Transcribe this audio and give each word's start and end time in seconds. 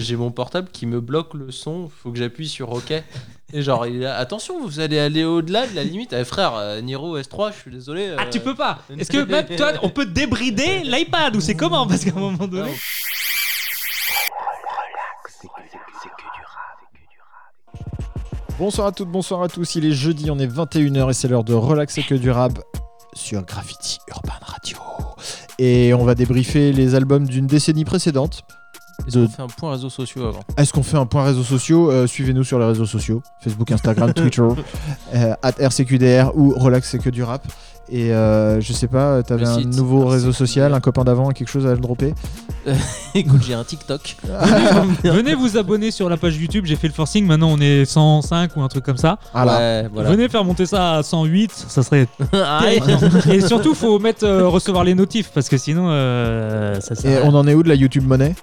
J'ai 0.00 0.16
mon 0.16 0.30
portable 0.30 0.68
qui 0.72 0.86
me 0.86 1.00
bloque 1.00 1.34
le 1.34 1.50
son, 1.50 1.88
faut 1.88 2.10
que 2.10 2.18
j'appuie 2.18 2.48
sur 2.48 2.72
OK. 2.72 2.92
Et 3.52 3.62
genre, 3.62 3.86
il 3.86 3.96
est 3.96 4.00
là, 4.00 4.16
attention, 4.16 4.60
vous 4.60 4.80
allez 4.80 4.98
aller 4.98 5.24
au-delà 5.24 5.66
de 5.66 5.76
la 5.76 5.84
limite. 5.84 6.12
Eh, 6.12 6.24
frère, 6.24 6.54
euh, 6.56 6.80
Niro 6.80 7.18
S3, 7.18 7.52
je 7.52 7.58
suis 7.60 7.70
désolé. 7.70 8.14
Ah, 8.16 8.22
euh, 8.22 8.30
tu 8.30 8.40
peux 8.40 8.54
pas 8.54 8.80
Est-ce 8.98 9.10
que 9.10 9.24
même 9.24 9.46
toi, 9.56 9.72
on 9.82 9.90
peut 9.90 10.06
débrider 10.06 10.82
l'iPad 10.82 11.36
ou 11.36 11.40
c'est 11.40 11.54
comment? 11.54 11.86
Parce 11.86 12.04
qu'à 12.04 12.10
un 12.10 12.20
moment 12.20 12.46
donné. 12.46 12.72
Bonsoir 18.58 18.88
à 18.88 18.92
toutes, 18.92 19.08
bonsoir 19.08 19.42
à 19.42 19.48
tous. 19.48 19.74
Il 19.74 19.84
est 19.84 19.92
jeudi, 19.92 20.30
on 20.30 20.38
est 20.38 20.46
21h 20.46 21.10
et 21.10 21.12
c'est 21.12 21.28
l'heure 21.28 21.44
de 21.44 21.54
relaxer 21.54 22.02
que 22.02 22.14
du 22.14 22.30
rap 22.30 22.58
sur 23.12 23.42
Graffiti 23.42 23.98
Urban 24.08 24.38
Radio. 24.42 24.78
Et 25.58 25.94
on 25.94 26.04
va 26.04 26.14
débriefer 26.14 26.72
les 26.72 26.94
albums 26.94 27.26
d'une 27.26 27.46
décennie 27.46 27.84
précédente. 27.84 28.42
Est-ce 29.06 29.18
qu'on 29.18 29.28
fait 29.28 29.42
un 29.42 29.46
point 29.46 29.72
réseaux 29.72 29.90
sociaux 29.90 30.26
avant 30.26 30.40
Est-ce 30.56 30.72
qu'on 30.72 30.82
fait 30.82 30.96
un 30.96 31.06
point 31.06 31.24
réseaux 31.24 31.42
sociaux 31.42 31.90
Euh, 31.90 32.06
Suivez-nous 32.06 32.44
sur 32.44 32.58
les 32.58 32.66
réseaux 32.66 32.86
sociaux 32.86 33.22
Facebook, 33.40 33.70
Instagram, 33.70 34.12
Twitter, 34.14 34.42
euh, 35.14 35.34
at 35.42 35.52
RCQDR 35.58 36.32
ou 36.36 36.50
Relax 36.56 36.90
c'est 36.90 36.98
que 36.98 37.10
du 37.10 37.22
rap. 37.22 37.46
Et 37.90 38.14
euh, 38.14 38.62
je 38.62 38.72
sais 38.72 38.86
pas, 38.86 39.22
t'avais 39.22 39.44
un 39.46 39.58
site, 39.58 39.76
nouveau 39.76 39.98
RCQDR. 39.98 40.12
réseau 40.12 40.32
social, 40.32 40.72
un 40.72 40.80
copain 40.80 41.04
d'avant, 41.04 41.28
quelque 41.30 41.48
chose 41.50 41.66
à 41.66 41.72
le 41.72 41.78
dropper 41.80 42.14
Écoute, 43.14 43.42
j'ai 43.46 43.52
un 43.52 43.62
TikTok. 43.64 44.16
Venez 45.04 45.34
vous 45.34 45.58
abonner 45.58 45.90
sur 45.90 46.08
la 46.08 46.16
page 46.16 46.36
YouTube, 46.38 46.64
j'ai 46.64 46.76
fait 46.76 46.88
le 46.88 46.94
forcing, 46.94 47.26
maintenant 47.26 47.50
on 47.50 47.60
est 47.60 47.84
105 47.84 48.56
ou 48.56 48.62
un 48.62 48.68
truc 48.68 48.84
comme 48.84 48.96
ça. 48.96 49.18
Ah. 49.34 49.44
Ouais, 49.44 49.88
voilà. 49.92 50.10
Venez 50.10 50.30
faire 50.30 50.44
monter 50.44 50.64
ça 50.64 50.94
à 50.94 51.02
108, 51.02 51.52
ça 51.52 51.82
serait. 51.82 52.08
Et 53.30 53.40
surtout, 53.42 53.74
faut 53.74 53.98
mettre 53.98 54.24
euh, 54.24 54.48
recevoir 54.48 54.82
les 54.84 54.94
notifs 54.94 55.30
parce 55.34 55.50
que 55.50 55.58
sinon, 55.58 55.88
euh, 55.90 56.80
ça 56.80 56.94
sert 56.94 57.10
Et 57.10 57.22
à, 57.22 57.26
on 57.26 57.34
en 57.34 57.46
est 57.46 57.52
où 57.52 57.62
de 57.62 57.68
la 57.68 57.74
YouTube 57.74 58.06
monnaie? 58.06 58.34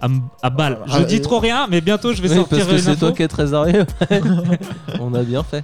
À, 0.00 0.08
à 0.42 0.50
balle. 0.50 0.78
Ah, 0.88 0.98
Je 1.00 1.04
dis 1.04 1.16
et- 1.16 1.20
trop 1.20 1.38
rien, 1.38 1.66
mais 1.70 1.80
bientôt 1.80 2.12
je 2.12 2.22
vais 2.22 2.28
Oui, 2.28 2.36
sortir 2.36 2.58
parce 2.58 2.70
que 2.70 2.74
une 2.76 2.80
c'est 2.94 2.96
toi 2.96 3.12
qui 3.12 3.22
es 3.22 3.28
trésorier. 3.28 3.82
On 5.00 5.14
a 5.14 5.22
bien 5.22 5.42
fait. 5.42 5.62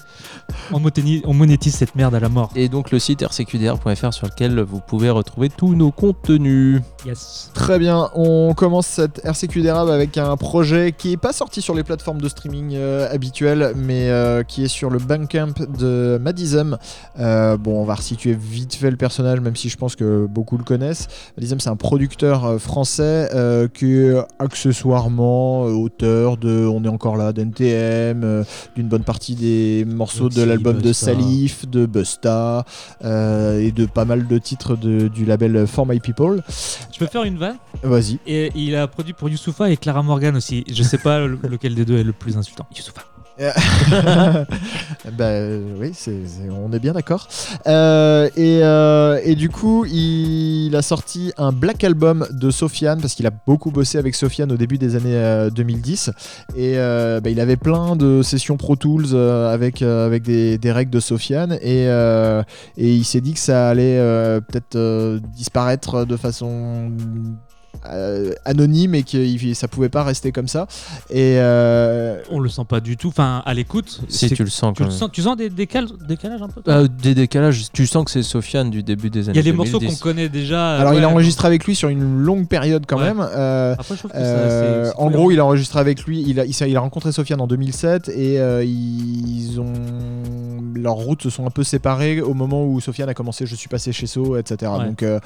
On, 0.72 0.78
monétise, 0.80 1.22
on 1.24 1.34
monétise 1.34 1.74
cette 1.74 1.94
merde 1.94 2.14
à 2.14 2.20
la 2.20 2.28
mort. 2.28 2.50
Et 2.54 2.68
donc 2.68 2.90
le 2.90 2.98
site 2.98 3.22
rcqdr.fr 3.22 4.12
sur 4.12 4.26
lequel 4.26 4.60
vous 4.60 4.80
pouvez 4.80 5.10
retrouver 5.10 5.48
tous 5.48 5.74
nos 5.74 5.90
contenus. 5.90 6.80
Yes. 7.06 7.50
Très 7.54 7.78
bien, 7.78 8.10
on 8.14 8.54
commence 8.54 8.86
cette 8.86 9.24
RCQ 9.24 9.62
d'Érable 9.62 9.90
avec 9.90 10.18
un 10.18 10.36
projet 10.36 10.92
qui 10.96 11.12
est 11.12 11.16
pas 11.16 11.32
sorti 11.32 11.62
sur 11.62 11.74
les 11.74 11.82
plateformes 11.82 12.20
de 12.20 12.28
streaming 12.28 12.72
euh, 12.74 13.08
habituelles, 13.12 13.72
mais 13.76 14.10
euh, 14.10 14.42
qui 14.42 14.64
est 14.64 14.68
sur 14.68 14.90
le 14.90 14.98
Bandcamp 14.98 15.54
de 15.78 16.18
Madism. 16.20 16.76
Euh, 17.18 17.56
bon, 17.56 17.80
on 17.80 17.84
va 17.84 17.94
resituer 17.94 18.34
vite 18.38 18.74
fait 18.74 18.90
le 18.90 18.96
personnage, 18.96 19.40
même 19.40 19.56
si 19.56 19.68
je 19.68 19.76
pense 19.76 19.96
que 19.96 20.26
beaucoup 20.26 20.56
le 20.58 20.64
connaissent. 20.64 21.08
Madism, 21.36 21.58
c'est 21.60 21.70
un 21.70 21.76
producteur 21.76 22.60
français 22.60 23.28
euh, 23.34 23.68
qui 23.68 23.94
accessoirement 24.38 25.66
euh, 25.66 25.72
auteur 25.72 26.36
de 26.36 26.66
On 26.66 26.84
est 26.84 26.88
encore 26.88 27.16
là, 27.16 27.32
d'NTM, 27.32 28.22
euh, 28.24 28.44
d'une 28.76 28.88
bonne 28.88 29.04
partie 29.04 29.34
des 29.34 29.84
morceaux 29.86 30.28
de 30.28 30.42
l'album 30.42 30.80
de. 30.80 30.92
Salif, 30.92 31.68
de 31.68 31.86
Busta 31.86 32.64
euh, 33.04 33.60
et 33.60 33.72
de 33.72 33.86
pas 33.86 34.04
mal 34.04 34.26
de 34.26 34.38
titres 34.38 34.76
de- 34.76 35.08
du 35.08 35.24
label 35.24 35.66
For 35.66 35.86
My 35.86 36.00
People. 36.00 36.42
Je 36.92 36.98
peux 36.98 37.06
faire 37.06 37.24
une 37.24 37.36
vanne? 37.38 37.56
Vas-y. 37.82 38.18
Et 38.26 38.50
il 38.54 38.74
a 38.76 38.86
produit 38.86 39.12
pour 39.12 39.28
Youssoufa 39.28 39.70
et 39.70 39.76
Clara 39.76 40.02
Morgan 40.02 40.36
aussi. 40.36 40.64
Je 40.70 40.82
sais 40.82 40.98
pas 40.98 41.20
le- 41.26 41.38
lequel 41.48 41.74
des 41.74 41.84
deux 41.84 41.98
est 41.98 42.04
le 42.04 42.12
plus 42.12 42.36
insultant. 42.36 42.66
Youssoufa. 42.76 43.02
euh, 45.20 45.76
oui, 45.80 45.92
on 46.50 46.72
est 46.72 46.78
bien 46.78 46.92
d'accord. 46.92 47.26
Euh, 47.66 48.28
et, 48.36 48.60
euh, 48.62 49.20
et 49.24 49.34
du 49.34 49.48
coup, 49.48 49.84
il 49.86 50.74
a 50.76 50.82
sorti 50.82 51.32
un 51.36 51.50
Black 51.50 51.82
Album 51.82 52.26
de 52.30 52.50
Sofiane 52.50 53.00
parce 53.00 53.14
qu'il 53.14 53.26
a 53.26 53.32
beaucoup 53.46 53.72
bossé 53.72 53.98
avec 53.98 54.14
Sofiane 54.14 54.52
au 54.52 54.56
début 54.56 54.78
des 54.78 54.94
années 54.94 55.16
euh, 55.16 55.50
2010. 55.50 56.10
Et 56.56 56.74
bah, 56.76 57.30
il 57.30 57.40
avait 57.40 57.56
plein 57.56 57.96
de 57.96 58.22
sessions 58.22 58.56
Pro 58.56 58.76
Tools 58.76 59.16
avec, 59.16 59.82
avec 59.82 60.22
des, 60.22 60.58
des 60.58 60.72
règles 60.72 60.92
de 60.92 61.00
Sofiane. 61.00 61.58
Et, 61.60 61.88
il 62.76 63.04
s'est 63.04 63.20
dit 63.20 63.34
que 63.34 63.40
ça 63.40 63.68
allait 63.68 63.98
peut-être 64.48 65.18
disparaître 65.34 66.04
de 66.04 66.16
façon 66.16 66.92
euh, 67.86 68.32
anonyme 68.44 68.94
et 68.94 69.02
que 69.02 69.54
ça 69.54 69.68
pouvait 69.68 69.88
pas 69.88 70.04
rester 70.04 70.32
comme 70.32 70.48
ça. 70.48 70.66
Et 71.10 71.36
euh, 71.38 72.18
On 72.30 72.40
le 72.40 72.48
sent 72.48 72.62
pas 72.68 72.80
du 72.80 72.96
tout. 72.96 73.08
Enfin, 73.08 73.42
à 73.44 73.54
l'écoute. 73.54 74.00
Si 74.08 74.30
tu 74.30 74.42
le 74.44 74.50
sens 74.50 74.72
tu 74.74 74.78
quand 74.82 74.84
le 74.84 74.90
même. 74.90 74.98
sens, 74.98 75.10
tu 75.12 75.22
sens 75.22 75.36
des 75.36 75.50
décal- 75.50 75.88
décalages 76.06 76.42
un 76.42 76.48
peu 76.48 76.60
toi? 76.62 76.72
Euh, 76.74 76.88
des 77.02 77.14
décalages, 77.14 77.66
tu 77.72 77.86
sens 77.86 78.04
que 78.04 78.10
c'est 78.10 78.22
Sofiane 78.22 78.70
du 78.70 78.82
début 78.82 79.10
des 79.10 79.28
années 79.28 79.38
Il 79.38 79.44
y 79.44 79.48
a 79.48 79.50
des 79.50 79.56
morceaux 79.56 79.78
2010. 79.78 79.98
qu'on 79.98 80.02
connaît 80.02 80.28
déjà. 80.28 80.76
Alors, 80.78 80.92
ouais, 80.92 80.98
il 80.98 81.04
a 81.04 81.08
enregistré 81.08 81.46
avec 81.46 81.64
lui 81.64 81.74
sur 81.74 81.88
une 81.88 82.22
longue 82.22 82.48
période 82.48 82.84
quand 82.86 82.98
Ouais. 82.98 83.04
même. 83.12 83.20
Euh, 83.34 83.74
Après, 83.78 83.94
je 83.96 84.08
euh, 84.14 84.90
en 84.96 85.10
gros, 85.10 85.30
il 85.30 85.38
a 85.40 85.44
enregistré 85.44 85.78
avec 85.80 86.04
lui. 86.04 86.24
Il 86.26 86.40
a, 86.40 86.44
il, 86.46 86.76
a 86.76 86.80
rencontré 86.80 87.12
Sofiane 87.12 87.40
en 87.40 87.46
2007 87.46 88.08
et 88.08 88.40
euh, 88.40 88.64
ils 88.64 89.60
ont 89.60 89.72
leurs 90.76 90.94
routes 90.94 91.22
se 91.22 91.30
sont 91.30 91.46
un 91.46 91.50
peu 91.50 91.62
séparées 91.64 92.20
au 92.20 92.34
moment 92.34 92.64
où 92.64 92.80
Sofiane 92.80 93.08
a 93.08 93.14
commencé. 93.14 93.46
Je 93.46 93.54
suis 93.54 93.68
passé 93.68 93.92
chez 93.92 94.06
So, 94.06 94.36
etc. 94.36 94.72
Ouais. 94.78 94.86
Donc 94.86 95.02
euh, 95.02 95.18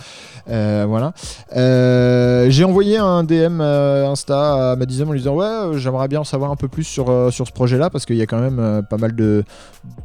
euh, 0.51 0.85
voilà. 0.89 1.13
Euh, 1.57 2.47
J'ai 2.51 2.65
envoyé 2.65 2.97
un 2.99 3.25
DM 3.25 3.61
Insta 3.61 4.73
à 4.73 4.77
Madison 4.77 5.09
en 5.09 5.13
lui 5.13 5.21
disant 5.21 5.35
ouais, 5.35 5.79
j'aimerais 5.79 6.09
bien 6.09 6.21
en 6.21 6.25
savoir 6.25 6.51
un 6.51 6.57
peu 6.57 6.69
plus 6.69 6.85
sur 6.85 7.33
sur 7.33 7.47
ce 7.47 7.53
projet-là 7.53 7.91
parce 7.91 8.07
qu'il 8.07 8.17
y 8.17 8.23
a 8.23 8.27
quand 8.27 8.41
même 8.41 8.83
pas 8.89 8.97
mal 8.97 9.15
de. 9.15 9.45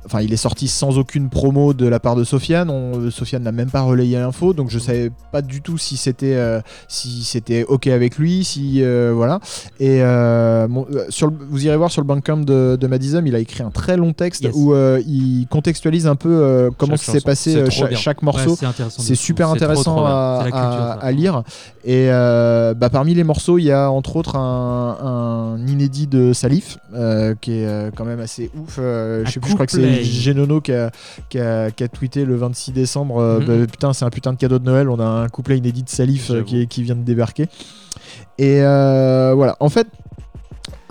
Enfin, 0.05 0.21
il 0.21 0.31
est 0.33 0.37
sorti 0.37 0.67
sans 0.67 0.97
aucune 0.97 1.29
promo 1.29 1.73
de 1.73 1.87
la 1.87 1.99
part 1.99 2.15
de 2.15 2.23
Sofiane. 2.23 2.69
On- 2.69 3.09
Sofiane 3.11 3.43
n'a 3.43 3.51
même 3.51 3.69
pas 3.69 3.81
relayé 3.81 4.17
l'info, 4.17 4.53
donc 4.53 4.69
je 4.69 4.79
savais 4.79 5.11
pas 5.31 5.41
du 5.41 5.61
tout 5.61 5.77
si 5.77 5.97
c'était 5.97 6.35
euh, 6.35 6.61
si 6.87 7.23
c'était 7.23 7.63
ok 7.65 7.87
avec 7.87 8.17
lui, 8.17 8.43
si 8.43 8.81
euh, 8.83 9.11
voilà. 9.15 9.39
Et 9.79 10.01
euh, 10.03 10.67
sur 11.09 11.27
le- 11.27 11.35
vous 11.49 11.65
irez 11.65 11.77
voir 11.77 11.91
sur 11.91 12.01
le 12.01 12.07
Bandcamp 12.07 12.37
de, 12.37 12.77
de 12.79 12.87
Madism, 12.87 13.25
il 13.27 13.35
a 13.35 13.39
écrit 13.39 13.63
un 13.63 13.71
très 13.71 13.97
long 13.97 14.13
texte 14.13 14.43
Yes. 14.43 14.53
où 14.55 14.73
euh, 14.73 15.01
il 15.41 15.47
contextualise 15.47 16.07
un 16.07 16.15
peu 16.15 16.29
euh, 16.29 16.69
comment 16.77 16.97
s'est 16.97 17.21
passé 17.21 17.55
euh, 17.55 17.69
chaque 17.69 18.21
morceau. 18.21 18.57
c'est 18.89 19.15
super 19.15 19.47
trop, 19.47 19.55
intéressant 19.55 19.95
trop 19.95 20.05
à, 20.05 20.43
culture, 20.43 21.11
lire. 21.11 21.43
Et 21.83 22.07
euh, 22.09 22.73
bah, 22.73 22.89
parmi 22.89 23.13
les 23.13 23.23
morceaux, 23.23 23.57
il 23.57 23.65
y 23.65 23.71
a 23.71 23.89
entre 23.89 24.15
autres 24.15 24.35
un, 24.35 24.97
un 25.57 25.67
inédit 25.67 26.07
de 26.07 26.33
Salif, 26.33 26.77
euh, 26.93 27.35
qui 27.39 27.53
est 27.53 27.95
quand 27.95 28.05
même 28.05 28.19
assez 28.19 28.51
ouf. 28.55 28.77
Euh, 28.79 29.23
je 29.23 29.29
Un 29.29 29.31
sais 29.31 29.39
plus, 29.39 29.49
je 29.49 29.55
crois 29.55 29.65
que 29.65 29.71
c'est. 29.71 30.03
Genono 30.03 30.61
qui 30.61 30.71
a, 30.73 30.91
qui, 31.29 31.39
a, 31.39 31.71
qui 31.71 31.83
a 31.83 31.87
tweeté 31.87 32.25
le 32.25 32.35
26 32.35 32.71
décembre. 32.71 33.21
Mhm. 33.21 33.45
bah, 33.45 33.67
putain, 33.69 33.93
c'est 33.93 34.05
un 34.05 34.09
putain 34.09 34.33
de 34.33 34.37
cadeau 34.37 34.59
de 34.59 34.65
Noël. 34.65 34.89
On 34.89 34.99
a 34.99 35.05
un 35.05 35.29
couplet 35.29 35.57
inédit 35.57 35.83
de 35.83 35.89
Salif 35.89 36.31
qui, 36.45 36.67
qui 36.67 36.83
vient 36.83 36.95
de 36.95 37.03
débarquer. 37.03 37.47
Et 38.37 38.61
euh, 38.61 39.33
voilà, 39.35 39.55
en 39.59 39.69
fait, 39.69 39.87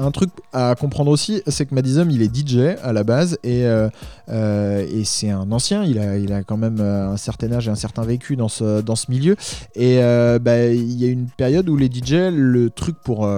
un 0.03 0.11
truc 0.11 0.31
à 0.53 0.75
comprendre 0.75 1.11
aussi, 1.11 1.43
c'est 1.47 1.67
que 1.67 1.75
Madism, 1.75 2.11
il 2.11 2.23
est 2.23 2.35
DJ 2.35 2.77
à 2.83 2.93
la 2.93 3.05
base 3.05 3.39
et, 3.45 3.65
euh, 3.67 3.89
euh, 4.29 4.87
et 4.93 5.05
c'est 5.05 5.31
un 5.31 5.51
ancien. 5.53 5.85
Il 5.85 5.99
a, 5.99 6.19
il 6.19 6.33
a 6.33 6.43
quand 6.43 6.57
même 6.57 6.79
euh, 6.81 7.11
un 7.11 7.17
certain 7.17 7.53
âge 7.53 7.69
et 7.69 7.71
un 7.71 7.75
certain 7.77 8.03
vécu 8.03 8.37
dans 8.37 8.49
ce, 8.49 8.81
dans 8.81 8.97
ce 8.97 9.11
milieu. 9.11 9.37
Et 9.75 9.99
euh, 10.03 10.39
bah, 10.39 10.67
il 10.67 11.01
y 11.01 11.05
a 11.05 11.09
une 11.09 11.29
période 11.29 11.69
où 11.69 11.77
les 11.77 11.87
DJ, 11.87 12.31
le 12.33 12.69
truc 12.71 12.97
pour. 13.03 13.29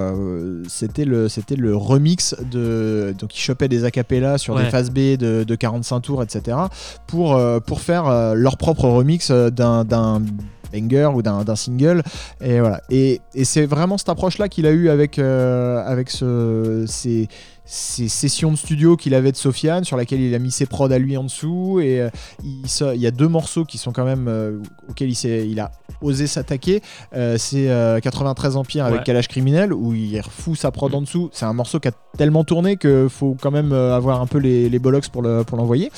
c'était 0.69 1.05
le, 1.05 1.29
c'était 1.29 1.57
le 1.57 1.77
remix 1.77 2.35
de. 2.51 3.15
Donc 3.19 3.37
ils 3.37 3.41
chopaient 3.41 3.69
des 3.69 3.85
acapellas 3.85 4.39
sur 4.39 4.55
Ouais. 4.55 4.65
des 4.65 4.71
phases 4.71 4.91
B 4.91 5.17
de, 5.19 5.45
de 5.45 5.55
45 5.55 6.01
tours, 6.01 6.23
etc. 6.23 6.57
pour, 7.07 7.41
pour 7.67 7.81
faire 7.81 8.35
leur 8.35 8.57
propre 8.57 8.89
remix 8.89 9.31
d'un. 9.31 9.85
Ou 10.73 11.23
d'un 11.23 11.57
single. 11.57 12.03
Et 12.41 12.61
voilà. 12.61 12.81
Et, 12.91 13.21
et 13.35 13.45
c'est 13.45 13.67
vraiment 13.67 13.99
cette 13.99 14.09
approche 14.09 14.39
là 14.39 14.49
qu'il 14.49 14.67
a 14.67 14.71
eu 14.71 14.89
avec 14.89 15.19
euh, 15.19 15.83
avec 15.85 16.11
ce, 16.11 16.85
ces, 16.87 17.29
ces 17.67 18.09
sessions 18.09 18.51
de 18.53 18.57
studio 18.57 18.97
qu'il 18.97 19.15
avait 19.15 19.33
de 19.33 19.37
Sofiane 19.37 19.85
sur 19.85 19.97
laquelle 19.97 20.21
il 20.21 20.35
a 20.35 20.39
mis 20.39 20.51
ses 20.51 20.67
prods 20.67 20.91
à 20.93 20.99
lui 20.99 21.17
en 21.17 21.25
dessous 21.25 21.81
et 21.81 22.01
euh, 22.01 22.11
il, 22.45 23.01
y 23.01 23.07
a 23.07 23.11
deux 23.11 23.27
morceaux 23.29 23.65
qui 23.65 23.79
sont 23.79 23.91
quand 23.91 24.05
même 24.05 24.29
euh, 24.29 24.59
auxquels 24.91 25.09
il, 25.11 25.31
il 25.51 25.59
a 25.61 25.71
osé 26.03 26.27
s'attaquer 26.27 26.83
Euh, 27.15 27.37
c'est 27.39 27.71
euh, 27.71 28.01
93 28.01 28.57
Empire 28.57 28.85
avec 28.85 28.99
Ouais. 29.01 29.05
Kalash 29.05 29.29
Criminel 29.29 29.73
où 29.73 29.95
il 29.95 30.21
refout 30.21 30.57
sa 30.59 30.71
prod 30.71 30.95
en 30.95 31.01
dessous 31.01 31.31
c'est 31.33 31.47
un 31.47 31.55
morceau 31.55 31.81
qui 31.81 31.89
a 31.89 31.93
tellement 32.19 32.45
tourné 32.45 32.77
que 32.77 33.09
faut 33.09 33.35
quand 33.41 33.51
même 33.51 33.73
avoir 33.73 34.21
un 34.21 34.27
peu 34.27 34.39
les, 34.39 34.69
les 34.69 34.79
bollocks 34.79 35.09
pour 35.09 35.23
le- 35.23 35.43
pour 35.45 35.57
l'envoyer 35.57 35.91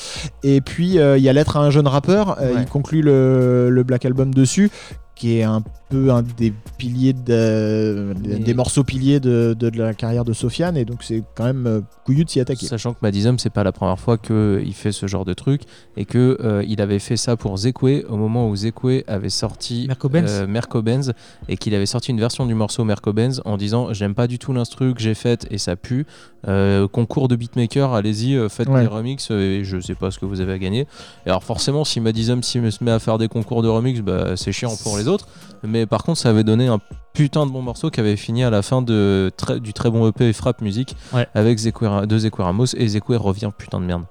et 0.44 0.60
puis 0.60 0.90
il 0.96 1.22
y 1.22 1.28
a 1.28 1.32
Lettre 1.32 1.56
à 1.56 1.60
un 1.60 1.70
jeune 1.70 1.88
rappeur 1.88 2.38
Ouais. 2.40 2.62
il 2.62 2.66
conclut 2.66 3.02
le, 3.02 3.70
le 3.70 3.82
Black 3.82 4.04
Album 4.04 4.32
dessus 4.32 4.70
qui 5.16 5.38
est 5.38 5.42
un 5.42 5.62
peu 5.88 6.10
un 6.12 6.22
des 6.22 6.52
piliers 6.78 7.12
de, 7.12 8.12
Mais- 8.24 8.36
des 8.40 8.54
morceaux 8.54 8.84
piliers 8.84 9.18
de, 9.20 9.56
de- 9.58 9.70
de 9.70 9.78
la 9.78 9.94
carrière 9.94 10.24
de 10.24 10.32
Sofiane 10.32 10.76
et 10.76 10.84
donc 10.84 11.02
c'est 11.02 11.22
quand 11.36 11.44
même 11.44 11.66
euh, 11.66 11.80
couillu 12.04 12.24
de 12.24 12.30
s'y 12.30 12.40
attaquer. 12.40 12.66
Sachant 12.66 12.92
que 12.92 12.98
Madism, 13.02 13.36
c'est 13.38 13.50
pas 13.50 13.64
la 13.64 13.72
première 13.72 13.98
fois 13.98 14.18
qu'il 14.18 14.74
fait 14.74 14.92
ce 14.92 15.06
genre 15.06 15.24
de 15.24 15.32
truc 15.32 15.62
et 15.96 16.04
que 16.04 16.36
euh, 16.42 16.64
il 16.68 16.80
avait 16.80 16.98
fait 16.98 17.16
ça 17.16 17.36
pour 17.36 17.56
Zekwe 17.56 18.04
au 18.08 18.16
moment 18.16 18.48
où 18.48 18.56
Zekwe 18.56 19.04
avait 19.06 19.30
sorti 19.30 19.86
Merco 19.88 20.08
Benz. 20.08 20.28
euh, 20.30 20.46
Merco 20.46 20.82
Benz 20.82 21.12
et 21.48 21.56
qu'il 21.56 21.74
avait 21.74 21.86
sorti 21.86 22.10
une 22.10 22.20
version 22.20 22.44
du 22.46 22.54
morceau 22.54 22.84
Merco 22.84 23.12
Benz 23.12 23.40
en 23.44 23.56
disant 23.56 23.92
j'aime 23.92 24.14
pas 24.14 24.26
du 24.26 24.38
tout 24.38 24.52
l'instru 24.52 24.92
que 24.92 25.00
j'ai 25.00 25.14
faite 25.14 25.46
et 25.50 25.58
ça 25.58 25.76
pue. 25.76 26.04
Euh, 26.48 26.86
concours 26.86 27.26
de 27.26 27.34
beatmaker, 27.34 27.92
allez-y, 27.92 28.36
euh, 28.36 28.48
faites 28.48 28.68
Ouais. 28.68 28.82
des 28.82 28.86
remixes 28.86 29.28
euh, 29.32 29.60
et 29.60 29.64
je 29.64 29.80
sais 29.80 29.96
pas 29.96 30.12
ce 30.12 30.18
que 30.20 30.26
vous 30.26 30.40
avez 30.40 30.52
à 30.52 30.58
gagner. 30.58 30.86
Et 31.26 31.28
alors 31.30 31.42
forcément, 31.42 31.84
si 31.84 31.98
Madism 32.00 32.42
s'y 32.42 32.60
se 32.70 32.84
met 32.84 32.90
à 32.92 32.98
faire 33.00 33.18
des 33.18 33.26
concours 33.28 33.62
de 33.62 33.68
remix, 33.68 34.00
bah, 34.00 34.36
c'est 34.36 34.52
chiant 34.52 34.72
pour 34.84 34.96
les 34.96 35.05
les 35.06 35.12
autres. 35.12 35.26
Mais 35.62 35.86
par 35.86 36.02
contre, 36.02 36.18
ça 36.20 36.28
avait 36.30 36.44
donné 36.44 36.66
un 36.68 36.78
putain 37.14 37.46
de 37.46 37.50
bon 37.50 37.62
morceau 37.62 37.90
qui 37.90 38.00
avait 38.00 38.16
fini 38.16 38.44
à 38.44 38.50
la 38.50 38.62
fin 38.62 38.82
de 38.82 39.30
très- 39.36 39.58
du 39.60 39.72
très 39.72 39.90
bon 39.90 40.06
EP 40.08 40.32
Frappe 40.32 40.60
Musique 40.60 40.96
Ouais. 41.14 41.26
avec 41.34 41.58
Zequer, 41.58 42.02
deux 42.06 42.18
Zequer 42.18 42.42
Ramos 42.42 42.66
et 42.76 42.86
Zequer 42.88 43.16
revient 43.16 43.50
putain 43.56 43.80
de 43.80 43.86
merde. 43.86 44.02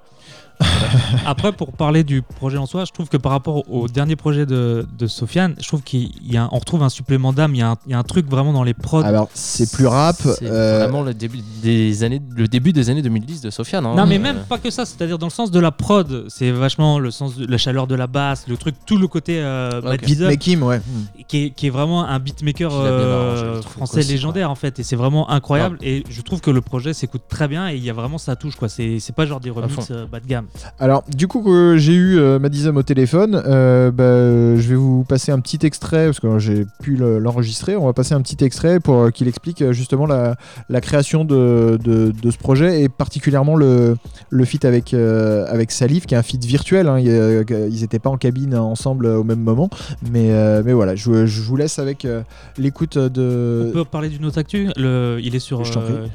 Après, 1.25 1.51
pour 1.51 1.71
parler 1.73 2.03
du 2.03 2.21
projet 2.21 2.57
en 2.57 2.65
soi, 2.65 2.85
je 2.85 2.91
trouve 2.91 3.09
que 3.09 3.17
par 3.17 3.31
rapport 3.31 3.69
au 3.71 3.87
dernier 3.87 4.15
projet 4.15 4.45
de, 4.45 4.85
de 4.97 5.07
Sofiane, 5.07 5.55
je 5.59 5.67
trouve 5.67 5.81
qu'on 5.83 6.47
retrouve 6.55 6.83
un 6.83 6.89
supplément 6.89 7.33
d'âme. 7.33 7.55
Il 7.55 7.59
y, 7.59 7.61
a 7.61 7.71
un- 7.71 7.77
il 7.85 7.91
y 7.91 7.95
a 7.95 7.99
un 7.99 8.03
truc 8.03 8.29
vraiment 8.29 8.53
dans 8.53 8.63
les 8.63 8.73
prods. 8.73 9.03
Alors, 9.03 9.29
c'est 9.33 9.71
plus 9.71 9.87
rap. 9.87 10.15
C'est 10.17 10.43
euh, 10.43 10.79
vraiment 10.79 11.01
le 11.01 11.13
début 11.13 11.39
des 11.61 12.03
années, 12.03 12.21
le 12.35 12.47
début 12.47 12.73
des 12.73 12.89
années 12.89 13.01
2010 13.01 13.41
de 13.41 13.49
Sofiane. 13.49 13.85
hein. 13.85 13.93
Non, 13.95 14.05
mais 14.05 14.17
Euh, 14.17 14.21
même 14.21 14.37
pas 14.47 14.57
que 14.57 14.69
ça, 14.69 14.85
c'est-à-dire 14.85 15.17
dans 15.17 15.27
le 15.27 15.31
sens 15.31 15.51
de 15.51 15.59
la 15.59 15.71
prod, 15.71 16.25
c'est 16.29 16.51
vachement 16.51 16.99
le 16.99 17.11
sens 17.11 17.35
de 17.37 17.45
la 17.45 17.57
chaleur 17.57 17.87
de 17.87 17.95
la 17.95 18.07
basse, 18.07 18.45
le 18.47 18.57
truc, 18.57 18.75
tout 18.85 18.97
le 18.97 19.07
côté 19.07 19.39
euh, 19.41 19.81
Beatmaking, 20.27 20.61
ouais. 20.61 20.81
qui, 21.27 21.45
est, 21.45 21.49
qui 21.51 21.67
est 21.67 21.71
vraiment 21.71 22.05
un 22.05 22.19
beatmaker 22.19 22.71
euh, 22.73 23.61
français 23.61 23.99
aussi, 23.99 24.09
légendaire 24.11 24.49
en 24.51 24.55
fait, 24.55 24.79
et 24.79 24.83
c'est 24.83 24.95
vraiment 24.95 25.29
incroyable. 25.29 25.77
Et 25.81 26.03
je 26.09 26.21
trouve 26.21 26.41
que 26.41 26.51
le 26.51 26.61
projet 26.61 26.93
s'écoute 26.93 27.23
très 27.29 27.47
bien 27.47 27.69
et 27.69 27.75
il 27.75 27.83
y 27.83 27.89
a 27.89 27.93
vraiment 27.93 28.17
sa 28.17 28.35
touche, 28.35 28.55
quoi. 28.55 28.69
C'est 28.69 28.99
c'est 28.99 29.13
pas 29.15 29.25
genre 29.25 29.39
des 29.39 29.49
remixes 29.49 29.89
euh, 29.91 30.05
bas 30.05 30.19
de 30.19 30.27
gamme. 30.27 30.44
Alors, 30.79 31.03
du 31.15 31.27
coup, 31.27 31.41
que 31.41 31.77
j'ai 31.77 31.93
eu 31.93 32.17
euh, 32.17 32.39
au 32.75 32.83
téléphone, 32.83 33.41
euh, 33.45 33.91
bah, 33.91 34.59
je 34.61 34.67
vais 34.69 34.75
vous 34.75 35.03
passer 35.03 35.31
un 35.31 35.39
petit 35.39 35.65
extrait, 35.65 36.05
parce 36.05 36.19
que 36.19 36.39
j'ai 36.39 36.65
pu 36.81 36.95
le- 36.95 37.19
l'enregistrer. 37.19 37.75
On 37.75 37.85
va 37.85 37.93
passer 37.93 38.13
un 38.13 38.21
petit 38.21 38.43
extrait 38.43 38.79
pour 38.79 38.95
euh, 38.95 39.09
qu'il 39.11 39.27
explique 39.27 39.61
euh, 39.61 39.71
justement 39.73 40.05
la, 40.05 40.35
la 40.69 40.81
création 40.81 41.25
de, 41.25 41.77
de- 41.83 42.11
de 42.11 42.31
ce 42.31 42.37
projet 42.37 42.81
et 42.81 42.89
particulièrement 42.89 43.55
le, 43.55 43.95
le 44.29 44.45
feat 44.45 44.65
avec, 44.65 44.93
euh, 44.93 45.45
avec 45.49 45.71
Salif, 45.71 46.05
qui 46.05 46.13
est 46.13 46.17
un 46.17 46.23
feat 46.23 46.43
virtuel. 46.45 46.87
hein. 46.87 46.99
Ils 46.99 47.81
n'étaient 47.81 47.99
pas 47.99 48.09
en 48.09 48.17
cabine 48.17 48.55
ensemble 48.55 49.05
au 49.07 49.23
même 49.23 49.39
moment. 49.41 49.69
Mais, 50.11 50.29
mais 50.63 50.73
voilà, 50.73 50.95
je, 50.95 51.25
je 51.25 51.41
vous 51.41 51.55
laisse 51.55 51.79
avec 51.79 52.07
l'écoute 52.57 52.97
On 52.97 53.07
de. 53.07 53.71
peut 53.73 53.85
parler 53.85 54.09
d'une 54.09 54.25
autre 54.25 54.37
actu. 54.39 54.69
Le, 54.75 55.19
il 55.23 55.35
est 55.35 55.39
sur 55.39 55.63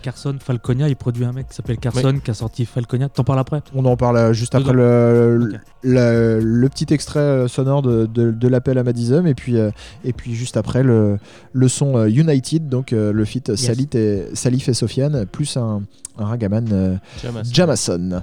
Carson 0.02 0.36
Falconia. 0.40 0.88
Il 0.88 0.96
produit 0.96 1.24
un 1.24 1.32
mec 1.32 1.48
qui 1.48 1.54
s'appelle 1.54 1.78
Carson 1.78 2.14
qui 2.22 2.30
a 2.30 2.34
sorti 2.34 2.64
Falconia. 2.66 3.08
T'en 3.08 3.24
parles 3.24 3.38
après? 3.40 3.62
On 3.74 3.84
en 3.84 3.96
parle 3.96 4.18
euh, 4.28 4.32
juste 4.32 4.54
après 4.54 4.72
le, 4.72 5.52
le, 5.82 6.40
le 6.42 6.68
petit 6.68 6.92
extrait 6.92 7.20
euh, 7.20 7.48
sonore 7.48 7.82
de, 7.82 8.06
de- 8.06 8.30
de 8.30 8.48
l'appel 8.48 8.78
à 8.78 8.82
Madisum 8.84 9.26
et 9.26 9.34
puis, 9.34 9.58
euh, 9.58 9.70
et 10.04 10.12
puis 10.12 10.34
juste 10.34 10.56
après 10.56 10.82
le, 10.82 11.18
le 11.52 11.68
son 11.68 12.06
United, 12.06 12.68
donc 12.68 12.92
euh, 12.92 13.12
le 13.12 13.24
feat 13.24 13.54
Salif, 13.56 13.94
et, 13.94 14.26
Salif 14.34 14.68
et 14.68 14.74
Sofiane, 14.74 15.26
plus 15.26 15.56
un, 15.56 15.82
un 16.18 16.24
ragaman 16.24 16.66
euh, 16.72 16.96
Jamas. 17.22 17.42
Jamason. 17.52 18.22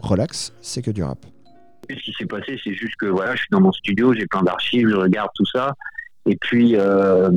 Relax, 0.00 0.52
c'est 0.60 0.82
que 0.82 0.90
du 0.92 1.02
rap. 1.02 1.18
Ce 1.90 1.94
qui 1.96 2.12
s'est 2.18 2.26
passé, 2.26 2.58
c'est 2.62 2.74
juste 2.74 2.94
que 3.00 3.06
voilà, 3.06 3.32
je 3.34 3.38
suis 3.40 3.48
dans 3.50 3.60
mon 3.60 3.72
studio, 3.72 4.12
j'ai 4.12 4.26
plein 4.26 4.42
d'archives, 4.42 4.88
je 4.90 4.94
regarde 4.96 5.30
tout 5.34 5.46
ça. 5.52 5.72
Et 6.26 6.36
puis, 6.36 6.76
euh, 6.76 7.30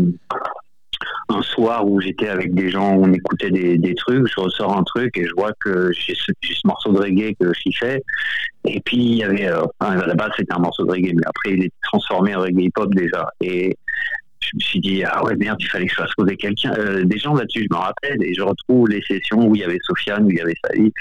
un 1.29 1.41
soir 1.41 1.88
où 1.88 2.01
j'étais 2.01 2.27
avec 2.27 2.53
des 2.53 2.69
gens, 2.69 2.95
on 2.95 3.12
écoutait 3.12 3.51
des, 3.51 3.95
trucs, 3.95 4.27
je 4.27 4.39
ressors 4.39 4.77
un 4.77 4.83
truc 4.83 5.18
et 5.18 5.25
je 5.25 5.33
vois 5.35 5.51
que 5.63 5.91
j'ai 5.94 6.15
ce, 6.15 6.31
j'ai 6.41 6.53
ce 6.53 6.62
morceau 6.65 6.91
de 6.91 7.00
reggae 7.00 7.35
que 7.39 7.53
je 7.53 7.62
kiffais. 7.62 8.03
Et 8.65 8.79
puis, 8.81 8.97
il 8.97 9.15
y 9.15 9.23
avait, 9.23 9.47
euh, 9.47 9.63
enfin, 9.79 9.97
à 10.00 10.06
la 10.06 10.13
base, 10.13 10.31
c'était 10.38 10.53
un 10.53 10.59
morceau 10.59 10.85
de 10.85 10.91
reggae, 10.91 11.13
mais 11.15 11.23
après, 11.25 11.53
il 11.53 11.63
est 11.63 11.73
transformé 11.83 12.35
en 12.35 12.41
reggae 12.41 12.63
hip-hop 12.63 12.94
déjà. 12.94 13.27
Et 13.41 13.75
je 14.39 14.50
me 14.56 14.59
suis 14.59 14.79
dit, 14.79 15.03
ah 15.03 15.23
ouais, 15.23 15.35
merde, 15.35 15.57
il 15.59 15.68
fallait 15.68 15.85
que 15.85 15.91
je 15.91 16.01
fasse 16.01 16.13
poser 16.15 16.35
quelqu'un, 16.35 16.73
euh, 16.77 17.03
des 17.06 17.18
gens 17.18 17.33
là-dessus, 17.35 17.67
je 17.69 17.75
me 17.75 17.79
rappelle, 17.79 18.21
et 18.24 18.33
je 18.33 18.41
retrouve 18.41 18.89
les 18.89 19.01
sessions 19.03 19.47
où 19.47 19.56
il 19.56 19.62
y 19.62 19.63
avait 19.63 19.79
Sofiane, 19.83 20.25
où 20.25 20.31
il 20.31 20.38
y 20.38 20.41
avait 20.41 20.56
Salif. 20.65 20.94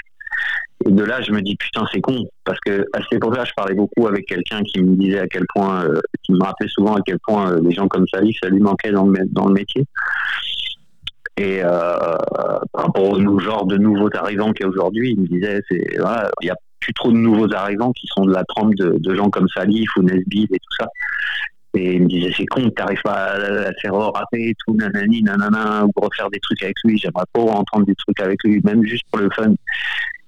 Et 0.85 0.91
de 0.91 1.03
là, 1.03 1.21
je 1.21 1.31
me 1.31 1.41
dis, 1.41 1.55
putain, 1.55 1.85
c'est 1.91 2.01
con. 2.01 2.25
Parce 2.43 2.59
que 2.65 2.85
à 2.93 3.01
cette 3.01 3.13
époque-là, 3.13 3.45
je 3.45 3.51
parlais 3.55 3.75
beaucoup 3.75 4.07
avec 4.07 4.25
quelqu'un 4.25 4.61
qui 4.63 4.81
me 4.81 4.95
disait 4.95 5.19
à 5.19 5.27
quel 5.27 5.45
point, 5.53 5.85
euh, 5.85 5.99
qui 6.23 6.31
me 6.31 6.43
rappelait 6.43 6.69
souvent 6.69 6.95
à 6.95 7.01
quel 7.05 7.19
point 7.19 7.51
euh, 7.51 7.59
les 7.63 7.71
gens 7.71 7.87
comme 7.87 8.05
Salif, 8.07 8.37
ça 8.41 8.49
lui 8.49 8.59
manquait 8.59 8.91
dans 8.91 9.05
le, 9.05 9.53
métier. 9.53 9.85
Et 11.37 11.63
euh, 11.63 11.67
par 12.73 12.85
rapport 12.85 13.11
au 13.11 13.39
genre 13.39 13.65
de 13.65 13.77
nouveaux 13.77 14.09
arrivants 14.13 14.51
qu'il 14.53 14.65
y 14.65 14.69
a 14.69 14.69
aujourd'hui, 14.69 15.11
il 15.11 15.21
me 15.21 15.27
disait, 15.27 15.61
c'est, 15.69 15.81
il 15.95 16.43
n'y 16.43 16.49
a 16.49 16.55
plus 16.79 16.93
trop 16.93 17.11
de 17.11 17.17
nouveaux 17.17 17.53
arrivants 17.53 17.91
qui 17.91 18.07
sont 18.07 18.25
de 18.25 18.33
la 18.33 18.43
trempe 18.43 18.73
de, 18.75 19.15
gens 19.15 19.29
comme 19.29 19.47
Salif 19.49 19.89
ou 19.97 20.03
Nesbitt 20.03 20.51
et 20.51 20.57
tout 20.57 20.75
ça. 20.79 20.87
Et 21.73 21.93
il 21.93 22.03
me 22.03 22.07
disait, 22.07 22.33
c'est 22.35 22.45
con, 22.47 22.69
t'arrives 22.71 23.01
pas 23.01 23.13
à, 23.13 23.35
à 23.35 23.73
faire 23.81 23.93
rapper 23.93 24.49
et 24.49 24.55
tout, 24.65 24.75
nanani, 24.75 25.23
nanana, 25.23 25.85
ou 25.85 25.91
refaire 26.01 26.29
des 26.29 26.39
trucs 26.39 26.61
avec 26.63 26.75
lui. 26.83 26.97
J'aimerais 26.97 27.23
pas 27.31 27.41
entendre 27.41 27.85
des 27.85 27.95
trucs 27.95 28.19
avec 28.19 28.43
lui, 28.43 28.59
même 28.63 28.83
juste 28.83 29.05
pour 29.09 29.21
le 29.21 29.29
fun. 29.29 29.53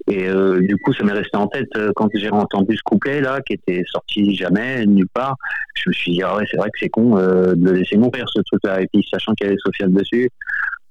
Et 0.08 0.28
euh, 0.28 0.60
du 0.60 0.78
coup, 0.78 0.94
ça 0.94 1.04
m'est 1.04 1.14
resté 1.14 1.38
en 1.38 1.48
tête 1.48 1.70
euh, 1.78 1.92
quand 1.96 2.10
j'ai 2.14 2.30
entendu 2.30 2.76
ce 2.76 2.84
couplet 2.84 3.22
là, 3.22 3.42
qui 3.42 3.54
était 3.54 3.84
sorti 3.90 4.36
jamais 4.36 4.86
nulle 4.86 5.08
part. 5.14 5.36
Je 5.76 5.90
me 5.90 5.94
suis 5.94 6.12
dit 6.12 6.24
ah 6.24 6.36
ouais, 6.36 6.46
c'est 6.50 6.58
vrai 6.58 6.70
que 6.70 6.80
c'est 6.80 6.90
con 6.90 7.18
euh, 7.18 7.56
de 7.56 7.72
laisser 7.72 7.98
mourir 7.98 8.26
ce 8.34 8.42
truc-là. 8.42 8.82
Et 8.82 8.88
puis 8.88 9.06
sachant 9.12 9.34
qu'il 9.34 9.48
y 9.48 9.50
avait 9.50 9.60
Sofiane 9.64 9.94
dessus, 9.94 10.30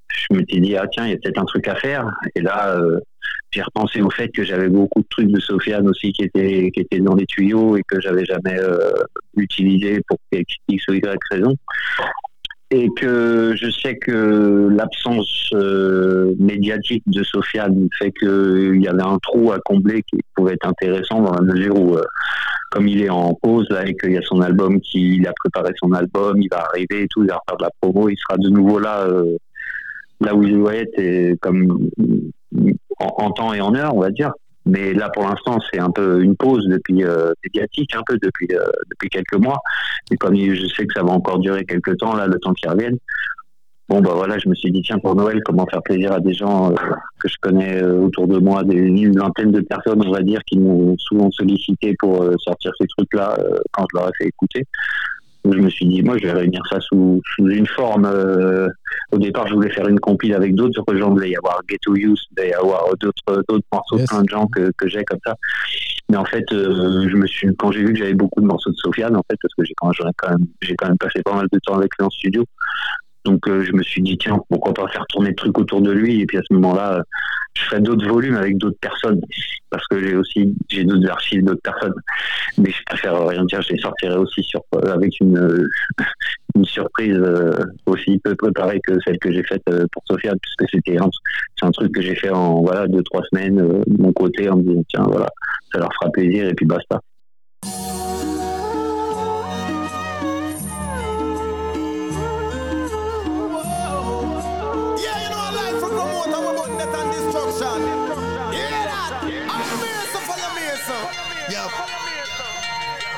je 0.09 0.35
me 0.35 0.45
suis 0.49 0.61
dit 0.61 0.77
ah 0.77 0.87
tiens, 0.91 1.07
il 1.07 1.11
y 1.11 1.15
a 1.15 1.17
peut-être 1.19 1.39
un 1.39 1.45
truc 1.45 1.69
à 1.69 1.75
faire. 1.75 2.07
Et 2.35 2.41
là, 2.41 2.77
euh, 2.77 2.99
j'ai 3.51 3.63
repensé 3.63 4.01
au 4.01 4.11
fait 4.11 4.29
que 4.31 4.45
j'avais 4.45 4.69
beaucoup 4.69 5.01
de 5.01 5.09
trucs 5.11 5.31
de 5.31 5.41
Sofiane 5.41 5.87
aussi 5.89 6.13
qui 6.13 6.25
étaient 6.25 6.71
qui 6.71 6.81
étaient 6.81 7.01
dans 7.01 7.15
les 7.15 7.27
tuyaux 7.27 7.77
et 7.77 7.83
que 7.87 8.01
j'avais 8.01 8.25
jamais 8.25 8.57
utilisé 9.37 10.01
pour 10.09 10.19
x 10.33 10.89
ou 10.89 10.95
y 10.95 11.03
raison 11.31 11.55
et 12.73 12.89
que 12.97 13.55
je 13.55 13.71
sais 13.71 13.97
que 13.97 14.69
l'absence 14.71 15.51
euh, 15.53 16.35
médiatique 16.39 17.03
de 17.07 17.23
Sofiane 17.23 17.89
fait 17.99 18.13
qu'il 18.13 18.81
y 18.81 18.89
avait 18.89 19.03
un 19.03 19.19
trou 19.19 19.53
à 19.53 19.59
combler 19.63 20.03
qui 20.03 20.19
pouvait 20.35 20.55
être 20.55 20.67
intéressant 20.67 21.21
dans 21.21 21.35
la 21.35 21.43
mesure 21.43 21.79
où, 21.79 21.97
euh, 21.97 22.03
comme 22.71 22.89
il 22.89 23.03
est 23.03 23.11
en 23.11 23.35
pause 23.35 23.67
là 23.69 23.87
et 23.87 23.95
qu'il 23.95 24.13
y 24.13 24.17
a 24.17 24.23
son 24.23 24.41
album, 24.41 24.81
qu'il 24.81 25.27
a 25.27 25.33
préparé 25.39 25.75
son 25.77 25.93
album, 25.93 26.41
il 26.41 26.49
va 26.51 26.65
arriver 26.65 27.03
et 27.03 27.09
tout, 27.09 27.23
il 27.23 27.29
va 27.29 27.41
faire 27.47 27.59
de 27.59 27.65
la 27.65 27.71
promo, 27.79 28.09
il 28.09 28.17
sera 28.17 28.39
de 28.39 28.49
nouveau 28.49 28.79
là, 28.79 29.01
euh, 29.07 29.37
là 30.23 30.35
où 30.35 30.43
il 30.43 30.55
doit 30.55 30.75
être, 30.75 30.99
et 30.99 31.37
comme 31.43 31.91
en 32.99 33.31
temps 33.33 33.53
et 33.53 33.61
en 33.61 33.75
heure, 33.75 33.95
on 33.95 34.01
va 34.01 34.11
dire. 34.11 34.33
Mais 34.65 34.93
là, 34.95 35.11
pour 35.11 35.25
l'instant, 35.25 35.59
c'est 35.73 35.81
un 35.81 35.91
peu 35.91 36.23
une 36.23 36.37
pause 36.37 36.67
depuis 36.69 37.05
euh, 37.05 37.33
médiatique, 37.45 37.95
un 37.97 38.03
peu 38.07 38.17
depuis 38.23 38.49
euh, 38.53 38.65
depuis 38.91 39.09
quelques 39.09 39.35
mois. 39.35 39.59
Et 40.11 40.17
comme 40.17 40.37
je 40.37 40.67
sais 40.67 40.87
que 40.87 40.95
ça 40.95 41.03
va 41.03 41.11
encore 41.11 41.39
durer 41.39 41.65
quelques 41.65 41.97
temps, 41.99 42.15
là, 42.15 42.27
le 42.27 42.39
temps 42.39 42.53
qu'il 42.53 42.71
revienne. 42.71 42.97
Bon, 43.93 44.01
bah 44.01 44.13
voilà, 44.15 44.39
je 44.39 44.49
me 44.49 44.55
suis 44.55 44.71
dit, 44.71 44.81
tiens, 44.81 44.99
pour 44.99 45.15
Noël, 45.15 45.41
comment 45.45 45.67
faire 45.67 45.83
plaisir 45.83 46.13
à 46.13 46.21
des 46.21 46.33
gens 46.33 46.71
euh, 46.71 46.75
que 47.19 47.29
je 47.29 47.37
connais 47.43 47.83
euh, 47.83 48.01
autour 48.01 48.27
de 48.27 48.39
moi, 48.39 48.65
des, 48.65 48.77
une 48.77 49.19
vingtaine 49.19 49.51
de 49.51 49.61
personnes, 49.61 50.03
on 50.07 50.11
va 50.11 50.23
dire, 50.23 50.41
qui 50.47 50.59
m'ont 50.59 50.97
souvent 50.97 51.31
sollicité 51.31 51.95
pour 51.99 52.23
euh, 52.23 52.35
sortir 52.39 52.73
ces 52.81 52.87
trucs-là 52.87 53.37
quand 53.73 53.85
je 53.93 53.99
leur 53.99 54.09
ai 54.09 54.13
fait 54.17 54.29
écouter. 54.29 54.67
Donc, 55.45 55.55
je 55.55 55.61
me 55.61 55.71
suis 55.71 55.87
dit, 55.87 56.03
moi, 56.03 56.17
je 56.19 56.25
vais 56.25 56.33
réunir 56.33 56.63
ça 56.71 56.79
sous, 56.81 57.21
sous 57.35 57.49
une 57.49 57.67
forme. 57.67 58.05
euh, 58.07 58.69
au 59.11 59.19
départ, 59.19 59.47
je 59.49 59.55
voulais 59.55 59.71
faire 59.73 59.89
une 59.89 59.99
compile 60.01 60.35
avec 60.35 60.55
d'autres 60.55 60.85
gens. 60.97 61.11
Il 61.11 61.17
devait 61.17 61.31
y 61.31 61.37
avoir 61.37 61.61
Ghetto 61.69 61.97
Youth, 61.97 62.19
il 62.31 62.35
devait 62.37 62.51
y 62.51 62.55
avoir 62.55 62.85
d'autres 63.01 63.43
d'autres 63.49 63.67
morceaux, 63.73 63.99
Yes. 63.99 64.09
plein 64.09 64.23
de 64.23 64.29
gens 64.29 64.47
que, 64.47 64.71
que 64.77 64.89
j'ai 64.89 65.05
comme 65.05 65.19
ça. 65.27 65.35
Mais 66.09 66.17
en 66.17 66.25
fait, 66.25 66.45
euh, 66.53 67.09
je 67.09 67.17
me 67.17 67.27
suis, 67.27 67.49
quand 67.57 67.73
j'ai 67.73 67.81
vu 67.85 67.93
que 67.93 67.99
j'avais 67.99 68.15
beaucoup 68.15 68.41
de 68.41 68.47
morceaux 68.47 68.71
de 68.71 68.77
Sofiane, 68.77 69.17
en 69.17 69.23
fait, 69.31 69.37
parce 69.43 69.55
que 69.55 69.65
j'ai 69.65 69.75
quand, 69.77 69.91
même, 70.29 70.39
j'ai 70.61 70.75
quand 70.77 70.89
même 70.89 70.99
passé 70.99 71.23
pas 71.25 71.35
mal 71.35 71.47
de 71.53 71.59
temps 71.59 71.75
avec 71.77 71.91
lui 71.99 72.07
en 72.07 72.11
studio. 72.11 72.45
Donc, 73.25 73.47
euh, 73.49 73.63
je 73.63 73.73
me 73.73 73.83
suis 73.83 74.03
dit, 74.03 74.17
tiens, 74.19 74.39
pourquoi 74.49 74.75
pas 74.75 74.89
faire 74.89 75.07
tourner 75.09 75.31
le 75.31 75.35
truc 75.37 75.57
autour 75.59 75.81
de 75.81 75.91
lui. 75.93 76.21
Et 76.21 76.27
puis 76.27 76.39
à 76.39 76.43
ce 76.49 76.55
moment-là, 76.55 77.03
je 77.55 77.63
ferai 77.65 77.81
d'autres 77.81 78.09
volumes 78.09 78.37
avec 78.37 78.57
d'autres 78.59 78.79
personnes. 78.81 79.21
Parce 79.71 79.87
que 79.89 80.03
j'ai 80.03 80.15
aussi, 80.15 80.55
j'ai 80.69 80.85
d'autres 80.85 81.09
archives 81.09 81.45
d'autres 81.45 81.63
personnes. 81.63 81.95
Mais 82.59 82.71
je 82.71 82.83
préfère 82.85 83.27
rien 83.27 83.45
dire, 83.47 83.63
je 83.63 83.73
les 83.73 83.79
sortirai 83.79 84.17
aussi 84.17 84.43
sur, 84.43 84.63
euh, 84.75 84.93
avec 84.93 85.19
une, 85.21 85.69
une 86.55 86.65
surprise 86.65 87.17
euh, 87.17 87.53
aussi 87.87 88.19
peu 88.19 88.35
préparée 88.35 88.81
que 88.87 88.95
celle 89.07 89.19
que 89.19 89.33
j'ai 89.33 89.43
faite 89.45 89.63
euh, 89.71 89.87
pour 89.93 90.03
Sofiane, 90.07 90.39
puisque 90.43 90.71
c'était 90.71 90.99
un, 90.99 91.09
c'est 91.59 91.67
un 91.67 91.71
truc 91.71 91.93
que 91.93 92.03
j'ai 92.03 92.15
fait 92.15 92.31
en 92.31 92.61
voilà 92.61 92.87
deux 92.87 93.03
trois 93.03 93.23
semaines 93.33 93.57
de 93.57 94.03
mon 94.03 94.13
côté 94.13 94.49
en 94.51 94.57
me 94.57 94.63
disant 94.63 94.85
tiens 94.89 95.05
voilà 95.09 95.29
ça 95.73 95.79
leur 95.79 95.93
fera 95.95 96.11
plaisir 96.11 96.49
et 96.49 96.55
puis 96.55 96.67
basta. 96.67 97.01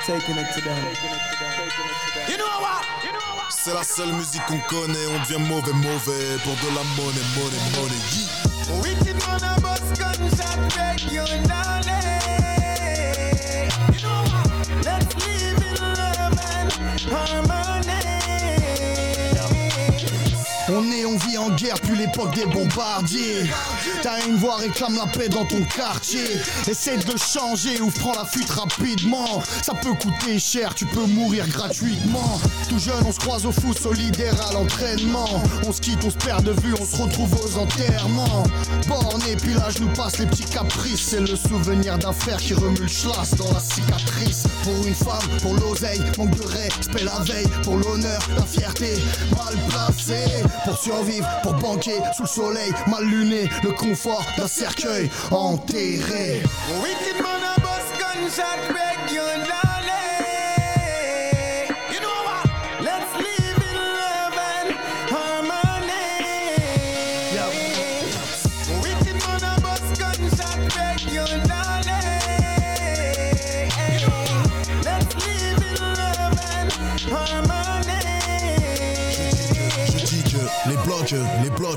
Taking 0.07 0.37
it 0.37 0.53
to 0.53 0.61
them. 0.61 0.77
You 2.29 2.37
know 2.37 2.61
what? 2.61 2.85
C'est 3.49 3.73
la 3.73 3.83
seule 3.83 4.13
musique 4.13 4.45
qu'on 4.47 4.59
connaît, 4.69 5.07
on 5.09 5.19
devient 5.21 5.41
mauvais, 5.49 5.73
mauvais 5.73 6.37
pour 6.45 6.55
de 6.57 6.69
la 6.75 6.85
monnaie, 6.95 7.25
monnaie, 7.35 7.65
monnaie. 7.75 8.03
Yeah. 8.13 8.83
Wicked 8.83 9.17
man 9.27 9.43
a 9.43 9.59
bust 9.63 9.99
gunshot 9.99 10.59
regularly. 10.77 12.01
You 13.95 14.01
know 14.03 14.25
what? 14.29 14.49
Let's 14.85 15.15
live 15.27 15.63
in 15.63 15.75
love 15.81 16.39
and 16.53 17.01
harmony. 17.11 17.64
En 21.45 21.51
guerre, 21.51 21.81
puis 21.81 21.97
les 21.97 22.05
l'époque 22.07 22.35
des 22.35 22.47
bombardiers. 22.47 23.51
T'as 24.03 24.25
une 24.27 24.37
voix, 24.37 24.57
réclame 24.57 24.97
la 24.97 25.07
paix 25.07 25.29
dans 25.29 25.45
ton 25.45 25.63
quartier. 25.65 26.25
Essaie 26.69 26.97
de 26.97 27.13
le 27.13 27.19
changer 27.19 27.81
ou 27.81 27.91
prends 27.91 28.15
la 28.15 28.25
fuite 28.25 28.51
rapidement. 28.51 29.43
Ça 29.63 29.75
peut 29.75 29.95
coûter 29.95 30.39
cher, 30.39 30.75
tu 30.75 30.87
peux 30.87 31.07
mourir 31.07 31.47
gratuitement. 31.49 32.41
Tout 32.69 32.79
jeune, 32.79 33.05
on 33.07 33.13
se 33.13 33.19
croise 33.19 33.47
au 33.47 33.53
foot 33.53 33.79
solidaire 33.79 34.35
à 34.49 34.53
l'entraînement. 34.55 35.43
On 35.67 35.73
se 35.73 35.81
quitte, 35.81 36.05
on 36.05 36.11
se 36.11 36.17
perd 36.17 36.45
de 36.45 36.53
vue, 36.63 36.75
on 36.81 36.85
se 36.85 37.03
retrouve 37.03 37.33
aux 37.43 37.59
enterrements. 37.59 38.45
Borné, 38.89 39.37
puis 39.37 39.55
là, 39.55 39.69
je 39.75 39.81
nous 39.81 39.93
passe 39.93 40.19
les 40.19 40.27
petits 40.27 40.45
caprices. 40.45 41.09
C'est 41.09 41.21
le 41.21 41.37
souvenir 41.37 41.99
d'un 41.99 42.13
qui 42.39 42.55
remue 42.55 42.79
le 42.81 42.89
schlass 42.89 43.35
dans 43.35 43.53
la 43.53 43.61
cicatrice. 43.61 44.45
Pour 44.63 44.87
une 44.87 44.95
femme, 44.95 45.29
pour 45.43 45.55
l'oseille, 45.55 46.03
manque 46.17 46.37
de 46.37 46.47
respect 46.47 47.05
la 47.05 47.19
veille. 47.25 47.49
Pour 47.63 47.77
l'honneur, 47.77 48.21
la 48.37 48.45
fierté, 48.45 48.99
mal 49.37 49.55
placé. 49.69 50.25
Pour 50.65 50.79
survivre, 50.79 51.29
pour 51.43 51.55
banquer 51.55 51.99
sous 52.15 52.23
le 52.23 52.29
soleil, 52.29 52.73
mal 52.87 53.05
luné. 53.05 53.49
Le 53.63 53.73
confort 53.73 54.25
d'un 54.37 54.49
cercueil 54.49 55.11
enterré. 55.31 56.43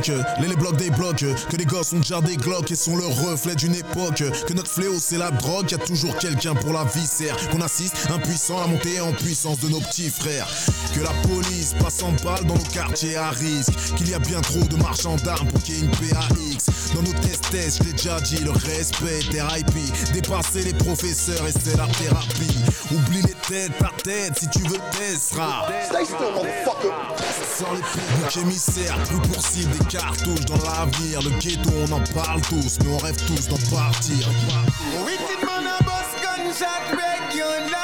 Les, 0.06 0.56
blocs 0.56 0.78
des 0.78 0.90
blocs, 0.90 1.26
que 1.50 1.58
les 1.58 1.66
gosses 1.66 1.94
ont 1.94 1.98
déjà 1.98 2.22
des 2.22 2.38
glocks 2.38 2.72
et 2.72 2.76
sont 2.76 2.96
le 2.96 3.06
reflet 3.06 3.56
d'une 3.56 3.76
époque. 3.76 4.24
Que 4.48 4.54
notre 4.54 4.70
fléau 4.72 4.96
c'est 5.00 5.18
la 5.18 5.32
drogue, 5.32 5.72
y 5.72 5.76
a 5.76 5.78
toujours 5.78 6.16
quelqu'un 6.18 6.56
pour 6.56 6.74
la 6.74 6.84
viscère. 6.84 7.36
Qu'on 7.50 7.62
assiste 7.62 8.10
impuissant 8.12 8.58
à 8.58 8.62
la 8.62 8.68
montée 8.68 9.00
en 9.00 9.12
puissance 9.12 9.60
de 9.60 9.70
nos 9.70 9.80
petits 9.80 10.10
frères. 10.10 10.48
Que 10.94 11.02
la 11.02 11.12
police 11.28 11.74
passe 11.80 12.04
en 12.04 12.12
balle 12.24 12.46
dans 12.46 12.56
nos 12.56 12.72
quartiers 12.74 13.16
à 13.16 13.30
risque. 13.30 13.74
Qu'il 13.96 14.10
y 14.10 14.14
a 14.14 14.20
bien 14.20 14.42
trop 14.42 14.64
de 14.64 14.76
marchands 14.78 15.18
d'armes 15.18 15.48
pour 15.48 15.62
qu'il 15.64 15.76
y 15.76 15.78
ait 15.80 15.82
une 15.82 15.92
PAX. 15.92 16.94
Dans 16.94 17.02
nos 17.02 17.14
tests, 17.14 17.80
je 17.80 17.84
l'ai 17.84 17.94
déjà 17.94 18.20
dit, 18.22 18.38
le 18.44 18.52
respect 18.52 19.20
des 19.32 19.42
IP. 19.60 20.14
Dépasser 20.14 20.64
les 20.64 20.74
professeurs 20.74 21.46
et 21.48 21.52
c'est 21.52 21.78
la 21.78 21.88
thérapie. 21.88 22.58
Oublie 22.92 23.22
les 23.22 23.34
têtes 23.34 23.78
par 23.80 23.94
tête 23.98 24.40
si 24.40 24.48
tu 24.50 24.60
veux 24.60 24.80
testera. 24.92 25.68
Sans 27.58 27.74
les 27.74 27.82
pieds, 27.82 28.02
bouc 28.18 28.38
émissaire, 28.38 28.96
plus 29.04 29.20
pour 29.30 29.46
cible 29.46 29.72
des 29.78 29.86
cartouches 29.86 30.46
dans 30.46 30.56
l'avenir. 30.56 31.22
Le 31.22 31.32
ghetto, 31.40 31.70
on 31.88 31.92
en 31.92 32.04
parle 32.14 32.42
tous, 32.42 32.78
mais 32.84 32.92
on 32.94 32.98
rêve 32.98 33.18
tous 33.26 33.48
d'en 33.48 33.76
partir. 33.76 34.28
Man 35.44 35.68
a 35.68 35.80
gunshot. 36.22 37.77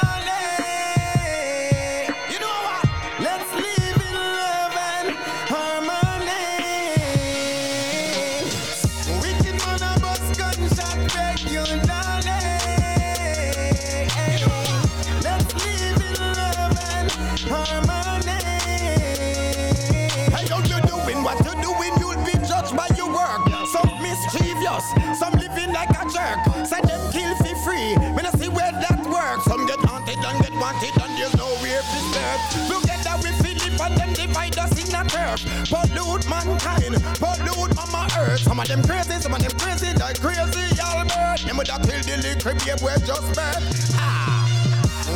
Them 38.76 38.84
crazy, 38.84 39.20
some 39.22 39.34
of 39.34 39.40
them 39.40 39.52
crazy, 39.60 39.94
like 39.98 40.20
crazy 40.20 40.82
Albert. 40.82 41.46
Them 41.46 41.58
would 41.58 41.68
have 41.68 41.84
killed 41.84 42.04
the 42.06 42.18
little 42.18 42.54
babe 42.54 42.82
we 42.82 42.94
just 43.06 43.30
birth. 43.36 43.96
Ah. 43.96 44.50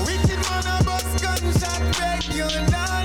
Wicked 0.06 0.40
man 0.46 0.68
a 0.68 0.84
bust 0.84 1.24
gunshot 1.24 1.82
regularly. 2.00 2.38
You 2.38 2.97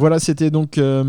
Voilà, 0.00 0.18
c'était 0.18 0.50
donc 0.50 0.78
euh, 0.78 1.04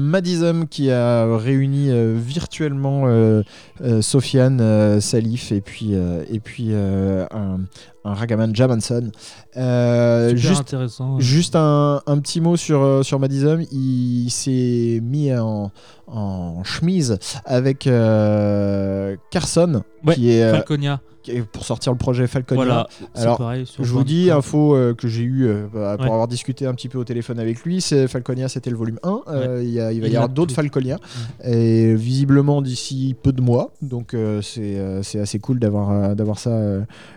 qui 0.70 0.92
a 0.92 1.38
réuni 1.38 1.90
euh, 1.90 2.14
virtuellement 2.18 3.04
euh, 3.06 3.42
euh, 3.80 4.02
Sofiane, 4.02 5.00
Salif 5.00 5.54
et 5.54 5.62
puis, 5.62 5.94
et 5.94 6.40
puis 6.42 6.74
un, 6.74 7.62
un 8.03 8.13
Ragaman 8.13 8.55
Jamanson. 8.55 9.12
Euh, 9.58 10.36
juste 10.36 10.62
intéressant. 10.62 11.20
Juste 11.20 11.55
un, 11.55 12.01
un 12.08 12.20
petit 12.20 12.41
mot 12.41 12.58
sur, 12.58 12.81
euh, 12.81 13.03
sur 13.03 13.20
Madism. 13.20 13.62
Il 13.72 14.29
s'est 14.29 15.00
mis 15.03 15.34
en, 15.36 15.72
en 16.08 16.63
chemise 16.63 17.17
avec 17.46 17.88
euh, 17.88 19.15
Carson, 19.29 19.84
Ouais, 20.05 20.15
qui 20.15 20.31
est, 20.31 20.41
euh, 20.43 20.51
Falconia. 20.53 21.00
qui 21.22 21.31
est 21.31 21.41
pour 21.43 21.63
sortir 21.63 21.91
le 21.91 21.98
projet 22.00 22.25
Falconia. 22.25 22.63
Voilà, 22.63 22.88
Alors, 23.15 23.38
pareil. 23.38 23.65
Je 23.79 23.91
vous 23.91 24.03
dis, 24.03 24.31
info 24.31 24.75
euh, 24.75 24.96
que 24.96 25.08
j'ai 25.08 25.22
eu 25.22 25.48
bah, 25.72 25.96
pour 25.98 26.05
Ouais. 26.08 26.12
avoir 26.12 26.27
discuté 26.27 26.65
un 26.65 26.74
petit 26.74 26.89
peu 26.89 26.98
au 26.98 27.03
téléphone 27.03 27.39
avec 27.39 27.63
lui, 27.63 27.81
c'est 27.81 28.08
Falconia, 28.08 28.50
c'était 28.50 28.72
le 28.72 28.77
volume 28.77 28.98
1. 29.03 29.20
Euh, 29.27 29.63
il, 29.63 30.01
va 30.01 30.08
y 30.08 30.15
avoir 30.15 30.29
d'autres. 30.29 30.55
Falconia, 30.55 30.98
et 31.46 31.93
visiblement 31.93 32.63
d'ici 32.63 33.15
peu 33.22 33.31
de 33.31 33.41
mois. 33.41 33.72
Donc 33.84 34.15
c'est 34.41 35.20
assez 35.20 35.38
cool 35.39 35.60
d'avoir 35.60 36.39
ça. 36.39 36.60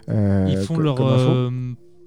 Ils 0.08 0.58
font 0.58 0.73
co- 0.76 0.82
leur 0.82 0.96
euh, 1.00 1.50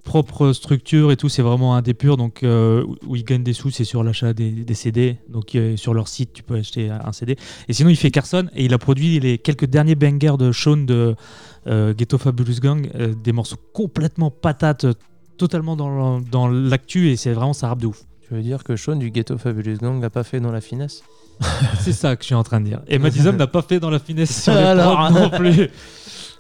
propre 0.08 0.54
structure 0.54 1.12
et 1.12 1.18
tout, 1.18 1.28
c'est 1.28 1.42
vraiment 1.42 1.76
un 1.76 1.82
des 1.82 1.94
purs. 1.94 2.18
Donc, 2.18 2.44
euh, 2.44 2.86
où 3.06 3.16
ils 3.16 3.26
gagnent 3.26 3.44
des 3.44 3.54
sous, 3.54 3.70
c'est 3.70 3.84
sur 3.84 4.04
l'achat 4.04 4.34
des, 4.34 4.52
des 4.52 4.74
CD. 4.74 5.18
Donc, 5.30 5.54
euh, 5.54 5.76
sur 5.76 5.94
leur 5.94 6.08
site, 6.08 6.32
tu 6.34 6.44
peux 6.44 6.56
acheter 6.56 6.90
un 6.90 7.12
CD. 7.12 7.36
Et 7.68 7.74
sinon, 7.74 7.90
il 7.90 7.98
fait 7.98 8.10
Carson 8.10 8.48
et 8.56 8.66
il 8.66 8.74
a 8.74 8.78
produit 8.78 9.20
les 9.20 9.38
quelques 9.38 9.66
derniers 9.66 9.96
bangers 9.96 10.38
de 10.40 10.52
Sean 10.52 10.78
de 10.78 11.16
euh, 11.68 11.94
Ghetto 11.94 12.18
Fabulous 12.18 12.60
Gang, 12.62 12.90
euh, 12.96 13.14
des 13.14 13.34
morceaux 13.34 13.58
complètement 13.74 14.32
patates, 14.32 14.86
totalement 15.38 15.76
dans, 15.76 16.48
l'actu 16.48 17.10
et 17.10 17.18
c'est 17.18 17.34
vraiment 17.34 17.54
ça 17.54 17.68
rappe 17.68 17.82
de 17.82 17.88
ouf. 17.88 18.04
Tu 18.28 18.34
veux 18.34 18.42
dire 18.42 18.64
que 18.64 18.76
Sean 18.76 18.96
du 18.96 19.12
Ghetto 19.12 19.38
Fabulous 19.38 19.78
Gang 19.78 20.02
l'a 20.02 20.10
pas 20.10 20.24
fait 20.24 20.40
dans 20.40 20.52
la 20.52 20.62
finesse? 20.62 21.04
C'est 21.82 21.94
ça 21.94 22.16
que 22.16 22.24
je 22.24 22.28
suis 22.28 22.36
en 22.36 22.44
train 22.44 22.60
de 22.60 22.66
dire. 22.66 22.82
Et 22.88 22.98
Madison 22.98 23.34
n'a 23.34 23.46
pas 23.46 23.62
fait 23.62 23.80
dans 23.80 23.92
la 23.92 24.00
finesse 24.00 24.44
sur 24.44 24.54
les 24.54 24.74
non 25.14 25.30
plus. 25.38 25.70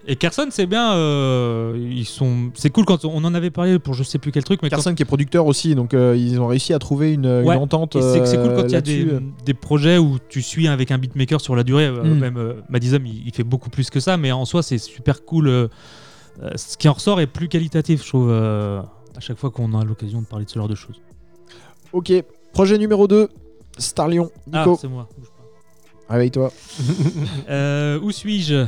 Et 0.10 0.16
Carson, 0.16 0.48
c'est 0.52 0.68
bien. 0.68 0.94
euh, 0.94 1.76
ils 1.92 2.06
sont. 2.06 2.50
C'est 2.56 2.70
cool 2.70 2.86
quand 2.86 3.04
on, 3.04 3.24
en 3.26 3.34
avait 3.36 3.50
parlé 3.52 3.78
pour 3.78 3.94
je 3.94 4.04
sais 4.04 4.20
plus 4.20 4.32
quel 4.32 4.44
truc, 4.46 4.62
mais 4.64 4.70
quand- 4.70 4.78
Carson 4.78 4.96
qui 4.96 5.04
est 5.04 5.06
producteur 5.06 5.46
aussi, 5.46 5.76
donc 5.76 5.94
euh, 5.94 6.16
ils 6.18 6.40
ont 6.40 6.48
réussi 6.48 6.74
à 6.74 6.80
trouver 6.80 7.12
une, 7.14 7.26
une 7.26 7.44
Ouais, 7.46 7.56
entente. 7.56 7.98
et 7.98 8.02
c'est 8.02 8.26
c'est 8.26 8.38
cool 8.38 8.52
euh, 8.52 8.56
quand 8.62 8.68
il 8.68 8.72
y 8.72 8.76
a 8.76 8.82
des, 8.82 9.04
là-dessus. 9.04 9.26
des 9.46 9.54
projets 9.54 9.98
où 9.98 10.18
tu 10.30 10.42
suis 10.42 10.70
avec 10.70 10.92
un 10.92 10.98
beatmaker 10.98 11.42
sur 11.42 11.58
la 11.58 11.64
durée. 11.64 11.88
euh, 11.88 12.04
Mm. 12.06 12.20
Même 12.20 12.38
euh, 12.38 12.54
Madison, 12.70 13.00
il, 13.04 13.28
il 13.28 13.34
fait 13.34 13.44
beaucoup 13.44 13.70
plus 13.70 13.90
que 13.90 14.00
ça, 14.00 14.16
mais 14.16 14.32
en 14.32 14.46
soi, 14.46 14.64
c'est 14.64 14.78
super 14.78 15.26
cool. 15.26 15.48
euh, 15.50 15.68
euh, 16.42 16.52
ce 16.56 16.78
qui 16.78 16.88
en 16.88 16.94
ressort 16.94 17.20
est 17.20 17.28
plus 17.28 17.50
qualitatif, 17.50 18.02
je 18.04 18.08
trouve, 18.08 18.30
euh, 18.32 18.80
à 19.16 19.20
chaque 19.20 19.38
fois 19.38 19.50
qu'on 19.52 19.74
a 19.78 19.84
l'occasion 19.84 20.22
de 20.22 20.26
parler 20.28 20.46
de 20.46 20.50
ce 20.50 20.58
genre 20.58 20.70
de 20.70 20.76
choses. 20.76 21.02
Ok, 21.92 22.14
projet 22.54 22.78
numéro 22.78 23.08
2, 23.08 23.28
Starlion. 23.78 24.32
Ah, 24.54 24.60
Nico, 24.60 24.78
c'est 24.80 24.88
moi. 24.88 25.10
réveille-toi. 26.08 26.52
Euh, 27.50 28.00
où 28.02 28.12
suis-je? 28.12 28.66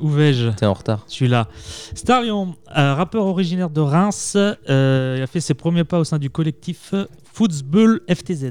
Où 0.00 0.08
vais-je 0.08 0.48
T'es 0.50 0.66
en 0.66 0.72
retard. 0.72 1.04
Je 1.08 1.12
suis 1.12 1.28
là. 1.28 1.48
Starlion, 1.94 2.54
euh, 2.76 2.94
rappeur 2.94 3.26
originaire 3.26 3.70
de 3.70 3.80
Reims, 3.80 4.32
euh, 4.36 5.14
il 5.18 5.22
a 5.22 5.26
fait 5.26 5.40
ses 5.40 5.54
premiers 5.54 5.84
pas 5.84 5.98
au 5.98 6.04
sein 6.04 6.18
du 6.18 6.30
collectif 6.30 6.94
Footsball 7.32 8.00
FTZ, 8.08 8.50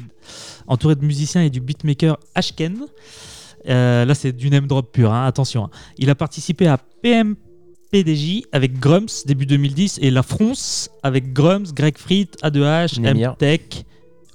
entouré 0.67 0.95
de 0.95 1.05
musiciens 1.05 1.41
et 1.43 1.49
du 1.49 1.59
beatmaker 1.61 2.17
Ashken. 2.35 2.85
Euh, 3.69 4.05
là, 4.05 4.13
c'est 4.15 4.31
du 4.31 4.49
name 4.49 4.65
drop 4.67 4.91
pur, 4.91 5.11
hein, 5.13 5.25
attention. 5.25 5.65
hein. 5.65 5.69
Il 5.97 6.09
a 6.09 6.15
participé 6.15 6.67
à 6.67 6.77
PMPDJ 7.03 8.43
avec 8.51 8.79
Grums 8.79 9.07
début 9.25 9.45
2010 9.45 9.99
et 10.01 10.09
La 10.11 10.23
France 10.23 10.89
avec 11.03 11.33
Grums, 11.33 11.65
Greg 11.73 11.97
Frit, 11.97 12.29
A2H, 12.43 12.99
Nemir. 12.99 13.31
M-Tech. 13.31 13.61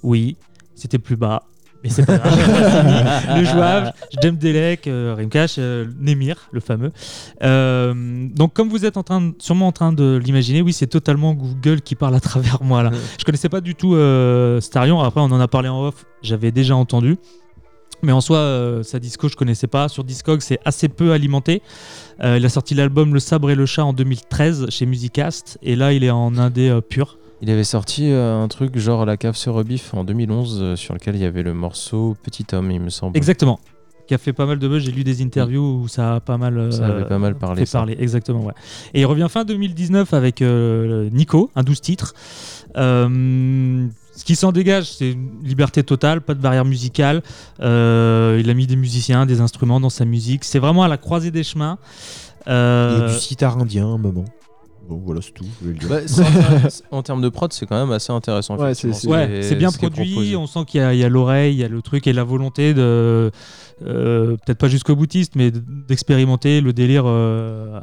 Oui, 0.03 0.37
c'était 0.75 0.99
plus 0.99 1.15
bas. 1.17 1.43
Mais 1.87 1.93
c'est 1.93 2.05
pas 2.05 2.17
grave. 2.17 3.37
le 3.39 3.45
jouage, 3.45 3.93
Jem 4.21 4.35
Delek, 4.37 4.87
euh, 4.87 5.15
Rimkash, 5.17 5.55
euh, 5.57 5.85
Nemir, 5.99 6.49
le 6.51 6.59
fameux. 6.59 6.91
Euh, 7.43 7.93
donc, 8.35 8.53
comme 8.53 8.67
vous 8.67 8.85
êtes 8.85 8.97
en 8.97 9.03
train 9.03 9.21
de- 9.21 9.33
sûrement 9.39 9.67
en 9.67 9.71
train 9.71 9.93
de 9.93 10.19
l'imaginer, 10.23 10.61
oui, 10.61 10.73
c'est 10.73 10.87
totalement 10.87 11.33
Google 11.33 11.81
qui 11.81 11.95
parle 11.95 12.15
à 12.15 12.19
travers 12.19 12.61
moi 12.61 12.83
là. 12.83 12.91
Je 13.19 13.23
connaissais 13.23 13.49
pas 13.49 13.61
du 13.61 13.73
tout 13.73 13.95
euh, 13.95 14.59
Starion. 14.59 14.99
Après, 15.01 15.21
on 15.21 15.25
en 15.31 15.39
a 15.39 15.47
parlé 15.47 15.69
en 15.69 15.81
off. 15.81 16.05
J'avais 16.21 16.51
déjà 16.51 16.75
entendu. 16.75 17.17
Mais 18.03 18.11
en 18.11 18.21
soi, 18.21 18.37
euh, 18.37 18.83
sa 18.83 18.99
disco, 18.99 19.27
je 19.27 19.35
connaissais 19.35 19.65
pas. 19.67 19.87
Sur 19.87 20.03
Discog, 20.03 20.41
c'est 20.41 20.59
assez 20.65 20.87
peu 20.87 21.13
alimenté. 21.13 21.61
Euh, 22.23 22.37
il 22.37 22.45
a 22.45 22.49
sorti 22.49 22.75
l'album 22.75 23.13
Le 23.13 23.19
Sabre 23.19 23.49
et 23.49 23.55
le 23.55 23.65
Chat 23.65 23.85
en 23.85 23.93
2013 23.93 24.67
chez 24.69 24.85
Musicast. 24.85 25.57
Et 25.63 25.75
là, 25.75 25.93
il 25.93 26.03
est 26.03 26.11
en 26.11 26.37
indé 26.37 26.69
euh, 26.69 26.81
pur. 26.81 27.17
Il 27.41 27.49
avait 27.51 27.63
sorti 27.63 28.09
euh, 28.11 28.41
un 28.43 28.47
truc 28.47 28.77
genre 28.77 29.05
La 29.05 29.15
cave 29.17 29.35
se 29.35 29.49
rebiffe 29.49 29.93
en 29.93 30.03
2011 30.03 30.59
euh, 30.59 30.75
sur 30.75 30.93
lequel 30.95 31.15
il 31.15 31.21
y 31.21 31.25
avait 31.25 31.43
le 31.43 31.53
morceau 31.53 32.15
Petit 32.23 32.45
homme, 32.53 32.71
il 32.71 32.81
me 32.81 32.89
semble. 32.89 33.15
Exactement. 33.15 33.59
Qui 34.07 34.13
a 34.13 34.17
fait 34.17 34.33
pas 34.33 34.45
mal 34.45 34.57
de 34.57 34.67
buzz. 34.67 34.81
J'ai 34.83 34.91
lu 34.91 35.03
des 35.03 35.21
interviews 35.21 35.81
où 35.83 35.87
ça 35.87 36.15
a 36.15 36.19
pas 36.19 36.37
mal. 36.37 36.57
euh, 36.57 36.71
Ça 36.71 36.87
avait 36.87 37.03
pas 37.05 37.19
mal 37.19 37.35
parlé, 37.35 37.59
Fait 37.61 37.65
ça. 37.65 37.79
parler, 37.79 37.95
exactement, 37.99 38.43
ouais. 38.45 38.53
Et 38.93 39.01
il 39.01 39.05
revient 39.05 39.27
fin 39.29 39.43
2019 39.43 40.13
avec 40.13 40.41
euh, 40.41 41.09
Nico, 41.11 41.51
un 41.55 41.63
12 41.63 41.81
titres. 41.81 42.13
Euh, 42.77 43.85
ce 44.15 44.23
qui 44.25 44.35
s'en 44.35 44.51
dégage, 44.51 44.91
c'est 44.93 45.11
une 45.11 45.29
liberté 45.43 45.83
totale, 45.83 46.21
pas 46.21 46.33
de 46.33 46.41
barrière 46.41 46.65
musicale. 46.65 47.21
Euh, 47.61 48.37
il 48.39 48.49
a 48.49 48.53
mis 48.53 48.65
des 48.65 48.75
musiciens, 48.77 49.25
des 49.25 49.41
instruments 49.41 49.79
dans 49.79 49.89
sa 49.89 50.05
musique. 50.05 50.43
C'est 50.43 50.59
vraiment 50.59 50.83
à 50.83 50.87
la 50.87 50.97
croisée 50.97 51.29
des 51.31 51.43
chemins. 51.43 51.77
Il 52.47 52.51
y 52.51 52.53
a 52.53 53.07
du 53.09 53.13
sitar 53.19 53.57
indien 53.57 53.85
à 53.85 53.89
un 53.91 53.97
moment. 53.97 54.25
Bon, 54.87 55.01
voilà, 55.05 55.21
c'est 55.21 55.31
tout. 55.33 55.45
je 55.61 55.67
vais 55.67 55.73
le 55.73 55.79
dire. 55.79 55.89
Bah, 55.89 55.99
c'est 56.07 56.83
en 56.91 57.03
termes 57.03 57.21
de 57.21 57.29
prod, 57.29 57.51
c'est 57.51 57.65
quand 57.65 57.77
même 57.79 57.91
assez 57.91 58.13
intéressant. 58.13 58.57
Ouais, 58.57 58.73
c'est- 58.73 59.07
Ouais, 59.07 59.55
bien 59.55 59.69
ce 59.69 59.77
produit. 59.77 60.35
On 60.37 60.47
sent 60.47 60.59
qu'il 60.65 60.79
y 60.79 60.83
a, 60.83 60.93
il 60.93 60.99
y 60.99 61.03
a 61.03 61.09
l'oreille, 61.09 61.53
il 61.53 61.59
y 61.59 61.63
a 61.63 61.67
le 61.67 61.81
truc 61.81 62.07
et 62.07 62.13
la 62.13 62.23
volonté 62.23 62.73
de, 62.73 63.31
euh, 63.85 64.37
peut-être 64.45 64.57
pas 64.57 64.67
jusqu'au 64.69 64.95
boutiste, 64.95 65.35
mais 65.35 65.51
d'expérimenter 65.51 66.61
le 66.61 66.73
délire 66.73 67.03
euh, 67.05 67.79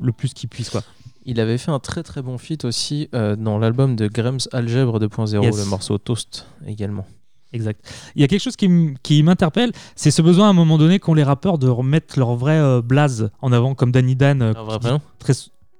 le 0.00 0.12
plus 0.12 0.34
qu'il 0.34 0.48
puisse, 0.48 0.70
quoi. 0.70 0.82
Il 1.24 1.38
avait 1.40 1.56
fait 1.58 1.70
un 1.70 1.78
très 1.78 2.02
très 2.02 2.20
bon 2.20 2.36
feat 2.36 2.64
aussi 2.64 3.08
euh, 3.14 3.36
dans 3.36 3.56
l'album 3.58 3.94
de 3.96 4.08
Grams 4.08 4.40
Algèbre 4.52 4.98
2.0, 4.98 5.42
Yes. 5.44 5.56
le 5.56 5.64
morceau 5.66 5.96
Toast 5.98 6.46
également. 6.66 7.06
Exact. 7.52 7.80
Il 8.16 8.22
y 8.22 8.24
a 8.24 8.28
quelque 8.28 8.40
chose 8.40 8.56
qui, 8.56 8.64
m- 8.64 8.94
qui 9.02 9.22
m'interpelle, 9.22 9.72
c'est 9.94 10.10
ce 10.10 10.20
besoin 10.22 10.46
à 10.46 10.50
un 10.50 10.54
moment 10.54 10.78
donné 10.78 10.98
qu'ont 10.98 11.14
les 11.14 11.22
rappeurs 11.22 11.58
de 11.58 11.68
remettre 11.68 12.18
leur 12.18 12.34
vrai 12.34 12.58
euh, 12.58 12.80
blaze 12.82 13.30
en 13.40 13.52
avant, 13.52 13.74
comme 13.74 13.92
Danny 13.92 14.16
Dan. 14.16 14.42
euh, 14.42 14.52
Un 14.56 14.62
vrai 14.64 14.78
prénom 14.78 15.00
très 15.18 15.34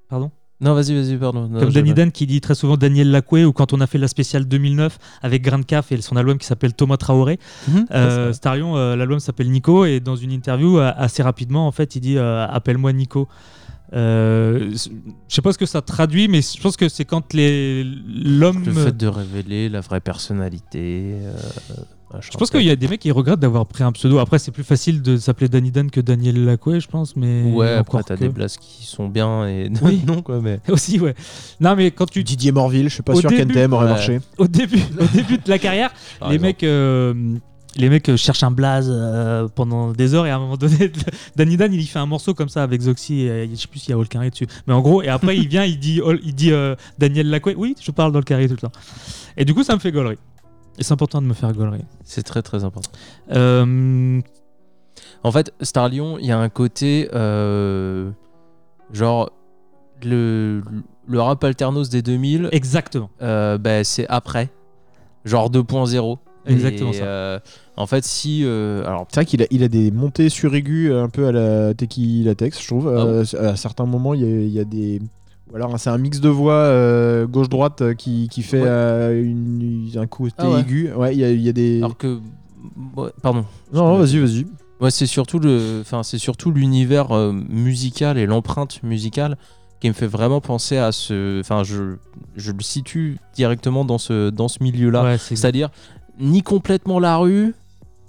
Pardon? 0.08 0.30
Non, 0.62 0.74
vas-y, 0.74 0.94
vas-y, 0.94 1.16
pardon. 1.16 1.48
Non, 1.48 1.58
Comme 1.60 1.72
Danny 1.72 1.92
Dan 1.92 2.12
qui 2.12 2.26
dit 2.26 2.40
très 2.40 2.54
souvent 2.54 2.76
Daniel 2.76 3.10
Lacoué, 3.10 3.44
ou 3.44 3.52
quand 3.52 3.72
on 3.72 3.80
a 3.80 3.86
fait 3.88 3.98
la 3.98 4.06
spéciale 4.08 4.46
2009 4.46 4.96
avec 5.22 5.42
Grand 5.42 5.62
Caf 5.64 5.90
et 5.90 6.00
son 6.00 6.16
album 6.16 6.38
qui 6.38 6.46
s'appelle 6.46 6.72
Thomas 6.72 6.96
Traoré. 6.96 7.38
Mhm. 7.68 7.86
Euh, 7.90 8.32
Starion, 8.32 8.76
euh, 8.76 8.94
l'album 8.94 9.18
s'appelle 9.18 9.50
Nico, 9.50 9.84
et 9.84 9.98
dans 10.00 10.16
une 10.16 10.30
interview, 10.30 10.78
euh, 10.78 10.92
assez 10.96 11.22
rapidement, 11.22 11.66
en 11.66 11.72
fait, 11.72 11.96
il 11.96 12.00
dit 12.00 12.16
euh, 12.16 12.46
Appelle-moi 12.48 12.92
Nico. 12.92 13.28
Euh, 13.94 14.70
je 14.72 15.34
sais 15.34 15.42
pas 15.42 15.52
ce 15.52 15.58
que 15.58 15.66
ça 15.66 15.82
traduit, 15.82 16.26
mais 16.28 16.40
je 16.40 16.60
pense 16.62 16.76
que 16.78 16.88
c'est 16.88 17.04
quand 17.04 17.34
les 17.34 17.84
l'homme. 17.84 18.62
Le 18.64 18.72
fait 18.72 18.96
de 18.96 19.06
révéler 19.06 19.68
la 19.68 19.80
vraie 19.80 20.00
personnalité. 20.00 21.16
euh. 21.20 21.34
Je 22.20 22.36
pense 22.36 22.50
qu'il 22.50 22.62
y 22.62 22.70
a 22.70 22.76
des 22.76 22.88
mecs 22.88 23.00
qui 23.00 23.10
regrettent 23.10 23.40
d'avoir 23.40 23.66
pris 23.66 23.82
un 23.84 23.92
pseudo. 23.92 24.18
Après, 24.18 24.38
c'est 24.38 24.50
plus 24.50 24.64
facile 24.64 25.00
de 25.02 25.16
s'appeler 25.16 25.48
Danny 25.48 25.70
Dan 25.70 25.90
que 25.90 26.00
Daniel 26.00 26.44
Lacoué, 26.44 26.80
je 26.80 26.88
pense. 26.88 27.16
Mais 27.16 27.42
Ouais, 27.52 27.70
après, 27.72 28.02
t'as 28.02 28.14
que- 28.16 28.20
des 28.20 28.28
blasts 28.28 28.58
qui 28.58 28.84
sont 28.86 29.08
bien 29.08 29.46
et 29.48 29.70
Oui. 29.82 30.00
non, 30.06 30.22
quoi, 30.22 30.40
mais. 30.40 30.60
Aussi, 30.68 31.00
ouais. 31.00 31.14
Non, 31.60 31.74
mais 31.76 31.90
quand 31.90 32.06
tu. 32.10 32.22
Didier 32.24 32.52
Morville, 32.52 32.88
je 32.88 32.94
suis 32.94 33.02
pas 33.02 33.14
Au 33.14 33.20
sûr 33.20 33.30
début- 33.30 33.46
qu'NTM 33.52 33.72
aurait 33.72 33.84
Ouais. 33.86 33.90
marché. 33.90 34.20
Au 34.38 34.46
début, 34.46 34.82
au 35.00 35.06
début 35.16 35.38
de 35.38 35.48
la 35.48 35.58
carrière, 35.58 35.90
Par 36.20 36.28
les 36.28 36.34
exemple. 36.36 36.48
mecs. 36.48 36.62
euh, 36.64 37.14
les 37.76 37.88
mecs 37.88 38.06
euh, 38.10 38.18
cherchent 38.18 38.42
un 38.42 38.50
blaze 38.50 38.90
euh, 38.92 39.48
pendant 39.48 39.92
des 39.92 40.12
heures 40.14 40.26
et 40.26 40.30
à 40.30 40.36
un 40.36 40.38
moment 40.38 40.58
donné, 40.58 40.92
Danny 41.36 41.56
Dan 41.56 41.72
il 41.72 41.80
y 41.80 41.86
fait 41.86 41.98
un 41.98 42.04
morceau 42.04 42.34
comme 42.34 42.50
ça 42.50 42.62
avec 42.62 42.82
Zoxy 42.82 43.22
et 43.22 43.30
euh, 43.30 43.46
je 43.50 43.54
sais 43.56 43.66
plus 43.66 43.80
s'il 43.80 43.94
y 43.94 43.96
a 43.96 43.98
All 43.98 44.06
Carré 44.08 44.28
dessus. 44.28 44.46
Mais 44.66 44.74
en 44.74 44.82
gros, 44.82 45.00
et 45.02 45.08
après 45.08 45.38
il 45.38 45.48
vient, 45.48 45.64
il 45.64 45.78
dit, 45.78 46.02
All- 46.06 46.20
il 46.22 46.34
dit 46.34 46.52
euh, 46.52 46.74
Daniel 46.98 47.30
Lacoué, 47.30 47.54
oui, 47.56 47.74
je 47.82 47.90
parle 47.90 48.12
d'All 48.12 48.24
Carré 48.24 48.46
tout 48.46 48.52
le 48.56 48.58
temps. 48.60 48.72
Et 49.38 49.46
du 49.46 49.54
coup, 49.54 49.62
ça 49.64 49.74
me 49.74 49.80
fait 49.80 49.90
gaulerie. 49.90 50.18
Et 50.78 50.82
c'est 50.82 50.92
important 50.92 51.20
de 51.22 51.26
me 51.26 51.34
faire 51.34 51.52
gaulerie. 51.52 51.84
C'est 52.04 52.22
très 52.22 52.42
très 52.42 52.64
important. 52.64 52.90
Euh, 53.32 54.20
En 55.24 55.30
fait, 55.32 55.52
Star 55.60 55.88
Lion, 55.88 56.18
il 56.18 56.26
y 56.26 56.32
a 56.32 56.38
un 56.38 56.48
côté. 56.48 57.08
euh, 57.14 58.10
genre. 58.92 59.30
Le, 60.04 60.62
le 61.06 61.20
rap 61.20 61.44
alternos 61.44 61.88
des 61.88 62.02
2000, 62.02 62.48
exactement. 62.50 63.08
euh, 63.22 63.56
bah, 63.56 63.84
c'est 63.84 64.04
après. 64.08 64.50
Genre 65.24 65.48
2.0. 65.48 66.18
Exactement 66.44 66.90
Et, 66.90 66.94
ça. 66.94 67.04
euh, 67.04 67.38
en 67.76 67.86
fait, 67.86 68.04
si. 68.04 68.42
euh, 68.44 68.84
alors, 68.84 69.06
C'est 69.10 69.20
vrai 69.20 69.26
qu'il 69.26 69.42
a, 69.42 69.46
il 69.52 69.62
a 69.62 69.68
des 69.68 69.92
montées 69.92 70.28
sur 70.28 70.52
aigus 70.56 70.92
un 70.92 71.08
peu 71.08 71.28
à 71.28 71.32
la 71.32 71.72
Teki 71.72 72.24
Latex, 72.24 72.60
je 72.60 72.66
trouve. 72.66 72.88
Ah 72.88 73.02
Euh, 73.02 73.24
à 73.52 73.54
certains 73.54 73.86
moments, 73.86 74.12
il 74.14 74.22
y 74.22 74.24
a, 74.24 74.28
il 74.28 74.48
y 74.52 74.58
a 74.58 74.64
des. 74.64 75.00
Ou 75.50 75.56
alors, 75.56 75.78
c'est 75.78 75.90
un 75.90 75.98
mix 75.98 76.20
de 76.20 76.28
voix 76.28 76.54
euh, 76.54 77.26
gauche-droite 77.26 77.82
euh, 77.82 77.94
qui, 77.94 78.28
qui 78.30 78.42
fait 78.42 78.60
Ouais. 78.62 78.68
euh, 78.68 79.22
une- 79.24 79.90
un 79.96 80.06
côté 80.06 80.34
Ah 80.38 80.50
ouais. 80.50 80.60
aigu. 80.60 80.92
Ouais, 80.94 81.14
il 81.14 81.20
y 81.20 81.24
a, 81.24 81.30
il 81.30 81.40
y 81.42 81.48
a 81.48 81.52
des. 81.52 81.78
alors 81.78 81.96
que. 81.96 82.20
pardon. 83.22 83.44
non, 83.72 83.96
vas-y, 83.98 84.18
vas-y. 84.18 84.46
Ouais, 84.80 84.90
c'est 84.90 85.06
surtout 85.06 85.38
le, 85.38 85.78
enfin, 85.82 86.02
c'est 86.02 86.18
surtout 86.18 86.50
l'univers 86.50 87.12
euh, 87.12 87.32
musical 87.32 88.18
et 88.18 88.26
l'empreinte 88.26 88.82
musicale 88.82 89.36
qui 89.80 89.88
me 89.88 89.92
fait 89.94 90.06
vraiment 90.06 90.40
penser 90.40 90.76
à 90.76 90.90
ce, 90.92 91.40
enfin, 91.40 91.62
je, 91.64 91.96
je 92.36 92.52
le 92.52 92.60
situe 92.62 93.18
directement 93.34 93.84
dans 93.84 93.98
ce, 93.98 94.30
dans 94.30 94.48
ce 94.48 94.62
milieu-là. 94.62 95.02
Ouais, 95.04 95.18
C'est-à-dire 95.18 95.70
ni 96.20 96.42
complètement 96.42 96.98
la 97.00 97.16
rue, 97.16 97.54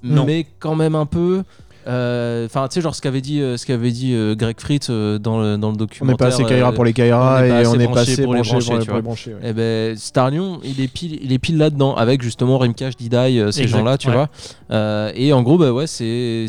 Non. 0.04 0.26
mais 0.26 0.46
quand 0.60 0.76
même 0.76 0.96
un 0.96 1.06
peu. 1.08 1.44
Euh, 1.88 2.46
Enfin, 2.46 2.68
tu 2.68 2.76
sais, 2.76 2.82
genre 2.82 2.96
ce 2.96 3.02
qu'avait 3.02 3.22
dit, 3.22 3.42
euh, 3.42 3.58
ce 3.58 3.66
qu'avait 3.66 3.92
dit 3.92 4.14
euh, 4.14 4.36
Greg 4.36 4.60
Fritz 4.60 4.88
euh, 4.90 5.18
dans 5.20 5.40
le 5.42 5.58
dans 5.58 5.70
le 5.70 5.74
On 5.74 5.78
documentaire. 5.78 6.08
n'est 6.14 6.18
pas 6.32 6.36
assez 6.36 6.44
Kaira 6.46 6.70
euh, 6.70 6.72
pour 6.72 6.86
les 6.86 6.94
Kaira 6.94 7.46
et 7.46 7.66
on 7.68 7.80
est 7.80 7.88
passé 7.92 8.24
pour 8.24 8.34
les 8.34 8.42
branché 8.42 8.52
brancher, 8.66 8.86
pour 8.86 8.96
les, 8.96 9.02
brancher. 9.02 9.34
ouais. 9.34 9.40
Eh 9.44 9.54
ben, 9.54 9.96
Starlion, 9.98 10.60
il 10.64 10.80
est 10.82 10.88
pile, 10.88 11.20
il 11.22 11.32
est 11.34 11.40
pile 11.40 11.58
là-dedans, 11.58 11.96
avec 11.96 12.22
justement 12.22 12.58
Rimkash, 12.58 12.96
Didaï, 12.98 13.40
euh, 13.40 13.52
ces 13.52 13.68
gens-là, 13.68 13.98
tu 13.98 14.08
ouais. 14.08 14.14
vois. 14.14 14.30
Euh, 14.72 15.12
et 15.16 15.34
en 15.34 15.42
gros, 15.44 15.58
bah 15.58 15.72
ouais, 15.72 15.88
c'est. 15.88 16.48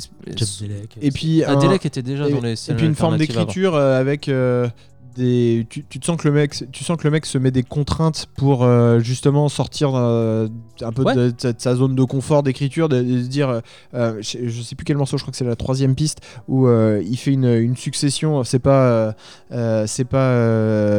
Et 1.02 1.10
puis, 1.10 1.42
Ah, 1.44 1.52
un- 1.52 1.56
Delec 1.56 1.84
était 1.86 2.02
déjà 2.02 2.28
et, 2.28 2.32
dans 2.32 2.40
les 2.40 2.70
et 2.70 2.74
puis 2.74 2.86
une 2.86 2.94
forme 2.94 3.16
d'écriture 3.16 3.76
avec 3.76 4.28
euh, 4.28 4.68
des 5.14 5.66
tu, 5.70 5.84
tu 5.88 5.98
te 6.00 6.04
sens 6.06 6.16
que 6.16 6.26
le 6.28 6.34
mec 6.34 6.64
tu 6.72 6.84
sens 6.84 6.96
que 6.96 7.04
le 7.04 7.10
mec 7.10 7.26
se 7.26 7.38
met 7.38 7.50
des 7.50 7.62
contraintes 7.62 8.26
pour 8.36 8.64
euh, 8.64 8.98
justement 9.00 9.48
sortir 9.48 9.92
euh, 9.94 10.48
un 10.82 10.92
peu 10.92 11.02
Ouais. 11.04 11.14
de, 11.14 11.26
de- 11.30 11.52
de 11.52 11.54
sa 11.58 11.74
zone 11.76 11.94
de 11.94 12.04
confort 12.04 12.42
d'écriture 12.42 12.88
de, 12.88 13.00
de 13.02 13.22
se 13.22 13.28
dire 13.28 13.60
euh, 13.94 14.14
je, 14.20 14.48
je 14.48 14.62
sais 14.62 14.74
plus 14.74 14.84
quel 14.84 14.96
morceau 14.96 15.16
je 15.18 15.22
crois 15.22 15.30
que 15.32 15.36
c'est 15.36 15.44
la 15.44 15.56
troisième 15.56 15.94
piste 15.94 16.18
où 16.48 16.66
euh, 16.66 17.02
il 17.06 17.16
fait 17.16 17.32
une, 17.32 17.44
une 17.46 17.76
succession 17.76 18.42
c'est 18.44 18.58
pas 18.58 19.14
c'est 19.86 20.04
pas 20.08 20.34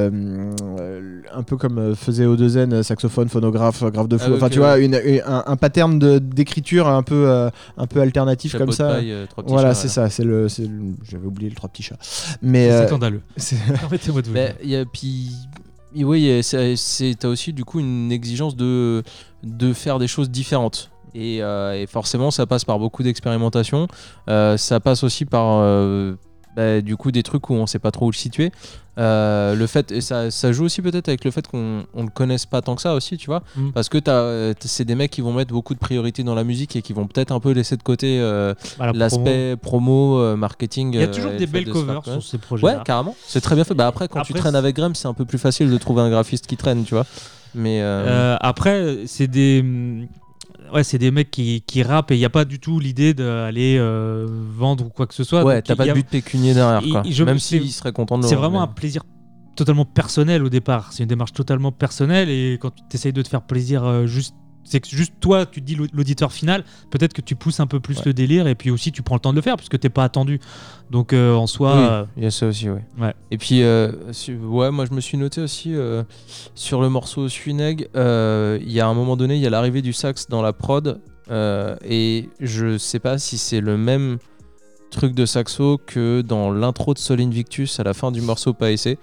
un 0.08 1.43
peu 1.45 1.58
comme 1.58 1.95
faisait 1.95 2.25
O2N 2.25 2.84
saxophone 2.84 3.30
phonographe 3.30 3.84
grave 3.86 4.08
de 4.08 4.17
Ah, 4.19 4.25
fou 4.25 4.34
enfin 4.36 4.49
tu 4.49 4.60
vois 4.60 4.78
une- 4.80 4.99
une- 5.06 5.21
un, 5.25 5.43
un 5.47 5.56
pattern 5.58 5.99
de- 5.99 6.19
d'écriture 6.19 6.88
un 6.88 7.04
peu 7.04 7.30
euh, 7.30 7.49
un 7.78 7.88
peu 7.88 8.01
alternatif 8.01 8.51
Chapeau 8.54 8.65
comme 8.65 8.73
ça 8.73 8.88
paille, 8.93 9.13
trois 9.30 9.43
petits 9.43 9.54
voilà 9.54 9.69
chats, 9.73 9.88
c'est 9.88 9.93
voilà. 9.93 10.10
ça 10.10 10.15
c'est 10.15 10.23
le, 10.23 10.47
j'avais 11.10 11.25
oublié 11.25 11.49
le 11.49 11.56
trois 11.56 11.69
petits 11.69 11.84
chats 11.84 11.97
mais 12.41 12.67
C'est 12.67 12.71
euh, 12.73 12.88
scandaleux. 12.88 13.21
c'est- 14.13 14.22
de 14.22 14.28
vous 14.28 14.38
il 14.63 14.70
y 14.70 14.76
a 14.76 14.86
puis 14.86 15.32
oui, 15.96 16.41
t'as 17.20 17.28
aussi 17.28 17.54
du 17.54 17.63
coup 17.63 17.80
une 17.80 18.12
exigence 18.12 18.56
de 18.56 19.04
de 19.44 19.74
faire 19.74 20.00
des 20.00 20.08
choses 20.08 20.30
différentes. 20.30 20.91
Et, 21.18 21.41
euh, 21.41 21.82
et 21.82 21.88
forcément, 21.88 22.30
ça 22.30 22.46
passe 22.46 22.65
par 22.65 22.78
beaucoup 22.78 23.02
d'expérimentation. 23.02 23.88
Euh, 24.28 24.58
ça 24.58 24.82
passe 24.82 25.02
aussi 25.06 25.24
par 25.24 25.60
euh, 25.62 26.15
bah, 26.56 26.82
du 26.82 26.96
coup 26.98 27.12
des 27.12 27.24
trucs 27.24 27.50
où 27.50 27.54
on 27.54 27.68
sait 27.68 27.80
pas 27.80 27.91
trop 27.91 28.08
où 28.08 28.12
le 28.12 28.15
situer. 28.15 28.52
Euh, 28.98 29.56
le 29.56 29.68
fait 29.68 29.91
et 29.91 30.00
ça, 30.00 30.32
ça 30.32 30.54
joue 30.54 30.63
aussi 30.63 30.82
peut-être 30.82 31.10
avec 31.10 31.26
le 31.26 31.32
fait 31.32 31.46
qu'on 31.46 31.86
on 31.94 32.04
le 32.04 32.10
connaisse 32.10 32.46
pas 32.46 32.62
tant 32.62 32.76
que 32.76 32.82
ça 32.82 32.94
aussi, 32.94 33.18
tu 33.18 33.26
vois. 33.26 33.44
Mm. 33.56 33.72
Parce 33.72 33.89
que 33.89 33.98
t'as, 33.98 34.54
c'est 34.62 34.86
des 34.86 34.96
mecs 34.96 35.12
qui 35.12 35.22
vont 35.22 35.34
mettre 35.34 35.54
beaucoup 35.54 35.74
de 35.74 35.80
priorités 35.80 36.24
dans 36.24 36.36
la 36.36 36.46
musique 36.46 36.76
et 36.78 36.82
qui 36.82 36.94
vont 36.94 37.06
peut-être 37.06 37.32
un 37.32 37.41
peu 37.41 37.52
laisser 37.52 37.76
de 37.76 37.84
côté 37.84 38.20
euh, 38.22 38.54
Bah, 38.80 38.88
la 38.88 38.94
l'aspect 38.94 39.58
promo, 39.58 40.20
euh, 40.20 40.38
marketing. 40.38 40.94
Il 40.94 41.02
y 41.02 41.04
a 41.04 41.08
toujours 41.08 41.32
des 41.32 41.46
belles 41.46 41.65
de 41.65 41.74
covers 41.74 42.04
sur 42.04 42.24
ces 42.24 42.38
projets-là. 42.38 42.78
Ouais, 42.78 42.84
carrément. 42.86 43.15
C'est 43.28 43.41
très 43.41 43.56
bien 43.56 43.65
fait. 43.65 43.74
Bah 43.74 43.88
après, 43.88 44.08
quand 44.08 44.22
tu 44.22 44.34
traînes 44.34 44.56
avec 44.56 44.76
Graham, 44.76 44.96
c'est 44.96 45.08
un 45.08 45.13
peu 45.13 45.26
plus 45.26 45.39
facile 45.39 45.70
de 45.70 45.78
trouver 45.78 46.02
un 46.02 46.10
graphiste 46.10 46.48
qui 46.48 46.56
traîne, 46.56 46.86
tu 46.86 46.94
vois. 46.94 47.06
Mais 47.54 47.82
après, 47.82 49.00
c'est 49.08 49.28
des. 49.28 49.63
Ouais, 50.73 50.84
c'est 50.84 50.97
des 50.97 51.12
mecs 51.12 51.32
qui, 51.32 51.62
qui 51.65 51.84
rappent 51.84 52.12
et 52.12 52.15
il 52.15 52.19
n'y 52.19 52.25
a 52.25 52.30
pas 52.30 52.45
du 52.45 52.60
tout 52.60 52.80
l'idée 52.80 53.13
d'aller 53.13 53.78
euh, 53.80 54.25
vendre 54.30 54.86
ou 54.86 54.89
quoi 54.89 55.08
que 55.08 55.13
ce 55.13 55.23
soit. 55.23 55.43
Ouais, 55.43 55.62
t'as 55.62 55.75
pas 55.75 55.86
de 55.86 55.89
but 55.93 56.08
pécunier 56.10 56.54
derrière, 56.54 56.82
quoi. 56.91 57.04
je- 57.10 57.23
Même 57.23 57.39
c'est- 57.39 57.60
s'il 57.60 57.71
serait 57.71 57.91
content 57.93 58.17
de 58.17 58.23
le 58.23 58.28
C'est 58.30 58.36
vraiment 58.36 58.62
un 58.62 58.67
plaisir 58.67 59.04
totalement 59.56 59.86
personnel 59.86 60.43
au 60.43 60.49
départ. 60.49 60.91
C'est 60.91 61.04
une 61.04 61.10
démarche 61.10 61.34
totalement 61.34 61.71
personnelle 61.71 62.30
et 62.30 62.58
quand 62.62 62.71
tu 62.89 62.95
essayes 62.95 63.13
de 63.13 63.21
te 63.21 63.28
faire 63.30 63.41
plaisir 63.41 63.84
euh, 63.86 64.06
juste. 64.06 64.36
C'est 64.67 64.80
que 64.80 64.88
juste 64.89 65.13
toi, 65.21 65.45
tu 65.45 65.62
te 65.62 65.65
dis 65.65 65.75
l'aud- 65.75 65.88
l'auditeur 65.93 66.34
final, 66.34 66.65
peut-être 66.89 67.13
que 67.13 67.21
tu 67.21 67.36
pousses 67.36 67.60
un 67.60 67.67
peu 67.67 67.80
plus 67.80 68.04
le 68.04 68.13
délire 68.13 68.47
et 68.47 68.56
puis 68.56 68.71
aussi 68.71 68.91
tu 68.91 69.04
prends 69.04 69.15
le 69.15 69.21
temps 69.21 69.30
de 69.32 69.36
le 69.36 69.41
faire 69.41 69.56
puisque 69.58 69.80
t'es 69.80 69.89
pas 69.89 70.04
attendu. 70.04 70.39
Donc 70.91 71.13
euh, 71.13 71.34
en 71.36 71.47
soi, 71.47 71.75
Oui, 71.75 71.84
euh, 71.84 72.06
il 72.17 72.23
y 72.23 72.25
a 72.28 72.32
ça 72.32 72.47
aussi, 72.47 72.69
ouais. 72.69 72.84
Ouais. 72.99 73.13
Et 73.32 73.38
puis, 73.38 73.62
euh, 73.63 73.91
ouais, 74.41 74.71
moi 74.71 74.86
je 74.89 74.93
me 74.95 74.99
suis 75.01 75.17
noté 75.17 75.39
aussi 75.41 75.73
sur 76.56 76.82
le 76.82 76.89
morceau 76.89 77.30
Suineg, 77.30 77.88
il 77.95 78.71
y 78.71 78.80
a 78.80 78.88
un 78.88 78.93
moment 78.93 79.15
donné, 79.15 79.36
il 79.36 79.41
y 79.41 79.47
a 79.47 79.49
l'arrivée 79.51 79.82
du 79.82 79.93
sax 79.93 80.28
dans 80.28 80.41
la 80.41 80.51
prod, 80.51 80.99
et 81.88 82.30
je 82.39 82.78
sais 82.78 82.99
pas 82.99 83.17
si 83.17 83.38
c'est 83.38 83.62
le 83.62 83.78
même 83.78 84.17
truc 84.91 85.13
de 85.13 85.25
saxo 85.25 85.80
que 85.86 86.21
dans 86.21 86.51
l'intro 86.51 86.93
de 86.93 86.99
Sol 86.99 87.19
Invictus 87.21 87.80
à 87.80 87.84
la 87.84 87.93
fin 87.93 88.12
du 88.12 88.21
morceau 88.21 88.54
Paese. 88.54 88.95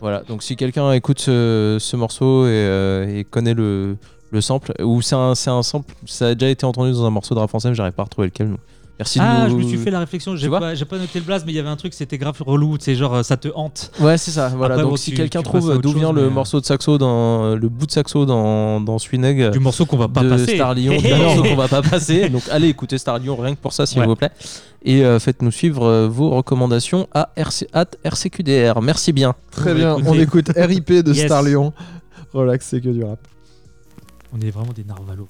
Voilà, 0.00 0.22
donc 0.22 0.42
si 0.42 0.56
quelqu'un 0.56 0.92
écoute 0.92 1.20
ce, 1.20 1.76
ce 1.78 1.96
morceau 1.96 2.46
et, 2.46 3.18
et 3.18 3.24
connaît 3.24 3.52
le, 3.54 3.96
le 4.30 4.40
sample, 4.40 4.72
ou 4.82 5.02
c'est 5.02 5.14
un, 5.16 5.34
c'est 5.34 5.50
un 5.50 5.62
sample, 5.62 5.94
ça 6.06 6.28
a 6.28 6.34
déjà 6.34 6.50
été 6.50 6.64
entendu 6.66 6.92
dans 6.92 7.04
un 7.04 7.10
morceau 7.10 7.34
de 7.34 7.40
rap 7.40 7.48
français, 7.48 7.68
mais 7.68 7.74
j'arrive 7.74 7.92
pas 7.94 8.02
à 8.02 8.04
retrouver 8.04 8.28
lequel. 8.28 8.48
donc 8.50 8.58
Merci 8.98 9.18
de 9.18 9.24
ah, 9.26 9.46
nous- 9.48 9.52
je 9.58 9.64
me 9.64 9.66
suis 9.66 9.78
fait 9.78 9.90
la 9.90 10.00
réflexion. 10.00 10.36
J'ai 10.36 10.50
pas, 10.50 10.74
j'ai 10.74 10.84
pas 10.84 10.98
noté 10.98 11.20
le 11.20 11.24
blaze, 11.24 11.42
mais 11.46 11.52
il 11.52 11.54
y 11.54 11.58
avait 11.58 11.70
un 11.70 11.76
truc, 11.76 11.94
c'était 11.94 12.18
grave 12.18 12.36
relou. 12.44 12.76
C'est 12.78 12.94
genre 12.96 13.14
euh, 13.14 13.22
ça 13.22 13.38
te 13.38 13.48
hante. 13.54 13.90
Ouais, 13.98 14.18
c'est 14.18 14.30
ça. 14.30 14.48
Voilà. 14.54 14.74
Après, 14.74 14.82
Donc 14.82 14.90
bon, 14.90 14.96
si 14.98 15.14
quelqu'un 15.14 15.40
trouve 15.40 15.78
d'où 15.80 15.92
vient 15.94 16.12
mais, 16.12 16.20
le 16.20 16.26
euh, 16.26 16.30
morceau 16.30 16.60
de 16.60 16.66
saxo 16.66 16.98
dans 16.98 17.54
le 17.54 17.68
bout 17.70 17.86
de 17.86 17.92
saxo 17.92 18.26
dans 18.26 18.78
dans 18.82 18.98
Swineg 18.98 19.52
Du 19.52 19.58
morceau 19.58 19.86
qu'on 19.86 19.96
va 19.96 20.08
pas 20.08 20.22
de 20.22 20.28
passer. 20.28 20.54
Star 20.56 20.74
Lion, 20.74 20.94
du 20.98 21.06
Hé, 21.06 21.12
hé, 21.12 21.16
morceau 21.16 21.42
qu'on 21.44 21.56
va 21.56 21.68
pas 21.68 21.80
passer. 21.80 22.28
Donc 22.28 22.42
allez 22.50 22.68
écouter 22.68 22.98
Star 22.98 23.18
Lion 23.18 23.36
rien 23.36 23.54
que 23.54 23.60
pour 23.60 23.72
ça 23.72 23.86
s'il 23.86 24.00
Ouais. 24.00 24.06
vous 24.06 24.16
plaît. 24.16 24.32
Et 24.84 25.02
euh, 25.02 25.18
faites-nous 25.18 25.50
suivre 25.50 25.86
euh, 25.86 26.06
vos 26.06 26.28
recommandations 26.28 27.08
à 27.14 27.30
RC 27.36 27.68
at 27.72 27.86
RCQDR. 28.04 28.82
Merci 28.82 29.14
bien. 29.14 29.34
Très 29.50 29.72
On 29.72 29.74
bien, 29.76 29.96
on 30.06 30.12
écoute 30.20 30.50
RIP 30.54 30.92
de 30.92 31.12
Yes. 31.14 31.24
Star 31.24 31.42
Lion. 31.42 31.72
Relax, 32.34 32.66
c'est 32.66 32.82
que 32.82 32.90
du 32.90 33.02
rap. 33.02 33.18
On 34.32 34.40
est 34.40 34.50
vraiment 34.50 34.72
des 34.72 34.84
narvalos. 34.84 35.28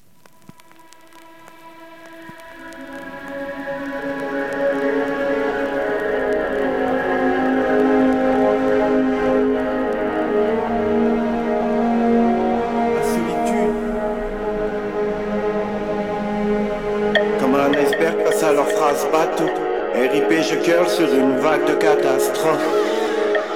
La 12.95 13.03
solitude. 13.03 13.73
Comme 17.39 17.55
un 17.55 17.73
iceberg 17.73 18.23
face 18.25 18.43
à 18.43 18.53
leurs 18.53 18.69
phrases 18.69 19.07
bateau. 19.11 19.49
RIP, 19.95 20.31
je 20.43 20.55
curl 20.63 20.87
sur 20.87 21.11
une 21.11 21.39
vague 21.39 21.67
de 21.67 21.73
catastrophe. 21.73 22.65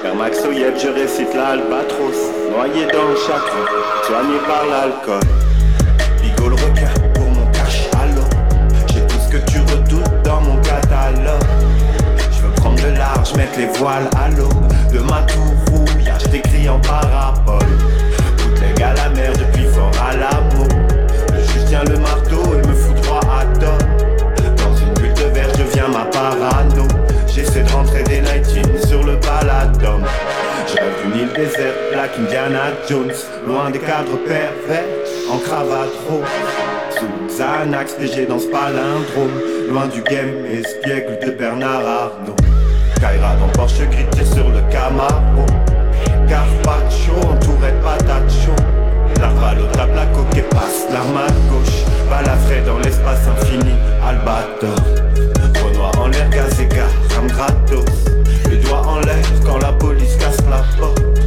Vers 0.02 0.16
Maxo 0.16 0.50
Yep, 0.50 0.76
je 0.76 0.88
récite 0.88 1.32
l'albatros. 1.34 2.35
Noyé 2.50 2.86
dans 2.86 3.08
le 3.08 3.16
chakra, 3.16 3.64
soigné 4.06 4.38
par 4.46 4.66
l'alcool. 4.66 5.20
Bigot 6.22 6.48
le 6.48 6.54
requin 6.54 6.92
pour 7.14 7.24
mon 7.24 7.46
cash 7.50 7.88
à 8.00 8.06
l'eau. 8.14 8.22
J'ai 8.92 9.06
tout 9.06 9.18
ce 9.18 9.36
que 9.36 9.50
tu 9.50 9.58
redoutes 9.60 10.22
dans 10.22 10.40
mon 10.40 10.56
catalogue. 10.62 11.42
Je 12.30 12.42
veux 12.42 12.52
prendre 12.56 12.82
le 12.82 12.92
large, 12.96 13.34
mettre 13.34 13.58
les 13.58 13.66
voiles 13.78 14.08
à 14.16 14.28
l'eau. 14.30 14.48
De 14.92 15.00
ma 15.00 15.22
tour 15.22 15.44
rouillage, 15.70 16.22
je 16.24 16.28
t'écris 16.28 16.68
en 16.68 16.78
parabole. 16.80 17.66
Jones. 32.88 33.12
Loin 33.46 33.70
des 33.70 33.78
cadres 33.78 34.16
pervers, 34.26 34.84
en 35.30 35.38
cravate 35.38 35.90
rose. 36.08 36.24
Sous 36.90 37.36
Xanax, 37.36 37.94
PG 37.94 38.26
dans 38.26 38.38
ce 38.38 38.46
palindrome. 38.46 39.40
Loin 39.68 39.86
du 39.86 40.02
game, 40.02 40.44
espiègle 40.46 41.18
de 41.24 41.32
Bernard 41.32 41.84
Arnault. 41.84 42.36
Kaira 43.00 43.34
dans 43.36 43.48
Porsche 43.48 43.88
gris, 43.90 44.06
sur 44.24 44.48
le 44.48 44.60
Camaro. 44.70 45.46
Carpaccio, 46.28 47.14
entouré 47.28 47.72
de 47.72 47.82
patates 47.82 48.30
chaudes. 48.30 49.18
Narvalo 49.18 49.66
tape 49.72 49.94
la 49.94 50.06
coque 50.06 50.36
et 50.36 50.42
passe 50.42 50.86
l'arme 50.92 51.16
à 51.16 51.30
gauche. 51.50 51.84
Balafré 52.08 52.62
dans 52.64 52.78
l'espace 52.78 53.26
infini, 53.26 53.74
Albator. 54.06 54.76
Renoir 55.64 55.98
en 56.00 56.06
l'air, 56.08 56.30
gaz 56.30 56.60
et 56.60 56.68
ram 57.14 57.26
gratos. 57.26 57.84
Les 58.48 58.58
doigts 58.58 58.86
en 58.86 59.00
l'air 59.00 59.16
quand 59.44 59.58
la 59.58 59.72
police 59.72 60.16
casse 60.16 60.38
la 60.48 60.62
porte. 60.78 61.25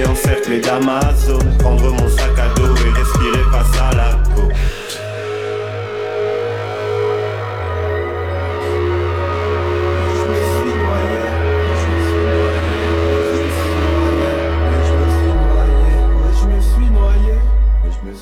Je 0.00 0.06
me 0.06 0.06
réveiller 0.06 0.06
encerclé 0.06 0.60
d'Amazon. 0.60 1.38
Prendre 1.58 1.90
mon 1.90 2.08
sac 2.08 2.38
à 2.38 2.48
dos 2.54 2.74
et 2.74 2.90
respirer 2.90 3.44
face 3.50 3.78
à 3.80 3.90
la 3.94 4.12
côte. 4.34 4.54
Je 16.32 16.38
me 18.06 18.12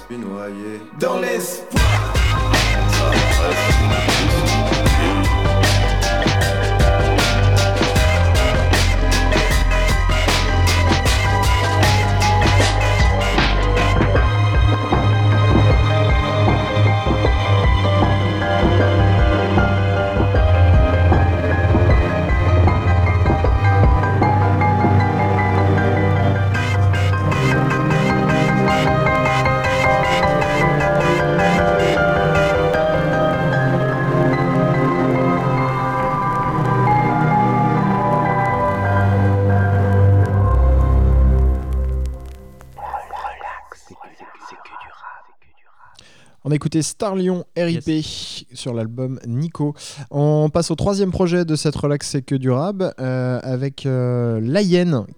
Écouté 46.59 46.83
Star 46.83 47.15
Lion 47.15 47.45
RIP 47.57 48.05
sur 48.53 48.75
l'album 48.75 49.21
Nico. 49.29 49.75
On 50.11 50.51
passe 50.51 50.73
au 50.73 50.75
troisième 50.75 51.13
projet 51.13 51.45
de 51.45 51.55
cette 51.55 51.77
relax 51.77 52.09
c'est 52.09 52.23
que 52.23 52.35
du 52.35 52.51
rap 52.51 52.83
euh, 52.99 53.39
avec 53.45 53.87
euh, 53.87 54.41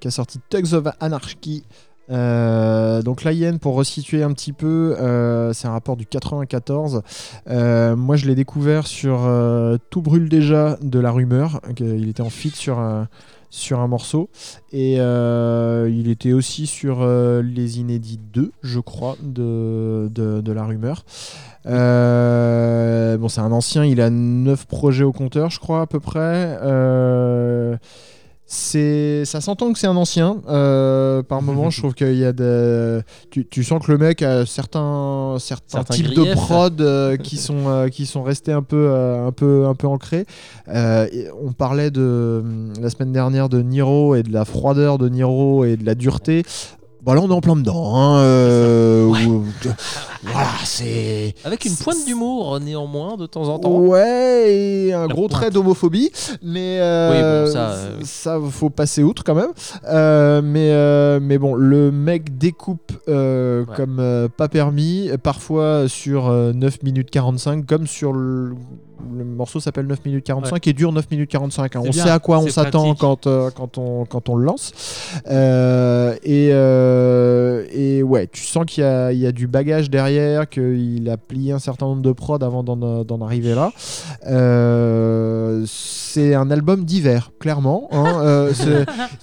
qui 0.00 0.08
a 0.08 0.10
sorti 0.10 0.38
Tugs 0.50 0.74
of 0.74 0.88
Anarchy. 1.00 1.64
Euh, 2.10 3.00
donc 3.00 3.24
La 3.24 3.32
Hyène, 3.32 3.58
pour 3.58 3.74
resituer 3.74 4.22
un 4.22 4.34
petit 4.34 4.52
peu, 4.52 4.96
euh, 4.98 5.54
c'est 5.54 5.66
un 5.66 5.72
rapport 5.72 5.96
du 5.96 6.04
94. 6.04 7.00
Euh, 7.48 7.96
moi, 7.96 8.16
je 8.16 8.26
l'ai 8.26 8.34
découvert 8.34 8.86
sur 8.86 9.20
Tout 9.88 10.02
brûle 10.02 10.28
déjà 10.28 10.76
de 10.82 10.98
la 10.98 11.10
rumeur. 11.10 11.62
Il 11.78 12.10
était 12.10 12.20
en 12.20 12.28
feat 12.28 12.54
sur 12.54 12.84
sur 13.50 13.80
un 13.80 13.88
morceau. 13.88 14.30
Et 14.72 14.96
euh, 14.98 15.90
il 15.92 16.08
était 16.08 16.32
aussi 16.32 16.66
sur 16.66 17.02
euh, 17.02 17.42
Les 17.42 17.80
Inédits 17.80 18.20
2, 18.32 18.52
je 18.62 18.80
crois, 18.80 19.16
de, 19.22 20.08
de, 20.08 20.52
la 20.52 20.64
rumeur. 20.64 21.04
Euh, 21.66 23.18
bon, 23.18 23.28
c'est 23.28 23.40
un 23.40 23.52
ancien, 23.52 23.84
il 23.84 24.00
a 24.00 24.08
9 24.10 24.66
projets 24.66 25.04
au 25.04 25.12
compteur, 25.12 25.50
je 25.50 25.58
crois, 25.58 25.82
à 25.82 25.86
peu 25.86 26.00
près. 26.00 26.56
C'est 28.52 29.24
ça 29.26 29.40
s'entend 29.40 29.72
que 29.72 29.78
c'est 29.78 29.86
un 29.86 29.94
ancien 29.94 30.38
euh, 30.48 31.22
par 31.22 31.40
moment 31.40 31.70
je 31.70 31.78
trouve 31.78 31.94
qu'il 31.94 32.16
y 32.16 32.24
a 32.24 32.32
tu, 33.30 33.46
tu 33.46 33.62
sens 33.62 33.80
que 33.80 33.92
le 33.92 33.96
mec 33.96 34.22
a 34.22 34.44
certains 34.44 35.36
certains, 35.38 35.78
Certains 35.78 35.94
types 35.94 36.14
de 36.14 36.34
prod 36.34 36.80
euh, 36.80 37.16
qui 37.16 37.36
sont 37.36 37.68
euh, 37.68 37.86
qui 37.86 38.06
sont 38.06 38.24
restés 38.24 38.50
un 38.50 38.64
peu 38.64 38.92
un 38.92 39.30
peu 39.30 39.66
un 39.66 39.76
peu 39.76 39.86
ancrés. 39.86 40.26
On 40.66 41.52
parlait 41.56 41.92
de 41.92 42.42
la 42.80 42.90
semaine 42.90 43.12
dernière 43.12 43.48
de 43.48 43.62
Niro 43.62 44.16
et 44.16 44.24
de 44.24 44.32
la 44.32 44.44
froideur 44.44 44.98
de 44.98 45.08
Niro 45.08 45.64
et 45.64 45.76
de 45.76 45.86
la 45.86 45.94
dureté 45.94 46.42
Bon, 47.02 47.14
là, 47.14 47.20
on 47.22 47.30
est 47.30 47.32
en 47.34 47.40
plein 47.40 47.56
dedans. 47.56 47.96
hein, 47.96 48.18
euh, 48.18 49.06
où- 49.06 49.44
voilà, 50.22 50.48
c'est. 50.64 51.34
Avec 51.44 51.64
une 51.64 51.74
pointe 51.76 52.04
d'humour 52.04 52.60
néanmoins 52.60 53.16
de 53.16 53.24
temps 53.26 53.48
en 53.48 53.58
temps. 53.58 53.70
Ouais, 53.78 54.52
et 54.52 54.92
un 54.92 55.02
La 55.02 55.06
gros 55.08 55.22
pointe. 55.28 55.30
trait 55.30 55.50
d'homophobie, 55.50 56.10
mais 56.42 56.78
euh, 56.80 57.44
Oui, 57.44 57.46
bon, 57.46 57.52
ça, 57.54 57.70
euh, 57.70 57.96
ça, 58.02 58.38
faut 58.50 58.68
passer 58.68 59.02
outre 59.02 59.24
quand 59.24 59.34
même. 59.34 59.52
Euh, 59.88 60.42
mais, 60.44 60.70
euh, 60.72 61.20
mais 61.22 61.38
bon, 61.38 61.54
le 61.54 61.90
mec 61.90 62.36
découpe 62.36 62.92
euh, 63.08 63.64
Ouais. 63.64 63.76
comme 63.76 63.98
euh, 63.98 64.28
pas 64.28 64.48
permis, 64.48 65.08
parfois 65.22 65.88
sur 65.88 66.28
euh, 66.28 66.52
9 66.52 66.82
minutes 66.82 67.10
45, 67.10 67.64
comme 67.66 67.86
sur 67.86 68.12
le, 68.12 68.52
le 69.16 69.24
morceau 69.24 69.60
s'appelle 69.60 69.86
9 69.86 70.04
minutes 70.04 70.24
45 70.24 70.66
et 70.66 70.72
dure 70.72 70.92
9 70.92 71.10
minutes 71.10 71.30
45. 71.30 71.76
hein. 71.76 71.80
On 71.84 71.90
bien, 71.90 72.04
sait 72.04 72.10
à 72.10 72.18
quoi 72.18 72.38
on 72.38 72.48
s'attend 72.48 72.94
quand, 72.94 73.26
euh, 73.26 73.50
quand, 73.54 73.78
on, 73.78 74.04
quand 74.04 74.28
on 74.28 74.36
le 74.36 74.44
lance. 74.44 74.72
Euh, 75.30 76.14
et, 76.22 76.50
euh, 76.52 77.64
et 77.72 78.02
ouais, 78.02 78.28
tu 78.30 78.42
sens 78.44 78.64
qu'il 78.66 78.82
y 78.82 78.86
a, 78.86 79.12
il 79.12 79.18
y 79.18 79.26
a 79.26 79.32
du 79.32 79.46
bagage 79.46 79.90
derrière, 79.90 80.48
qu'il 80.48 81.08
a 81.10 81.16
plié 81.16 81.52
un 81.52 81.58
certain 81.58 81.86
nombre 81.86 82.02
de 82.02 82.12
prods 82.12 82.38
avant 82.42 82.62
d'en 82.62 83.04
d'en 83.04 83.20
arriver 83.20 83.54
là. 83.54 83.72
Euh, 84.26 85.64
c'est 85.66 86.34
un 86.34 86.50
album 86.50 86.84
d'hiver, 86.84 87.30
clairement. 87.38 87.88
hein. 87.92 88.06
Euh, 88.20 88.52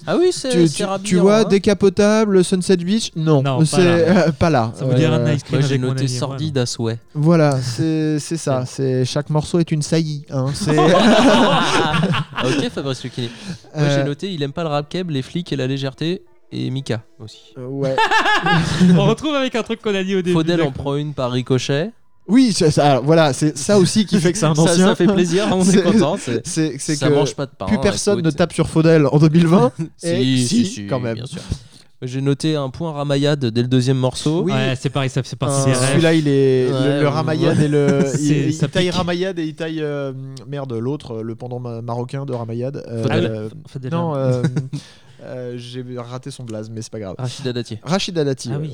Ah 0.08 0.16
oui, 0.18 0.30
c'est 0.32 0.50
tu, 0.50 0.68
tu- 0.70 0.84
tu 1.04 1.16
vois, 1.18 1.40
hein. 1.40 1.44
décapotable, 1.44 2.44
Sunset 2.44 2.78
Beach? 2.78 3.12
Non, 3.16 3.42
Non, 3.44 3.60
pas 3.60 3.66
c'est 3.66 3.84
là. 3.84 3.92
euh, 4.28 4.32
pas 4.32 4.50
là. 4.50 4.72
Ça 4.76 4.86
veut 4.86 4.96
dire 4.96 5.14
un 5.14 5.20
nice 5.20 5.44
cream 5.44 5.60
Moi 5.60 5.68
j'ai 5.68 5.78
noté 5.78 6.08
sordide 6.08 6.58
à 6.58 6.66
souhait. 6.66 6.98
Voilà, 7.14 7.60
c'est 7.62 8.20
c'est 8.20 8.38
ça. 8.38 8.64
C'est 8.66 9.06
chaque 9.06 9.30
morceau 9.30 9.60
est 9.60 9.67
une 9.72 9.82
saillie. 9.82 10.26
hein. 10.30 10.48
C'est 10.54 10.78
Ah, 10.80 12.44
ok 12.46 12.70
Fabrice 12.74 13.04
Lucchini. 13.04 13.30
Moi 13.76 13.86
j'ai 13.90 13.96
Euh, 14.00 14.04
noté 14.04 14.32
il 14.34 14.42
aime 14.44 14.54
pas 14.54 14.64
le 14.64 14.70
rap 14.70 14.88
keb, 14.90 15.10
les 15.10 15.22
flics 15.22 15.52
et 15.52 15.56
la 15.56 15.68
légèreté. 15.68 16.24
Et 16.52 16.70
Mika 16.70 17.04
aussi. 17.20 17.40
euh, 17.58 17.66
ouais. 17.68 17.96
On 18.98 19.06
retrouve 19.06 19.36
avec 19.36 19.54
un 19.56 19.64
truc 19.64 19.82
qu'on 19.82 19.94
a 19.94 20.02
dit 20.04 20.16
au 20.16 20.22
début. 20.22 20.32
Faudel 20.34 20.62
en 20.62 20.72
prend 20.72 20.96
une 20.96 21.14
par 21.14 21.32
ricochet. 21.32 21.92
Oui, 22.30 22.52
c'est 22.54 22.72
ça, 22.72 22.92
alors, 22.92 23.04
voilà, 23.04 23.32
c'est 23.34 23.58
ça 23.58 23.78
aussi 23.78 24.06
qui 24.06 24.20
fait 24.20 24.32
que 24.34 24.38
c'est 24.38 24.46
un 24.46 24.56
ça, 24.56 24.62
ancien. 24.62 24.86
ça 24.88 24.96
fait 24.96 25.08
plaisir, 25.08 25.46
on 25.52 25.62
est 25.62 25.66
C'est- 25.66 25.82
content. 25.82 26.18
c'est- 26.18 26.46
C'est 26.46 26.78
c'est 26.78 26.96
Ça 26.96 27.08
que 27.10 27.14
mange 27.14 27.36
pas 27.36 27.46
de 27.46 27.52
pain. 27.58 27.66
plus 27.66 27.78
hein, 27.78 27.80
personne 27.82 28.16
ne 28.18 28.20
écoute. 28.22 28.36
tape 28.38 28.54
sur 28.54 28.68
Faudel 28.70 29.08
en 29.10 29.18
2020. 29.18 29.72
Si, 29.98 30.08
Et 30.08 30.38
si, 30.38 30.48
si, 30.48 30.66
si, 30.66 30.88
quand 30.88 31.00
même. 31.00 31.16
Bien 31.16 31.26
sûr. 31.26 31.42
J'ai 32.04 32.22
noté 32.22 32.56
un 32.56 32.70
point 32.70 32.92
ramayade 32.92 33.46
dès 33.46 33.62
le 33.64 33.68
deuxième 33.68 33.98
morceau. 33.98 34.44
Oui. 34.44 34.52
Ouais, 34.52 34.76
c'est 34.80 34.92
pareil, 34.92 35.10
ça 35.10 35.24
fait 35.24 35.36
partie 35.36 35.70
Euh. 35.70 35.74
Celui-là, 35.74 36.14
il 36.14 36.28
est 36.28 36.72
Ouais, 36.72 37.00
le, 37.00 37.02
le 37.02 37.08
ouais. 37.08 37.66
Et 37.66 37.68
le. 37.68 38.04
C'est- 38.14 38.50
il, 38.50 38.58
taille 38.58 38.86
pique. 38.86 38.94
Ramayad 38.94 39.40
et 39.40 39.46
il 39.46 39.56
taille 39.56 39.82
euh, 39.82 40.14
merde 40.48 40.74
l'autre, 40.74 41.24
le 41.24 41.36
pendant 41.36 41.60
ma- 41.60 41.82
marocain 41.82 42.26
de 42.26 42.34
Ramayad. 42.34 42.84
Euh, 42.88 43.02
Faudel. 43.02 43.26
euh, 43.26 43.90
non, 43.92 44.16
euh, 44.16 44.44
euh, 45.24 45.54
j'ai 45.58 45.84
raté 45.98 46.30
son 46.30 46.44
blaze, 46.44 46.70
mais 46.70 46.84
c'est 46.84 46.92
pas 46.92 47.00
grave. 47.00 47.16
Rachida 47.18 47.52
Dati. 47.52 47.80
Rachid 47.82 48.14
Dati. 48.14 48.52
Ah 48.54 48.60
oui. 48.62 48.74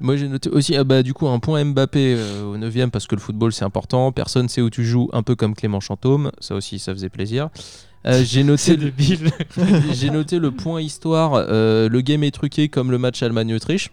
Moi 0.00 0.16
j'ai 0.16 0.28
noté 0.28 0.50
aussi 0.50 0.76
ah 0.76 0.82
bah, 0.84 1.02
du 1.02 1.14
coup 1.14 1.28
un 1.28 1.38
point 1.38 1.64
Mbappé 1.64 2.16
euh, 2.18 2.44
au 2.44 2.56
9 2.56 2.90
parce 2.90 3.06
que 3.06 3.14
le 3.14 3.20
football 3.20 3.52
c'est 3.52 3.64
important. 3.64 4.10
Personne 4.12 4.48
sait 4.48 4.60
où 4.60 4.70
tu 4.70 4.84
joues, 4.84 5.08
un 5.12 5.22
peu 5.22 5.34
comme 5.36 5.54
Clément 5.54 5.80
Chantôme. 5.80 6.30
Ça 6.40 6.54
aussi 6.54 6.78
ça 6.78 6.92
faisait 6.92 7.08
plaisir. 7.10 7.48
Euh, 8.06 8.22
j'ai 8.24 8.44
noté 8.44 8.62
C'est 8.62 8.76
le-. 8.76 8.92
J'ai 9.92 10.10
noté 10.10 10.38
le 10.38 10.50
point 10.50 10.80
histoire. 10.80 11.34
euh, 11.34 11.88
le 11.88 12.00
game 12.00 12.22
est 12.24 12.30
truqué 12.30 12.68
comme 12.68 12.90
le 12.90 12.98
match 12.98 13.22
Allemagne-Autriche. 13.22 13.90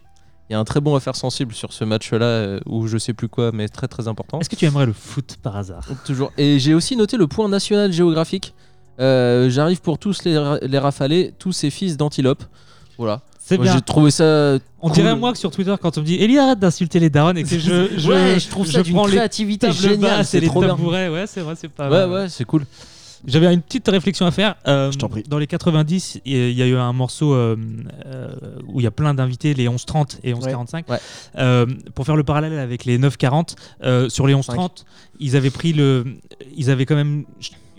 Il 0.50 0.54
y 0.54 0.56
a 0.56 0.60
un 0.60 0.66
très 0.66 0.82
bon 0.82 0.96
affaire 0.96 1.16
sensible 1.16 1.54
sur 1.54 1.72
ce 1.72 1.86
match-là, 1.86 2.26
euh, 2.26 2.60
où 2.66 2.88
je 2.88 2.98
sais 2.98 3.14
plus 3.14 3.30
quoi, 3.30 3.52
mais 3.54 3.70
très 3.70 3.88
très 3.88 4.10
important. 4.10 4.40
Est-ce 4.42 4.50
que 4.50 4.58
tu 4.58 4.66
aimerais 4.66 4.86
le 4.86 4.92
foot 4.94 5.38
par 5.42 5.56
hasard? 5.56 5.86
Toujours. 6.06 6.34
Et 6.38 6.60
j'ai 6.60 6.74
aussi 6.74 6.98
noté 6.98 7.16
le 7.16 7.28
point 7.28 7.48
national 7.48 7.94
géographique. 7.94 8.54
Euh, 9.00 9.50
J'arrive 9.50 9.80
pour 9.80 9.98
tous 9.98 10.26
les, 10.26 10.38
ra- 10.38 10.60
les 10.62 10.78
rafalés, 10.78 11.34
tous 11.40 11.54
ces 11.54 11.70
fils 11.70 11.96
d'antilope. 11.96 12.44
Voilà. 12.98 13.22
C'est 13.40 13.56
Moi, 13.56 13.64
bien. 13.64 13.76
J'ai 13.76 13.82
trouvé 13.82 14.12
ça. 14.12 14.58
On 14.82 14.88
cool. 14.88 14.96
dirait 14.96 15.16
moi 15.16 15.32
que 15.32 15.38
sur 15.38 15.52
Twitter, 15.52 15.74
quand 15.82 15.98
on 15.98 16.02
me 16.02 16.06
dit 16.06 16.16
Eli, 16.16 16.38
arrête 16.38 16.60
d'insulter 16.60 17.00
les 17.00 17.10
darons 17.10 17.34
et 17.36 17.44
que 17.44 17.50
je, 17.58 17.58
je, 17.98 18.10
ouais, 18.10 18.40
je 18.40 18.50
trouve 18.50 18.70
ça 18.70 18.84
d'une 18.84 18.94
prends 18.94 19.06
les 19.06 19.14
créativité 19.16 19.72
géniale. 19.72 20.00
basses 20.18 20.20
et 20.28 20.32
C'est 20.32 20.40
les 20.42 20.48
trop 20.48 20.60
bien. 20.60 20.70
tabourets. 20.70 21.08
Ouais, 21.10 21.26
c'est 21.28 21.42
vrai, 21.42 21.54
c'est 21.58 21.70
pas 21.70 21.86
Ouais, 21.90 22.06
mal. 22.08 22.10
ouais, 22.12 22.30
c'est 22.30 22.44
cool. 22.46 22.66
J'avais 23.26 23.54
une 23.54 23.62
petite 23.62 23.88
réflexion 23.88 24.26
à 24.26 24.32
faire. 24.32 24.56
Euh, 24.68 24.92
Je 24.92 24.98
t'en 24.98 25.10
prie. 25.10 25.24
Dans 25.28 25.38
les 25.38 25.48
90, 25.48 26.22
il 26.26 26.52
y 26.54 26.62
a- 26.62 26.68
eu 26.68 26.76
un 26.76 26.94
morceau 26.94 27.34
euh, 27.34 27.56
euh, 28.06 28.30
où 28.68 28.80
il 28.80 28.84
y 28.84 28.88
a 28.88 28.92
plein 28.92 29.14
d'invités, 29.14 29.54
les 29.54 29.68
11-30 29.68 30.20
et 30.24 30.34
11-45. 30.34 30.90
Ouais. 30.90 30.98
Euh, 31.38 31.66
pour 31.96 32.06
faire 32.06 32.16
le 32.16 32.24
parallèle 32.24 32.58
avec 32.60 32.86
les 32.86 32.98
9-40, 32.98 33.56
euh, 33.84 34.10
sur 34.10 34.28
les 34.28 34.34
11-30, 34.34 34.86
ils 35.20 35.36
avaient 35.36 35.50
pris 35.52 35.74
le. 35.74 36.06
Ils 36.56 36.70
avaient 36.72 36.86
quand 36.86 36.96
même 36.96 37.26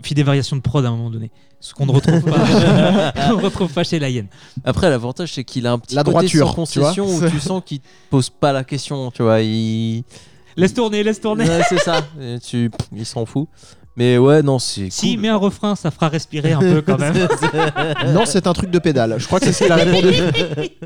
fait 0.02 0.14
des 0.14 0.22
variations 0.22 0.56
de 0.56 0.62
prod 0.62 0.84
à 0.84 0.88
un 0.88 0.92
moment 0.96 1.10
donné. 1.10 1.30
Ce 1.60 1.74
qu'on 1.74 1.86
ne 1.86 1.92
retrouve 1.92 2.22
pas, 2.22 2.38
ne 3.28 3.34
retrouve 3.40 3.72
pas 3.72 3.84
chez 3.84 4.00
la 4.00 4.08
Hyène. 4.10 4.26
Après, 4.64 4.90
l'avantage, 4.90 5.32
c'est 5.34 5.44
qu'il 5.44 5.64
a 5.68 5.72
un 5.72 5.78
petit 5.78 5.94
La 5.94 6.02
côté 6.02 6.10
droiture, 6.12 6.54
sans 6.54 6.66
tu 6.66 6.78
vois. 6.80 6.88
concession 6.88 7.06
où 7.26 7.30
tu 7.30 7.38
sens 7.38 7.62
qu'il 7.64 7.78
te 7.78 7.86
pose 8.10 8.30
pas 8.30 8.52
la 8.52 8.64
question. 8.64 9.10
Tu 9.12 9.22
vois, 9.22 9.40
il. 9.42 10.02
Laisse 10.56 10.74
tourner, 10.74 11.02
laisse 11.04 11.20
tourner. 11.20 11.48
Ouais, 11.48 11.62
c'est 11.68 11.78
ça. 11.78 12.04
Et 12.20 12.38
tu... 12.40 12.70
Il 12.94 13.06
s'en 13.06 13.24
fout. 13.24 13.48
Mais 13.96 14.16
ouais, 14.18 14.42
non, 14.42 14.58
c'est. 14.58 14.88
Si, 14.90 15.12
cool. 15.14 15.20
mais 15.22 15.28
un 15.28 15.36
refrain, 15.36 15.74
ça 15.76 15.90
fera 15.90 16.08
respirer 16.08 16.52
un 16.52 16.60
peu 16.60 16.80
quand 16.82 16.98
même. 16.98 17.14
Non, 18.14 18.24
c'est 18.24 18.46
un 18.46 18.52
truc 18.54 18.70
de 18.70 18.78
pédale. 18.78 19.16
Je 19.18 19.26
crois 19.26 19.38
que 19.38 19.46
c'est 19.46 19.52
ce 19.52 19.64
qu'il 19.64 19.72
a 19.72 19.76
répondu. 19.84 20.12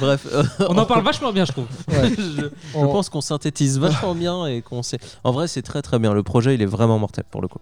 Bref. 0.00 0.26
euh, 0.32 0.42
On 0.68 0.76
en 0.78 0.86
parle 0.86 1.04
vachement 1.04 1.32
bien, 1.32 1.44
je 1.44 1.52
trouve. 1.52 1.66
je, 1.88 1.94
je 2.42 2.46
On- 2.74 2.88
pense 2.88 3.08
qu'on 3.08 3.20
synthétise 3.20 3.78
vachement 3.78 4.14
bien 4.14 4.46
et 4.46 4.62
qu'on 4.62 4.82
sait. 4.82 4.98
En 5.22 5.30
vrai, 5.32 5.46
c'est 5.46 5.62
très 5.62 5.82
très 5.82 5.98
bien. 5.98 6.12
Le 6.14 6.22
projet, 6.22 6.54
il 6.54 6.62
est 6.62 6.66
vraiment 6.66 6.98
mortel 6.98 7.24
pour 7.30 7.40
le 7.40 7.48
coup. 7.48 7.58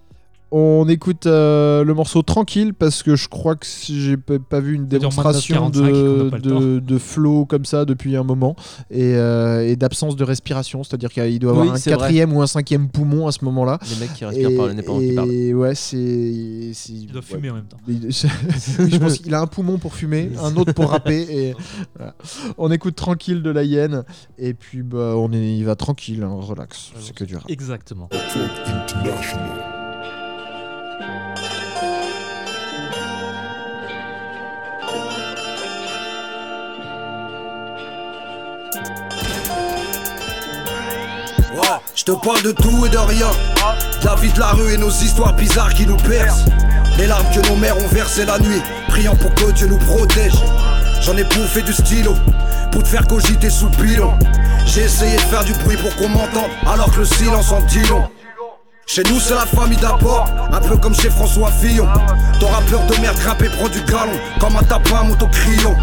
On 0.54 0.86
écoute 0.86 1.24
euh, 1.24 1.82
le 1.82 1.94
morceau 1.94 2.20
tranquille 2.20 2.74
parce 2.74 3.02
que 3.02 3.16
je 3.16 3.26
crois 3.26 3.56
que 3.56 3.64
si 3.64 4.02
j'ai 4.02 4.18
pas 4.18 4.60
vu 4.60 4.74
une 4.74 4.86
démonstration 4.86 5.70
45 5.70 5.86
et 5.86 5.90
qu'on 5.92 5.98
de, 5.98 6.38
de, 6.38 6.78
de 6.78 6.98
flow 6.98 7.46
comme 7.46 7.64
ça 7.64 7.86
depuis 7.86 8.16
un 8.16 8.22
moment 8.22 8.54
et, 8.90 9.14
euh, 9.14 9.66
et 9.66 9.76
d'absence 9.76 10.14
de 10.14 10.24
respiration. 10.24 10.84
C'est-à-dire 10.84 11.10
qu'il 11.10 11.38
doit 11.38 11.52
avoir 11.52 11.64
Oui, 11.64 11.70
un 11.70 11.76
vrai. 11.76 11.90
quatrième 11.90 12.34
ou 12.34 12.42
un 12.42 12.46
cinquième 12.46 12.90
poumon 12.90 13.26
à 13.28 13.32
ce 13.32 13.46
moment-là. 13.46 13.78
Les 13.88 13.96
mecs 13.96 14.12
qui 14.12 14.26
respirent 14.26 14.54
par 14.54 14.66
le 14.66 14.74
nez 14.74 14.82
pendant 14.82 15.00
qu'ils 15.00 15.14
parlent. 15.14 15.30
et 15.32 15.54
ouais, 15.54 15.74
c'est. 15.74 15.96
Il 15.96 17.06
doit 17.10 17.22
ouais. 17.22 17.26
fumer 17.26 17.48
en 17.48 17.54
même 17.54 17.64
temps. 17.64 17.78
Je 17.88 18.96
pense 18.98 19.18
qu'il 19.20 19.34
a 19.34 19.40
un 19.40 19.46
poumon 19.46 19.78
pour 19.78 19.94
fumer, 19.94 20.32
un 20.42 20.54
autre 20.56 20.72
pour 20.74 20.90
rapper. 20.90 21.22
Et 21.30 21.54
voilà. 21.96 22.14
On 22.58 22.70
écoute 22.70 22.94
tranquille 22.94 23.42
de 23.42 23.50
la 23.50 23.64
hyène 23.64 24.04
et 24.36 24.52
puis 24.52 24.82
bah, 24.82 25.14
on 25.16 25.32
il 25.32 25.64
va 25.64 25.76
tranquille, 25.76 26.22
hein, 26.22 26.36
relax. 26.38 26.92
C'est 27.00 27.14
que 27.14 27.24
du 27.24 27.36
rap. 27.36 27.46
Exactement. 27.48 28.10
Je 41.94 42.04
te 42.04 42.12
parle 42.12 42.42
de 42.42 42.52
tout 42.52 42.86
et 42.86 42.88
de 42.88 42.98
rien. 42.98 43.30
De 44.00 44.06
la 44.06 44.14
vie 44.16 44.32
de 44.32 44.38
la 44.40 44.52
rue 44.52 44.72
et 44.72 44.78
nos 44.78 44.90
histoires 44.90 45.34
bizarres 45.34 45.74
qui 45.74 45.86
nous 45.86 45.96
percent. 45.96 46.46
Les 46.98 47.06
larmes 47.06 47.26
que 47.34 47.48
nos 47.48 47.56
mères 47.56 47.76
ont 47.76 47.88
versées 47.88 48.24
la 48.24 48.38
nuit, 48.38 48.62
priant 48.88 49.16
pour 49.16 49.34
que 49.34 49.50
Dieu 49.52 49.66
nous 49.66 49.78
protège. 49.78 50.34
J'en 51.00 51.16
ai 51.16 51.24
bouffé 51.24 51.62
du 51.62 51.72
stylo 51.72 52.14
pour 52.70 52.82
te 52.82 52.88
faire 52.88 53.06
cogiter 53.06 53.50
sous 53.50 53.68
pilon. 53.70 54.12
J'ai 54.66 54.82
essayé 54.82 55.16
de 55.16 55.22
faire 55.22 55.44
du 55.44 55.52
bruit 55.54 55.76
pour 55.76 55.94
qu'on 55.96 56.08
m'entende, 56.08 56.50
alors 56.66 56.90
que 56.92 57.00
le 57.00 57.04
silence 57.04 57.50
en 57.52 57.60
dit 57.62 57.84
long. 57.88 58.08
Chez 58.86 59.02
nous 59.04 59.18
c'est 59.20 59.34
la 59.34 59.46
famille 59.46 59.78
d'abord, 59.78 60.26
un 60.52 60.60
peu 60.60 60.76
comme 60.76 60.94
chez 60.94 61.08
François 61.08 61.50
Fillon. 61.50 61.88
Ton 62.38 62.48
rappeur 62.48 62.84
de 62.86 63.00
merde 63.00 63.16
grimpe 63.18 63.42
et 63.42 63.48
prend 63.48 63.68
du 63.68 63.80
galon, 63.82 64.12
comme 64.38 64.56
un 64.56 64.62
tapin 64.62 65.08
au 65.08 65.26
crayon 65.28 65.74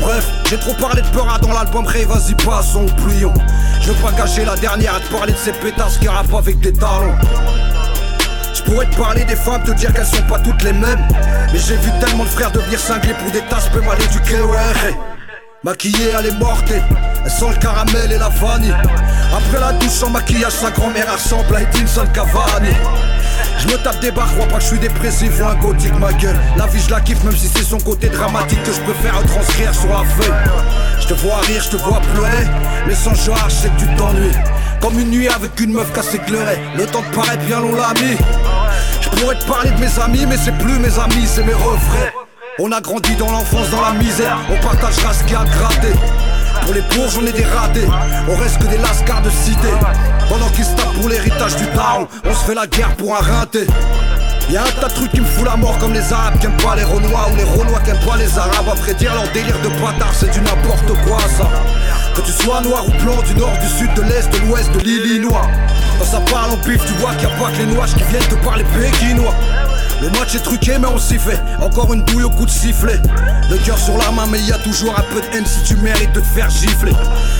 Bref, 0.00 0.26
j'ai 0.48 0.58
trop 0.58 0.74
parlé 0.74 1.02
de 1.02 1.06
peur 1.08 1.38
dans 1.40 1.52
l'album 1.52 1.86
Ray, 1.86 2.04
vas-y 2.04 2.34
passons 2.34 2.86
oublions 2.86 3.34
Je 3.80 3.92
veux 3.92 4.02
pas 4.02 4.12
gâcher 4.12 4.44
la 4.44 4.56
dernière 4.56 4.96
à 4.96 5.00
te 5.00 5.12
parler 5.12 5.32
de 5.32 5.38
ces 5.38 5.52
pétasses 5.52 5.98
qui 5.98 6.08
rappent 6.08 6.34
avec 6.34 6.58
des 6.60 6.72
talons. 6.72 7.14
Je 8.54 8.62
pourrais 8.62 8.86
te 8.86 8.96
parler 8.96 9.24
des 9.24 9.36
femmes, 9.36 9.62
te 9.62 9.72
dire 9.72 9.92
qu'elles 9.92 10.06
sont 10.06 10.22
pas 10.22 10.38
toutes 10.38 10.62
les 10.62 10.72
mêmes. 10.72 11.06
Mais 11.52 11.58
j'ai 11.58 11.76
vu 11.76 11.90
tellement 12.00 12.24
de 12.24 12.28
frères 12.28 12.50
devenir 12.50 12.78
cinglés 12.78 13.14
pour 13.14 13.30
des 13.30 13.42
tasses 13.42 13.68
peu 13.68 13.80
mal 13.80 13.98
éduqués, 14.02 14.40
ouais 14.40 15.17
Maquillée, 15.64 16.12
elle 16.16 16.26
est 16.26 16.38
morte, 16.38 16.70
elle 16.70 17.30
sent 17.30 17.48
le 17.50 17.60
caramel 17.60 18.12
et 18.12 18.18
la 18.18 18.28
vanille. 18.28 18.72
Après 19.36 19.58
la 19.58 19.72
douche 19.72 19.88
sans 19.88 20.08
maquillage, 20.08 20.52
sa 20.52 20.70
grand-mère 20.70 21.12
ressemble 21.12 21.56
à 21.56 21.62
Edinson 21.62 22.06
Cavani. 22.14 22.72
Je 23.58 23.66
me 23.66 23.76
tape 23.82 23.98
des 23.98 24.12
barres, 24.12 24.32
crois 24.34 24.46
pas 24.46 24.58
que 24.58 24.62
je 24.62 24.68
suis 24.68 24.78
dépressif 24.78 25.32
ou 25.40 25.44
un 25.44 25.56
gothique 25.56 25.98
ma 25.98 26.12
gueule. 26.12 26.36
La 26.56 26.68
vie 26.68 26.80
je 26.80 26.90
la 26.90 27.00
kiffe 27.00 27.24
même 27.24 27.36
si 27.36 27.48
c'est 27.48 27.64
son 27.64 27.78
côté 27.78 28.08
dramatique 28.08 28.62
que 28.62 28.72
je 28.72 28.80
préfère 28.82 29.20
transcrire 29.26 29.74
sur 29.74 29.88
la 29.88 30.04
feuille. 30.04 30.32
Je 31.00 31.08
te 31.08 31.14
vois 31.14 31.40
rire, 31.40 31.60
je 31.60 31.70
te 31.70 31.76
vois 31.76 32.00
pleurer 32.12 32.46
Mais 32.86 32.94
sans 32.94 33.14
genre 33.14 33.48
je 33.48 33.54
sais 33.54 33.68
que 33.68 33.80
tu 33.80 33.96
t'ennuies. 33.96 34.36
Comme 34.80 34.96
une 35.00 35.10
nuit 35.10 35.28
avec 35.28 35.58
une 35.58 35.72
meuf 35.72 35.92
cassée 35.92 36.18
éclairée 36.18 36.60
Le 36.76 36.86
temps 36.86 37.02
te 37.02 37.16
paraît 37.16 37.36
bien 37.36 37.58
long 37.58 37.74
l'ami. 37.74 38.16
Je 39.00 39.08
pourrais 39.08 39.36
te 39.36 39.44
parler 39.44 39.70
de 39.70 39.80
mes 39.80 39.98
amis 39.98 40.24
mais 40.24 40.36
c'est 40.36 40.56
plus 40.58 40.78
mes 40.78 40.98
amis 41.00 41.26
c'est 41.26 41.42
mes 41.42 41.52
refrains 41.52 42.27
On 42.60 42.72
a 42.72 42.80
grandi 42.80 43.14
dans 43.14 43.30
l'enfance 43.30 43.70
dans 43.70 43.80
la 43.80 43.92
misère 43.92 44.36
On 44.50 44.60
partagera 44.60 45.14
ce 45.14 45.22
qu'il 45.22 45.32
y 45.32 45.36
a 45.36 45.42
à 45.42 45.44
gratter 45.44 45.94
pour 46.64 46.74
les 46.74 46.82
pauvres, 46.82 47.08
j'en 47.08 47.24
ai 47.24 47.32
des 47.32 47.44
ratés. 47.44 47.86
On 48.28 48.36
reste 48.36 48.58
que 48.58 48.66
des 48.66 48.76
lascars 48.76 49.22
de 49.22 49.30
cité. 49.30 49.68
Pendant 50.28 50.48
qu'ils 50.48 50.64
se 50.64 50.74
tapent 50.74 50.92
pour 51.00 51.08
l'héritage 51.08 51.56
du 51.56 51.64
daron, 51.74 52.06
on 52.24 52.34
se 52.34 52.44
fait 52.44 52.54
la 52.54 52.66
guerre 52.66 52.94
pour 52.96 53.16
un 53.16 53.20
rinté. 53.20 53.66
Y'a 54.50 54.62
un 54.62 54.80
tas 54.80 54.88
de 54.88 54.94
trucs 54.94 55.12
qui 55.12 55.20
me 55.20 55.26
fout 55.26 55.46
la 55.46 55.56
mort 55.56 55.78
comme 55.78 55.94
les 55.94 56.12
arabes 56.12 56.38
qui 56.38 56.46
aiment 56.46 56.60
pas 56.62 56.74
les 56.76 56.82
renois 56.82 57.28
ou 57.32 57.36
les 57.36 57.44
renois 57.44 57.78
qui 57.80 57.90
aiment 57.90 58.04
pas 58.06 58.16
les 58.18 58.36
arabes. 58.36 58.66
Vrai 58.82 58.92
dire, 58.94 59.14
leur 59.14 59.30
délire 59.32 59.58
de 59.60 59.68
bâtard, 59.80 60.12
c'est 60.12 60.30
du 60.30 60.40
n'importe 60.40 60.92
quoi 61.06 61.20
ça. 61.38 61.48
Que 62.14 62.20
tu 62.20 62.32
sois 62.32 62.60
noir 62.60 62.84
ou 62.86 62.90
blanc, 63.02 63.22
du 63.22 63.34
nord, 63.34 63.56
du 63.62 63.68
sud, 63.68 63.94
de 63.94 64.02
l'est, 64.02 64.28
de 64.30 64.46
l'ouest, 64.46 64.70
de 64.72 64.80
l'Illinois. 64.80 65.48
Quand 65.98 66.04
ça 66.04 66.20
parle 66.30 66.50
en 66.50 66.56
pif, 66.56 66.84
tu 66.84 66.92
vois 66.94 67.14
qu'il 67.14 67.28
y 67.28 67.32
a 67.32 67.36
pas 67.36 67.50
que 67.50 67.58
les 67.58 67.66
noirs 67.66 67.86
qui 67.86 68.02
viennent 68.04 68.28
te 68.28 68.34
parler 68.44 68.64
pékinois. 68.64 69.34
Le 70.00 70.10
match 70.10 70.34
est 70.34 70.42
truqué 70.42 70.78
mais 70.78 70.86
on 70.86 70.98
s'y 70.98 71.18
fait. 71.18 71.40
Encore 71.60 71.92
une 71.92 72.04
douille 72.04 72.22
au 72.22 72.30
coup 72.30 72.44
de 72.44 72.50
sifflet. 72.50 73.00
Le 73.50 73.56
cœur 73.58 73.78
sur 73.78 73.96
la 73.98 74.10
main 74.12 74.26
mais 74.30 74.40
y 74.40 74.52
a 74.52 74.58
toujours 74.58 74.96
un 74.96 75.02
peu 75.12 75.20
de 75.20 75.36
haine 75.36 75.46
si 75.46 75.62
tu 75.64 75.76
mérites 75.76 76.12
de 76.12 76.20
te 76.20 76.26
faire 76.26 76.48
gifler. 76.50 76.92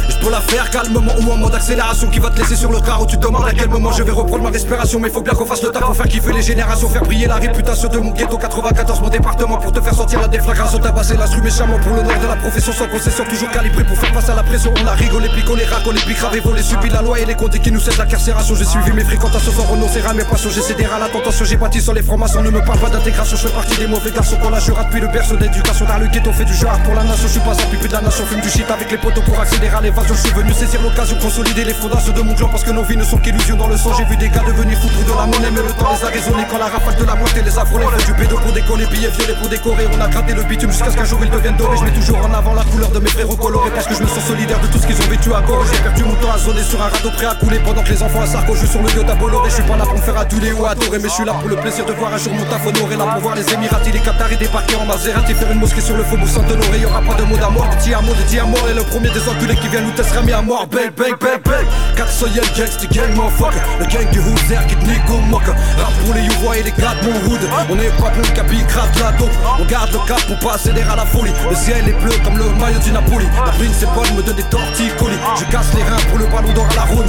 Je 0.09 0.17
peux 0.17 0.31
la 0.31 0.41
faire 0.41 0.69
calmement 0.71 1.13
ou 1.21 1.31
en 1.31 1.37
mode 1.37 1.55
accélération 1.55 2.09
Qui 2.09 2.19
va 2.19 2.31
te 2.31 2.39
laisser 2.39 2.57
sur 2.57 2.73
le 2.73 2.81
carreau. 2.81 3.07
Tu 3.07 3.17
te 3.17 3.27
demandes 3.27 3.47
à 3.47 3.53
quel 3.53 3.69
moment 3.69 3.93
je 3.93 4.03
vais 4.03 4.11
reprendre 4.11 4.43
ma 4.43 4.51
respiration 4.51 4.99
Mais 4.99 5.09
faut 5.09 5.23
bien 5.23 5.35
qu'on 5.35 5.47
fasse 5.47 5.63
le 5.63 5.71
taf 5.71 5.85
pour 5.85 5.95
faire 5.95 6.09
kiffer 6.09 6.33
les 6.33 6.43
générations 6.43 6.89
Faire 6.89 7.03
briller 7.03 7.27
la 7.27 7.37
réputation 7.37 7.89
de 7.89 7.99
mon 7.99 8.11
ghetto. 8.11 8.37
94 8.37 9.01
mon 9.03 9.09
département 9.09 9.59
Pour 9.59 9.73
te 9.73 9.81
faire 9.81 9.95
sortir 9.95 10.21
la 10.21 10.29
déflagration. 10.29 10.79
Tabasser 10.79 11.17
l'instru 11.17 11.41
méchamment 11.43 11.79
pour 11.79 11.95
l'honneur 11.95 12.19
de 12.19 12.27
la 12.27 12.37
profession. 12.37 12.73
Sans 12.73 12.89
concession 12.89 13.25
toujours 13.25 13.51
calibré 13.51 13.85
pour 13.85 13.97
faire 13.97 14.13
face 14.13 14.31
à 14.31 14.35
la 14.35 14.43
pression. 14.43 14.73
On 14.83 14.87
a 14.87 14.93
rigolé, 14.93 15.29
picolé, 15.29 15.65
racolé, 15.65 16.01
pigravé, 16.01 16.41
volé 16.41 16.63
Subi 16.63 16.89
la 16.89 17.03
loi 17.03 17.21
et 17.21 17.25
les 17.25 17.35
comptes 17.35 17.59
qui 17.59 17.71
nous 17.71 17.81
cèdent 17.81 17.99
la 17.99 18.07
carcération. 18.07 18.57
J'ai 18.57 18.65
suivi 18.65 18.91
mes 18.93 19.05
fréquentations 19.05 19.53
sans 19.53 19.65
renoncer 19.65 20.03
à 20.05 20.13
mes 20.13 20.25
passions. 20.25 20.51
J'ai 20.51 20.63
cédé 20.63 20.85
à 20.85 20.99
la 20.99 21.09
tentation, 21.09 21.45
j'ai 21.45 21.57
bâti 21.57 21.81
sur 21.81 21.95
les 21.95 22.03
francs-maçons 22.03 22.48
Ne 22.49 22.55
me 22.55 22.65
parle 22.65 22.79
pas 22.79 22.89
d'intégration, 22.89 23.37
je 23.37 23.47
fais 23.47 23.53
partie 23.53 23.77
des 23.77 23.87
mauvais 23.87 24.11
garçons 24.11 24.37
qu'on 24.39 24.51
a 24.55 24.59
jura 24.59 24.83
depuis 24.85 25.01
le 25.01 25.09
berceau 25.09 25.37
d'éducation. 25.37 25.85
Dans 25.85 25.99
le 25.99 26.07
ghetto 26.07 26.33
fait 26.33 26.47
du 26.47 26.55
genre 26.55 26.79
pour 26.83 26.95
la 26.95 27.05
nation, 27.05 27.29
je 27.29 27.33
suis 27.37 27.41
pas 27.41 27.53
un 27.53 27.67
pipi 27.69 27.89
de 27.89 27.93
la 27.93 28.01
nation 28.01 28.25
Fume 28.25 28.41
du 28.41 28.49
shit 28.49 28.65
avec 28.71 28.91
les 28.91 28.97
potos 28.97 29.23
pour 29.23 29.39
accélérer 29.39 29.77
à 29.77 29.83
l'évasion. 29.83 30.15
Je 30.15 30.21
suis 30.21 30.33
venu 30.33 30.55
saisir 30.55 30.81
l'occasion, 30.81 31.19
consolider 31.21 31.65
les 31.65 31.75
fondations 31.75 32.15
de 32.15 32.23
mon 32.23 32.33
clan 32.33 32.49
Parce 32.49 32.65
que 32.65 32.71
nos 32.71 32.85
vies 32.85 32.97
ne 32.97 33.05
sont 33.05 33.19
qu'illusions 33.19 33.57
dans 33.57 33.69
le 33.69 33.77
sang. 33.77 33.93
J'ai 33.99 34.07
vu 34.07 34.17
des 34.17 34.31
gars 34.31 34.41
devenir 34.47 34.81
pour 34.81 34.89
de 34.89 35.13
la 35.13 35.27
monnaie 35.27 35.51
Mais 35.53 35.61
le 35.61 35.73
temps 35.77 35.93
les 35.93 36.07
a 36.07 36.09
raisonnés 36.09 36.47
quand 36.49 36.57
la 36.57 36.73
rafale 36.73 36.97
de 36.97 37.05
la 37.05 37.17
moitié 37.17 37.43
les 37.43 37.59
a 37.59 37.67
frôlés. 37.67 37.85
Du 38.07 38.15
bédo 38.15 38.39
pour 38.39 38.53
décoller, 38.53 38.87
billets 38.87 39.13
violets 39.13 39.37
pour 39.39 39.49
décorer. 39.51 39.85
On 39.93 40.01
a 40.01 40.09
gratté 40.09 40.33
le 40.33 40.43
bitume 40.45 40.73
jusqu'à 40.73 40.91
ce 40.91 40.97
qu'un 40.97 41.05
jour 41.05 41.21
ils 41.23 41.31
deviennent 41.31 41.57
dorés. 41.57 41.77
Je 41.77 41.85
mets 41.85 41.93
toujours 42.01 42.25
en 42.25 42.33
avant 42.33 42.55
la 42.55 42.65
couleur 42.65 42.89
de 42.89 42.99
mes 42.99 43.11
frérots 43.11 43.37
colorés 43.37 43.73
Parce 43.75 43.87
que 43.89 43.95
je 43.95 44.01
me 44.01 44.09
sens 44.09 44.25
solidaire 44.25 44.61
de 44.61 44.69
tout 44.69 44.79
ce 44.79 44.87
qu'ils 44.87 44.97
ont 44.97 45.11
vécu 45.13 45.35
à 45.35 45.43
Gore 45.43 45.69
J'ai 45.71 45.83
perdu 45.83 46.05
mon 46.05 46.17
temps 46.17 46.33
à 46.33 46.39
zoner 46.39 46.63
sur 46.63 46.81
un 46.81 46.89
radeau 46.89 47.11
prêt 47.11 47.27
à 47.27 47.35
couler 47.35 47.61
Pendant 47.61 47.83
que 47.83 47.91
les 47.91 48.03
enfants 48.03 48.23
à 48.23 48.27
Sarko 48.27 48.55
jouent 48.55 48.73
sur 48.73 48.81
le 48.81 48.89
à 48.89 49.15
Bolloré 49.17 49.51
Je 49.51 49.57
suis 49.61 49.69
pas 49.69 49.77
là 49.77 49.85
pour 49.85 50.01
me 50.01 50.01
faire 50.01 50.17
aduler 50.17 50.53
ou 50.53 50.65
adorer 50.65 50.97
Mais 50.97 51.13
je 51.13 51.15
suis 51.21 51.27
là 51.27 51.35
pour 51.35 51.51
le 51.51 51.57
plaisir 51.57 51.85
de 51.85 51.93
voir 51.93 52.15
un 52.15 52.17
jour 52.17 52.38
mon 52.39 52.45
taf 52.47 52.67
honoré 52.67 52.97
Là 52.97 53.05
pour 53.13 53.23
voir 53.23 53.35
les 53.35 53.53
Émiratis, 53.53 53.93
les 53.93 54.01
Qataris 54.01 54.37
débarquer 54.37 54.77
en 54.77 54.85
Maserati 54.85 55.35
Faire 55.35 55.51
une 55.53 55.59
mosquée 55.59 55.81
sur 55.81 55.97
le 55.97 56.05
faubourg 56.05 56.29
Saint-Honoré 56.29 56.79
Y'aura 56.81 57.03
pas 57.03 57.15
de 57.15 57.25
mot 57.25 57.37
d'amour, 57.37 57.67
de 57.69 57.83
diamant, 57.83 58.15
de 58.15 58.23
diamant 58.29 58.63
Et 58.71 58.75
le 58.75 58.83
premier 58.83 59.11
des 59.11 59.29
enculés 59.29 59.57
qui 59.57 59.69
vient 59.69 59.81
nous 59.81 59.91
testera 59.93 60.23
mis 60.23 60.33
à 60.33 60.43
mort. 60.43 60.67
Bang, 60.69 60.91
bang, 60.97 61.15
bang, 61.19 61.41
bang 61.45 61.67
400 61.97 62.27
yen 62.35 62.45
gangs, 62.57 62.79
du 62.81 62.87
gang, 62.89 63.13
motherfucker 63.15 63.61
Le 63.81 63.87
gang 63.87 64.11
du 64.11 64.19
Hooser 64.21 64.63
qui 64.69 64.77
te 64.77 64.85
nique 64.87 65.09
moque 65.29 65.47
Rap 65.47 65.93
pour 66.05 66.15
les 66.15 66.23
YouVois 66.23 66.59
et 66.59 66.63
les 66.63 66.73
gars 66.73 66.95
de 67.03 67.09
mon 67.09 67.17
hood. 67.27 67.41
On 67.71 67.79
est 67.79 67.91
pas 68.01 68.11
bon, 68.11 68.23
capi, 68.35 68.63
grave 68.69 68.91
la 69.01 69.13
dope. 69.13 69.31
On 69.59 69.65
garde 69.65 69.93
le 69.93 69.99
cap 70.07 70.21
pour 70.27 70.39
pas 70.39 70.59
céder 70.59 70.83
à 70.83 70.97
la 70.97 71.05
folie. 71.05 71.33
Le 71.49 71.57
ciel 71.57 71.89
est 71.89 71.99
bleu 72.03 72.13
comme 72.25 72.39
le 72.39 72.45
maillot 72.61 72.79
du 72.81 72.93
Napoli. 72.93 73.27
La 73.45 73.53
brune 73.53 73.73
c'est 73.73 73.91
bonne, 73.95 74.17
me 74.17 74.23
donne 74.23 74.37
des 74.37 74.43
torticolis 74.45 75.19
Je 75.39 75.45
casse 75.51 75.75
les 75.75 75.83
reins 75.83 76.03
pour 76.09 76.19
le 76.19 76.27
ballon 76.27 76.53
d'or 76.53 76.67
à 76.71 76.75
la 76.75 76.83
ronde 76.83 77.09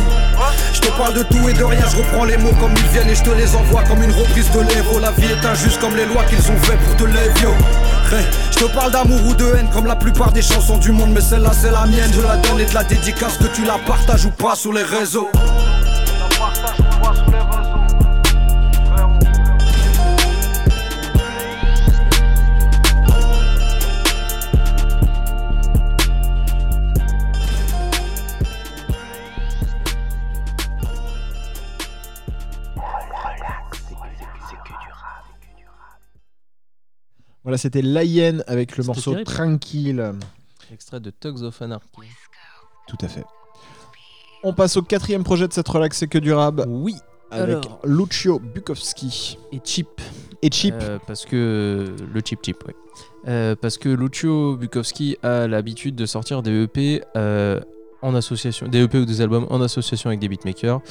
je 0.73 0.81
te 0.81 0.97
parle 0.97 1.13
de 1.13 1.23
tout 1.23 1.49
et 1.49 1.53
de 1.53 1.63
rien, 1.63 1.83
je 1.91 1.97
reprends 1.97 2.25
les 2.25 2.37
mots 2.37 2.53
comme 2.59 2.71
ils 2.75 2.87
viennent 2.93 3.09
et 3.09 3.15
je 3.15 3.23
te 3.23 3.31
les 3.31 3.55
envoie 3.55 3.83
comme 3.83 4.01
une 4.03 4.11
reprise 4.11 4.49
de 4.51 4.59
l'Evo. 4.59 4.99
La 4.99 5.11
vie 5.19 5.31
est 5.31 5.45
injuste 5.45 5.79
comme 5.79 5.95
les 5.95 6.05
lois 6.05 6.23
qu'ils 6.23 6.51
ont 6.51 6.57
fait 6.57 6.77
pour 6.77 6.95
te 6.95 7.03
l'évio. 7.03 7.53
Je 8.51 8.65
te 8.65 8.73
parle 8.73 8.91
d'amour 8.91 9.19
ou 9.27 9.33
de 9.35 9.45
haine 9.55 9.69
comme 9.71 9.85
la 9.85 9.95
plupart 9.95 10.31
des 10.31 10.41
chansons 10.41 10.77
du 10.77 10.91
monde, 10.91 11.11
mais 11.13 11.21
celle-là 11.21 11.51
c'est 11.53 11.71
la 11.71 11.85
mienne. 11.85 12.11
Je 12.13 12.21
la 12.21 12.37
donne 12.37 12.59
et 12.59 12.65
de 12.65 12.73
la 12.73 12.83
dédicace 12.83 13.37
que 13.37 13.47
tu 13.47 13.63
la 13.65 13.77
partages 13.85 14.25
ou 14.25 14.31
pas 14.31 14.55
sur 14.55 14.73
les 14.73 14.83
réseaux. 14.83 15.29
Voilà, 37.49 37.57
c'était 37.57 37.81
Hyène 37.81 38.43
avec 38.45 38.77
le 38.77 38.83
morceau 38.83 39.09
terrible. 39.09 39.31
Tranquille. 39.31 40.11
Extrait 40.71 40.99
de 40.99 41.09
Tugs 41.09 41.41
of 41.41 41.59
Anarchy. 41.63 41.87
Tout 42.87 42.97
à 43.01 43.07
fait. 43.07 43.23
On 44.43 44.53
passe 44.53 44.77
au 44.77 44.83
quatrième 44.83 45.23
projet 45.23 45.47
de 45.47 45.53
cette 45.53 45.67
relax, 45.67 45.97
c'est 45.97 46.07
que 46.07 46.19
du 46.19 46.31
rab. 46.31 46.63
Oui. 46.67 46.93
Avec 47.31 47.65
Alors. 47.65 47.79
Lucio 47.85 48.37
Bukowski. 48.37 49.39
Et 49.51 49.59
Chip. 49.63 49.99
Et 50.43 50.51
Chip. 50.51 50.75
Euh, 50.79 50.99
parce 51.07 51.25
que 51.25 51.95
le 52.13 52.21
chip 52.23 52.37
chip, 52.45 52.63
ouais. 52.67 52.75
Euh, 53.27 53.55
parce 53.59 53.79
que 53.79 53.89
Lucio 53.89 54.55
Bukowski 54.55 55.17
a 55.23 55.47
l'habitude 55.47 55.95
de 55.95 56.05
sortir 56.05 56.43
des 56.43 56.51
EP 56.51 57.01
euh, 57.15 57.59
en 58.03 58.13
association, 58.13 58.67
des 58.67 58.83
EP 58.83 58.99
ou 58.99 59.05
des 59.05 59.21
albums 59.21 59.47
en 59.49 59.59
association 59.59 60.11
avec 60.11 60.19
des 60.19 60.27
beatmakers. 60.27 60.81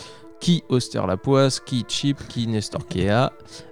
Qui 0.40 0.62
Auster 0.68 1.00
Lapoisse, 1.06 1.60
qui 1.60 1.84
Chip, 1.88 2.16
qui 2.28 2.46
Nestor 2.46 2.86
Kea. 2.86 3.30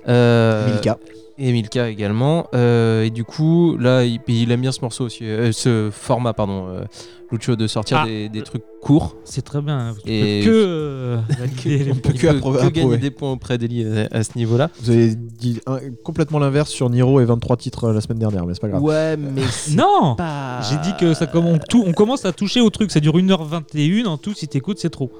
Euh, 0.08 0.72
Milka. 0.72 0.98
Et 1.38 1.52
Milka 1.52 1.88
également. 1.90 2.46
Euh, 2.54 3.04
et 3.04 3.10
du 3.10 3.24
coup, 3.24 3.76
là, 3.78 4.04
il, 4.04 4.20
il 4.26 4.50
aime 4.50 4.62
bien 4.62 4.72
ce 4.72 4.80
morceau 4.80 5.04
aussi, 5.04 5.24
euh, 5.24 5.52
ce 5.52 5.90
format, 5.92 6.32
pardon, 6.32 6.66
euh, 6.68 6.84
Lucio, 7.30 7.56
de 7.56 7.66
sortir 7.66 7.98
Ah. 8.02 8.06
des, 8.06 8.28
des 8.30 8.40
trucs 8.42 8.62
courts. 8.80 9.16
C'est 9.24 9.42
très 9.42 9.60
bien. 9.60 9.92
Vous 9.92 9.98
Et- 10.06 10.42
que 10.44 11.18
On 11.90 11.94
peut 11.96 12.12
points. 12.40 12.68
que, 12.68 12.68
gagner 12.70 12.96
des 12.96 13.10
points 13.10 13.32
auprès 13.32 13.58
d'Eli 13.58 13.84
à, 13.84 14.16
à 14.16 14.22
ce 14.22 14.30
niveau-là. 14.36 14.70
Vous 14.80 14.90
avez 14.90 15.14
dit 15.14 15.60
un- 15.66 15.78
complètement 16.04 16.38
l'inverse 16.38 16.70
sur 16.70 16.88
Niro 16.88 17.20
et 17.20 17.24
23 17.26 17.56
titres 17.58 17.90
la 17.92 18.00
semaine 18.00 18.18
dernière, 18.18 18.46
mais 18.46 18.54
c'est 18.54 18.60
pas 18.60 18.68
grave. 18.68 18.82
Ouais, 18.82 19.16
mais 19.18 19.42
Non 19.74 20.14
pas. 20.16 20.62
J'ai 20.62 20.78
dit 20.78 20.96
que 20.98 21.12
ça 21.14 21.26
commence, 21.26 21.56
on, 21.56 21.58
tout- 21.68 21.84
on 21.86 21.92
commence 21.92 22.24
à 22.24 22.32
toucher 22.32 22.60
au 22.62 22.70
truc. 22.70 22.90
Ça 22.90 23.00
dure 23.00 23.16
1h21 23.18 24.06
en 24.06 24.16
tout. 24.16 24.32
Si 24.34 24.48
t'écoutes, 24.48 24.78
c'est 24.78 24.90
trop. 24.90 25.10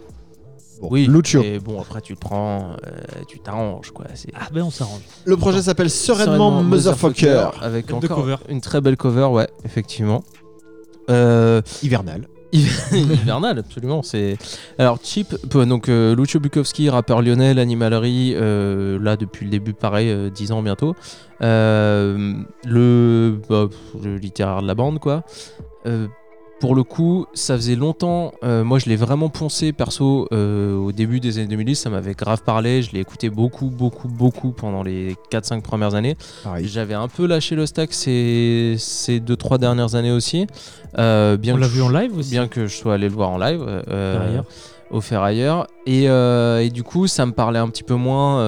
Bon, 0.81 0.89
Oui, 0.91 1.07
Lucio. 1.07 1.43
Et 1.43 1.59
bon, 1.59 1.81
après, 1.81 2.01
tu 2.01 2.13
le 2.13 2.19
prends, 2.19 2.73
euh, 2.87 2.91
tu 3.29 3.39
t'arranges, 3.39 3.91
quoi. 3.93 4.05
C'est 4.15 4.31
Ah 4.35 4.49
ben 4.53 4.63
on 4.63 4.71
s'arrange. 4.71 5.01
Le 5.25 5.37
projet 5.37 5.63
s'appelle 5.63 5.89
Sereinement 5.91 6.63
Motherfucker. 6.63 7.51
Avec 7.63 7.87
de 7.87 7.95
encore 7.95 8.17
cover. 8.19 8.37
une 8.49 8.61
très 8.61 8.81
belle 8.81 8.97
cover, 8.97 9.27
ouais, 9.27 9.49
effectivement. 9.65 10.23
Euh, 11.11 11.63
Hivernal. 11.83 12.29
hivernal, 12.93 13.59
absolument. 13.59 14.03
C'est 14.03 14.39
alors 14.79 14.99
Chip, 15.03 15.35
peu- 15.51 15.67
donc 15.67 15.89
euh, 15.89 16.15
Lucio 16.17 16.41
Bukowski, 16.41 16.89
rappeur 16.89 17.21
lyonnais, 17.21 17.53
l'animalerie, 17.55 18.33
euh, 18.35 18.99
là 19.01 19.17
depuis 19.17 19.45
le 19.45 19.51
début, 19.51 19.75
pareil, 19.75 20.09
euh, 20.11 20.31
10 20.31 20.53
ans 20.53 20.63
bientôt. 20.63 20.95
Euh, 21.43 22.35
le, 22.65 23.39
bah, 23.49 23.67
pff, 23.69 24.03
le 24.03 24.17
littéraire 24.17 24.63
de 24.63 24.67
la 24.67 24.75
bande, 24.75 25.01
quoi. 25.01 25.23
Euh, 25.87 26.07
pour 26.61 26.75
le 26.75 26.83
coup, 26.83 27.27
ça 27.35 27.55
faisait 27.57 27.75
longtemps. 27.77 28.33
euh, 28.43 28.65
moi, 28.65 28.79
je 28.79 28.87
l'ai 28.87 28.97
vraiment 28.97 29.29
poncé 29.29 29.73
perso 29.73 30.27
euh, 30.33 30.75
au 30.77 30.91
début 30.93 31.21
des 31.21 31.39
années 31.39 31.49
2010. 31.49 31.75
Ça 31.77 31.91
m'avait 31.91 32.15
grave 32.15 32.43
parlé. 32.45 32.83
Je 32.83 32.93
l'ai 32.93 33.01
écouté 33.01 33.29
beaucoup, 33.31 33.67
beaucoup, 33.67 34.09
beaucoup 34.09 34.53
pendant 34.53 34.83
les 34.83 35.17
4-5 35.31 35.61
premières 35.63 35.95
années. 35.95 36.17
J'avais 36.67 36.95
un 36.95 37.09
peu 37.09 37.27
lâché 37.27 37.57
le 37.57 37.67
stack 37.67 37.93
ces, 37.93 38.77
ces 38.79 39.21
2-3 39.21 39.59
dernières 39.59 39.95
années 39.95 40.13
aussi. 40.13 40.47
Euh, 40.99 41.37
bien 41.37 41.53
On 41.55 41.57
que 41.57 41.61
l'a 41.63 41.67
je- 41.69 41.73
vu 41.73 41.83
en 41.83 41.89
live 41.91 42.17
aussi. 42.17 42.31
Bien 42.31 42.49
que 42.49 42.67
je 42.67 42.75
sois 42.77 42.95
allé 42.95 43.09
le 43.09 43.15
voir 43.15 43.31
en 43.31 43.39
live. 43.39 43.63
euh, 43.89 44.41
au 44.91 45.01
Ferrailleur. 45.01 45.67
Et, 45.85 46.09
euh, 46.09 46.61
et 46.63 46.71
du 46.71 46.85
coup, 46.85 47.07
ça 47.09 47.27
me 47.27 47.33
parlait 47.33 47.59
un 47.59 47.69
petit 47.69 47.83
peu 47.83 47.97
moins 47.97 48.41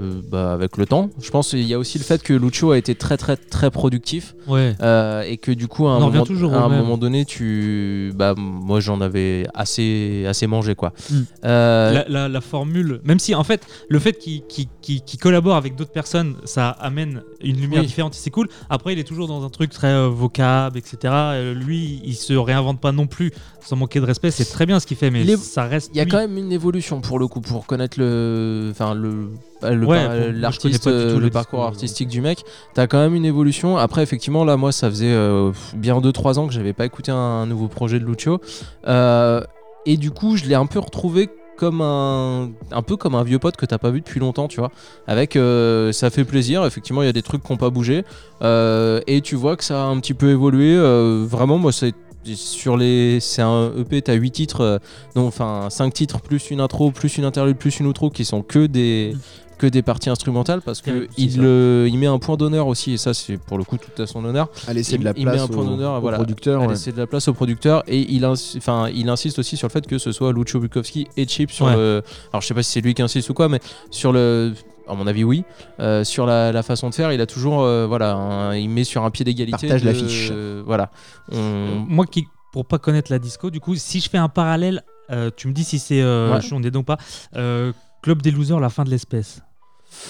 euh, 0.00 0.20
bah, 0.30 0.52
avec 0.52 0.76
le 0.76 0.86
temps. 0.86 1.10
Je 1.20 1.30
pense 1.30 1.50
qu'il 1.50 1.62
y 1.62 1.74
a 1.74 1.78
aussi 1.78 1.98
le 1.98 2.04
fait 2.04 2.22
que 2.22 2.32
Lucio 2.32 2.70
a 2.72 2.78
été 2.78 2.94
très, 2.94 3.16
très, 3.16 3.36
très 3.36 3.70
productif. 3.70 4.34
Ouais. 4.46 4.74
euh, 4.82 5.22
et 5.22 5.36
que 5.36 5.52
du 5.52 5.68
coup, 5.68 5.86
à 5.86 5.90
un, 5.92 6.00
moment, 6.00 6.08
à 6.54 6.94
un 6.94 6.98
donné, 6.98 7.24
tu, 7.24 8.12
bah, 8.14 8.34
moi 8.36 8.80
j'en 8.80 9.00
avais 9.00 9.46
assez, 9.54 10.24
assez 10.26 10.46
mangé 10.46 10.74
quoi. 10.74 10.92
Mm. 11.10 11.14
Euh, 11.44 11.92
la, 11.92 12.04
la- 12.08 12.28
la 12.28 12.40
formule, 12.40 13.00
même 13.04 13.18
si 13.18 13.34
en 13.34 13.44
fait 13.44 13.66
le 13.88 13.98
fait 13.98 14.14
qu'il 14.14 14.42
qu'il- 14.46 14.68
qu'il 14.80 15.18
collabore 15.20 15.56
avec 15.56 15.76
d'autres 15.76 15.92
personnes, 15.92 16.36
ça 16.44 16.70
amène 16.70 17.22
une 17.42 17.60
lumière 17.60 17.80
Oui. 17.82 17.86
différente 17.86 18.14
c'est 18.14 18.30
cool. 18.30 18.48
Après, 18.70 18.92
il 18.94 18.98
est 18.98 19.04
toujours 19.04 19.28
dans 19.28 19.44
un 19.44 19.50
truc 19.50 19.70
très 19.70 20.08
vocable, 20.08 20.78
etc. 20.78 21.12
Lui, 21.54 22.00
il 22.04 22.14
se 22.14 22.32
réinvente 22.32 22.80
pas 22.80 22.92
non 22.92 23.06
plus 23.06 23.32
sans 23.60 23.76
manquer 23.76 24.00
de 24.00 24.06
respect. 24.06 24.30
C'est 24.30 24.44
très 24.46 24.64
bien 24.66 24.80
ce 24.80 24.86
qu'il 24.86 24.96
fait, 24.96 25.10
mais 25.10 25.24
ça 25.36 25.64
reste. 25.64 25.90
Il 25.92 25.98
y 25.98 26.00
a 26.00 26.04
lui. 26.04 26.10
quand 26.10 26.18
même 26.18 26.38
une 26.38 26.52
évolution 26.52 27.00
pour 27.00 27.18
le 27.18 27.26
coup, 27.28 27.40
pour 27.40 27.66
connaître 27.66 27.98
le, 28.00 28.68
enfin 28.70 28.94
le 28.94 29.28
Ouais, 29.62 30.06
je 30.26 30.30
l'artiste, 30.40 30.84
tout 30.84 30.88
le, 30.90 31.18
le 31.18 31.30
parcours 31.30 31.58
discours, 31.58 31.64
artistique 31.64 32.08
du 32.08 32.20
mec. 32.20 32.44
T'as 32.74 32.86
quand 32.86 32.98
même 32.98 33.14
une 33.14 33.24
évolution. 33.24 33.76
Après, 33.76 34.02
effectivement, 34.02 34.44
là, 34.44 34.56
moi, 34.56 34.72
ça 34.72 34.88
faisait 34.88 35.12
euh, 35.12 35.52
bien 35.74 35.98
2-3 35.98 36.38
ans 36.38 36.46
que 36.46 36.52
j'avais 36.52 36.72
pas 36.72 36.86
écouté 36.86 37.10
un, 37.10 37.46
nouveau 37.46 37.68
projet 37.68 37.98
de 37.98 38.04
Lucio, 38.04 38.40
Euh, 38.86 39.42
et 39.86 39.96
du 39.96 40.10
coup, 40.10 40.36
je 40.36 40.44
l'ai 40.44 40.54
un 40.54 40.66
peu 40.66 40.78
retrouvé 40.78 41.30
comme 41.56 41.80
un, 41.80 42.50
un 42.70 42.82
peu 42.82 42.96
comme 42.96 43.14
un 43.16 43.24
vieux 43.24 43.38
pote 43.40 43.56
que 43.56 43.66
t'as 43.66 43.78
pas 43.78 43.90
vu 43.90 44.00
depuis 44.00 44.20
longtemps, 44.20 44.46
tu 44.48 44.60
vois. 44.60 44.70
Avec, 45.06 45.34
euh, 45.34 45.92
ça 45.92 46.08
fait 46.10 46.24
plaisir. 46.24 46.64
Effectivement, 46.64 47.02
il 47.02 47.06
y 47.06 47.08
a 47.08 47.12
des 47.12 47.22
trucs 47.22 47.42
qui 47.42 47.52
n'ont 47.52 47.58
pas 47.58 47.70
bougé, 47.70 48.04
Euh, 48.42 49.00
et 49.08 49.20
tu 49.20 49.34
vois 49.34 49.56
que 49.56 49.64
ça 49.64 49.82
a 49.82 49.86
un 49.86 49.98
petit 49.98 50.14
peu 50.14 50.30
évolué. 50.30 50.72
Euh, 50.76 51.26
vraiment, 51.28 51.58
moi, 51.58 51.72
c'est 51.72 51.92
sur 52.36 52.76
les, 52.76 53.18
c'est 53.20 53.42
un 53.42 53.70
EP, 53.78 54.02
t'as 54.02 54.14
8 54.14 54.30
titres, 54.30 54.60
euh, 54.62 54.78
non, 55.16 55.26
enfin 55.26 55.68
5 55.70 55.92
titres 55.94 56.20
plus 56.20 56.50
une 56.50 56.60
intro, 56.60 56.90
plus 56.90 57.16
une 57.18 57.24
interlude, 57.24 57.56
plus 57.56 57.80
une 57.80 57.86
outro 57.86 58.10
qui 58.10 58.24
sont 58.24 58.42
que 58.42 58.66
des 58.66 59.14
que 59.58 59.66
des 59.66 59.82
parties 59.82 60.08
instrumentales 60.08 60.62
parce 60.62 60.80
que 60.80 61.08
il, 61.18 61.40
euh, 61.40 61.88
il 61.90 61.98
met 61.98 62.06
un 62.06 62.20
point 62.20 62.36
d'honneur 62.36 62.68
aussi 62.68 62.92
et 62.92 62.96
ça 62.96 63.12
c'est 63.12 63.38
pour 63.38 63.58
le 63.58 63.64
coup 63.64 63.76
tout 63.76 64.00
à 64.00 64.06
son 64.06 64.24
honneur 64.24 64.48
À 64.68 64.72
laisser 64.72 64.94
il, 64.94 65.00
de 65.00 65.04
la 65.04 65.12
il 65.16 65.24
met 65.26 65.32
place 65.32 65.42
un 65.42 65.48
point 65.48 65.64
au, 65.64 65.66
d'honneur 65.66 65.94
au 65.94 66.00
voilà, 66.00 66.16
producteur. 66.18 66.62
à 66.62 66.66
ouais. 66.66 66.74
laisser 66.74 66.92
de 66.92 66.96
la 66.98 67.08
place 67.08 67.26
au 67.26 67.34
producteur 67.34 67.82
et 67.88 67.98
il, 68.08 68.24
ins- 68.24 68.54
enfin, 68.56 68.88
il 68.94 69.08
insiste 69.08 69.40
aussi 69.40 69.56
sur 69.56 69.66
le 69.66 69.72
fait 69.72 69.84
que 69.84 69.98
ce 69.98 70.12
soit 70.12 70.32
Lucio 70.32 70.60
Bukowski 70.60 71.08
et 71.16 71.26
Chip 71.26 71.50
sur 71.50 71.66
Ouais. 71.66 71.74
le. 71.74 72.02
Alors 72.32 72.40
je 72.40 72.46
sais 72.46 72.54
pas 72.54 72.62
si 72.62 72.70
c'est 72.70 72.80
lui 72.82 72.94
qui 72.94 73.02
insiste 73.02 73.30
ou 73.30 73.34
quoi, 73.34 73.48
mais 73.48 73.58
sur 73.90 74.12
le. 74.12 74.52
À 74.88 74.94
mon 74.94 75.06
avis, 75.06 75.24
oui. 75.24 75.44
Euh, 75.80 76.02
sur 76.04 76.24
la, 76.26 76.50
la 76.52 76.62
façon 76.62 76.88
de 76.90 76.94
faire, 76.94 77.12
il 77.12 77.20
a 77.20 77.26
toujours, 77.26 77.62
euh, 77.62 77.86
voilà, 77.86 78.14
un- 78.14 78.54
il 78.56 78.68
met 78.70 78.84
sur 78.84 79.04
un 79.04 79.10
pied 79.10 79.24
d'égalité. 79.24 79.66
Partage 79.68 79.82
de- 79.82 79.86
l'affiche. 79.86 80.28
euh, 80.32 80.62
voilà. 80.64 80.90
On- 81.32 81.84
Moi 81.88 82.06
qui, 82.06 82.24
pour 82.52 82.66
pas 82.66 82.78
connaître 82.78 83.10
la 83.12 83.18
disco, 83.18 83.50
du 83.50 83.60
coup, 83.60 83.74
si 83.76 84.00
je 84.00 84.08
fais 84.08 84.18
un 84.18 84.28
parallèle, 84.28 84.82
euh, 85.10 85.30
tu 85.36 85.48
me 85.48 85.52
dis 85.52 85.64
si 85.64 85.78
c'est 85.78 86.00
euh, 86.02 86.32
Ouais. 86.34 86.40
on 86.52 86.62
est 86.62 86.70
donc 86.70 86.86
pas. 86.86 86.96
euh, 87.36 87.72
Club 88.02 88.22
des 88.22 88.30
losers, 88.30 88.60
la 88.60 88.70
fin 88.70 88.84
de 88.84 88.90
l'espèce. 88.90 89.42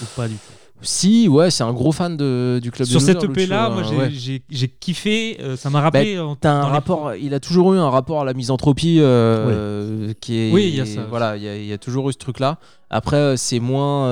Ou 0.01 0.05
pas 0.15 0.27
du 0.27 0.35
tout. 0.35 0.39
Si, 0.81 1.27
ouais, 1.27 1.51
c'est 1.51 1.63
un 1.63 1.73
gros 1.73 1.91
fan 1.91 2.15
de, 2.15 2.59
du 2.61 2.71
club 2.71 2.87
Sur 2.87 3.01
cette 3.01 3.23
EP 3.23 3.45
là, 3.45 3.69
moi 3.69 3.81
hein, 3.83 4.09
j'ai 4.09 4.33
ouais. 4.35 4.71
kiffé, 4.79 5.37
euh, 5.41 5.57
ça 5.57 5.69
m'a 5.69 5.81
rappelé. 5.81 6.17
T'as 6.39 6.51
un 6.53 6.65
les- 6.67 6.71
rapport, 6.71 7.13
il 7.15 7.33
a 7.33 7.39
toujours 7.41 7.73
eu 7.73 7.77
un 7.77 7.89
rapport 7.89 8.21
à 8.21 8.25
la 8.25 8.33
misanthropie 8.33 8.97
euh, 8.99 10.13
qui 10.21 10.37
est. 10.37 10.51
Oui, 10.53 10.69
il 10.69 10.75
y 10.75 10.81
a 10.81 10.85
ça. 10.85 11.05
Voilà, 11.09 11.35
il 11.35 11.43
y, 11.43 11.47
a- 11.49 11.57
il 11.57 11.65
y 11.65 11.73
a 11.73 11.77
toujours 11.77 12.09
eu 12.09 12.13
ce 12.13 12.17
truc-là. 12.17 12.59
Après, 12.89 13.17
euh, 13.17 13.35
c'est 13.35 13.59
moins. 13.59 14.07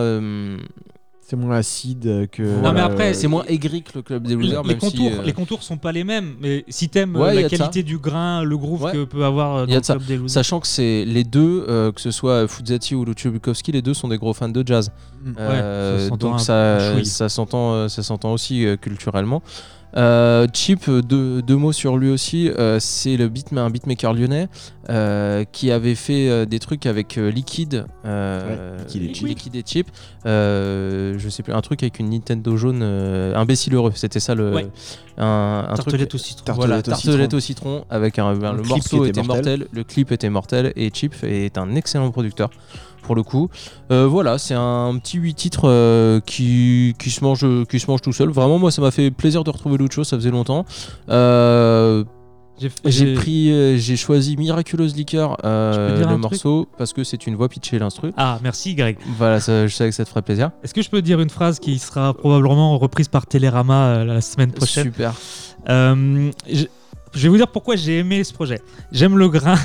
Euh, 1.28 1.30
C'est 1.30 1.36
moins 1.36 1.58
acide 1.58 2.30
que. 2.32 2.62
Non, 2.62 2.72
mais 2.74 2.80
après, 2.80 3.14
c'est 3.14 3.28
moins 3.28 3.44
aigri 3.48 3.84
que 3.84 3.92
le 3.96 4.02
club 4.02 4.24
des 4.28 4.36
losers, 4.36 4.64
les 4.64 4.70
même 4.70 4.78
contours, 4.78 5.12
si. 5.12 5.20
euh, 5.20 5.24
les 5.24 5.34
contours 5.34 5.64
sont 5.64 5.78
pas 5.78 5.92
les 5.92 6.04
mêmes, 6.04 6.36
mais 6.42 6.64
si 6.70 6.90
t'aimes 6.90 7.16
euh, 7.16 7.20
Ouais, 7.20 7.42
la 7.42 7.50
qualité 7.50 7.84
du 7.84 7.98
grain, 7.98 8.44
le 8.44 8.58
groove 8.58 8.84
Ouais. 8.84 8.92
que 8.94 9.04
peut 9.04 9.26
avoir 9.26 9.56
euh, 9.58 9.66
dans 9.66 9.74
le. 9.76 9.82
Club 9.82 10.06
des 10.06 10.18
Losers. 10.18 10.30
Sachant 10.30 10.60
que 10.60 10.68
c'est 10.68 11.04
les 11.06 11.24
deux, 11.24 11.66
euh, 11.68 11.92
que 11.92 12.00
ce 12.02 12.12
soit 12.12 12.48
Fuzzati 12.48 12.96
ou 12.96 13.04
Lucio 13.06 13.32
Bukowski, 13.32 13.72
les 13.72 13.82
deux 13.82 13.94
sont 13.94 14.08
des 14.08 14.18
gros 14.18 14.34
fans 14.34 14.50
de 14.50 14.64
jazz. 14.66 14.92
Mm. 15.24 15.32
Euh, 15.40 16.10
ça 16.10 16.16
donc 16.16 16.40
ça, 16.40 17.30
s'entend, 17.30 17.74
euh, 17.74 17.88
ça 17.88 18.04
s'entend 18.04 18.32
aussi 18.34 18.66
euh, 18.66 18.78
culturellement. 18.78 19.42
Euh, 19.96 20.48
Chip, 20.54 20.90
deux, 20.90 21.42
deux 21.42 21.56
mots 21.56 21.72
sur 21.72 21.98
lui 21.98 22.10
aussi. 22.10 22.50
euh, 22.50 22.78
c'est 22.80 23.16
le 23.18 23.30
beat, 23.30 23.54
un 23.54 23.70
beatmaker 23.70 24.14
lyonnais 24.14 24.48
euh, 24.90 25.44
qui 25.52 25.72
avait 25.72 25.96
fait 25.96 26.30
euh, 26.30 26.46
des 26.46 26.60
trucs 26.60 26.86
avec 26.86 27.18
euh, 27.18 27.32
Liquid, 27.32 27.86
euh, 28.06 28.78
Ouais, 28.78 28.84
Liquid 29.00 29.04
et 29.10 29.14
Chip. 29.14 29.28
Liquid 29.28 29.56
et 29.56 29.64
Chip. 29.66 29.88
Euh, 30.26 31.16
je 31.18 31.30
sais 31.30 31.42
plus, 31.42 31.54
un 31.54 31.62
truc 31.62 31.84
avec 31.84 32.00
une 32.00 32.10
Nintendo 32.10 32.58
jaune, 32.58 32.82
euh, 32.84 33.34
imbécile 33.36 33.74
heureux. 33.76 33.94
C'était 33.96 34.20
ça 34.20 34.36
le, 34.36 34.54
Ouais. 34.54 34.68
un, 35.18 35.66
un 35.70 35.74
truc. 35.76 35.86
Tartelette 35.86 36.16
au 36.16 36.18
citron. 36.18 36.54
Voilà, 36.54 36.82
Tartelette 36.82 36.88
au 36.88 36.92
tartelette 36.92 37.42
citron. 37.42 37.70
au 37.76 37.80
citron 37.80 37.86
avec 37.90 38.20
un, 38.20 38.36
ben, 38.36 38.54
Le 38.54 38.64
morceau 38.64 39.06
était 39.06 39.20
était 39.22 39.28
mortel. 39.28 39.60
mortel. 39.60 39.68
le 39.72 39.84
clip 39.84 40.12
était 40.12 40.30
mortel 40.30 40.74
et 40.76 40.90
Chip 40.94 41.16
est 41.24 41.58
un 41.58 41.76
excellent 41.76 42.12
producteur 42.12 42.50
pour 43.08 43.16
le 43.16 43.24
coup. 43.24 43.50
Euh, 43.92 44.06
voilà, 44.06 44.38
c'est 44.38 44.54
un 44.54 44.96
petit 45.02 45.18
8 45.18 45.34
titres 45.34 45.70
euh, 45.70 46.20
qui, 46.20 46.94
qui, 47.00 47.10
se 47.10 47.24
mange, 47.24 47.46
qui 47.68 47.80
se 47.80 47.90
mange 47.90 48.02
tout 48.02 48.14
seul. 48.14 48.30
Vraiment, 48.30 48.60
moi, 48.60 48.70
ça 48.70 48.82
m'a 48.82 48.92
fait 48.92 49.10
plaisir 49.10 49.44
de 49.44 49.50
retrouver 49.50 49.78
Lucho, 49.78 50.04
ça 50.04 50.18
faisait 50.18 50.30
longtemps. 50.30 50.66
Euh, 51.10 52.04
J'ai 52.86 53.14
pris, 53.14 53.52
euh, 53.52 53.78
j'ai 53.78 53.96
choisi 53.96 54.36
Miraculous 54.36 54.88
Liquor, 54.96 55.38
euh, 55.46 56.06
le 56.06 56.18
morceau, 56.18 56.68
parce 56.78 56.92
que 56.92 57.04
c'est 57.04 57.26
une 57.28 57.36
voix 57.36 57.48
pitchée 57.50 57.80
l'instru. 57.80 58.12
Ah, 58.18 58.40
merci 58.44 58.76
Greg. 58.76 58.98
Voilà, 59.18 59.40
ça, 59.40 59.68
je 59.68 59.74
savais 59.74 59.92
que 59.92 59.96
ça 59.96 60.04
te 60.04 60.10
ferait 60.10 60.22
plaisir. 60.24 60.52
Est-ce 60.64 60.74
que 60.74 60.82
je 60.82 60.90
peux 60.90 61.02
dire 61.02 61.22
une 61.22 61.30
phrase 61.30 61.60
qui 61.60 61.80
sera 61.80 62.14
probablement 62.14 62.78
reprise 62.78 63.08
par 63.08 63.26
Télérama 63.26 63.86
euh, 63.86 64.04
la 64.06 64.22
semaine 64.22 64.52
prochaine? 64.52 64.86
Super. 64.86 65.14
Euh, 65.70 66.32
je, 66.52 66.66
je 67.18 67.24
vais 67.24 67.30
vous 67.30 67.38
dire 67.38 67.48
pourquoi 67.48 67.76
j'ai 67.76 68.00
aimé 68.00 68.24
ce 68.24 68.34
projet. 68.34 68.62
J'aime 68.92 69.18
le 69.18 69.28
grain, 69.30 69.56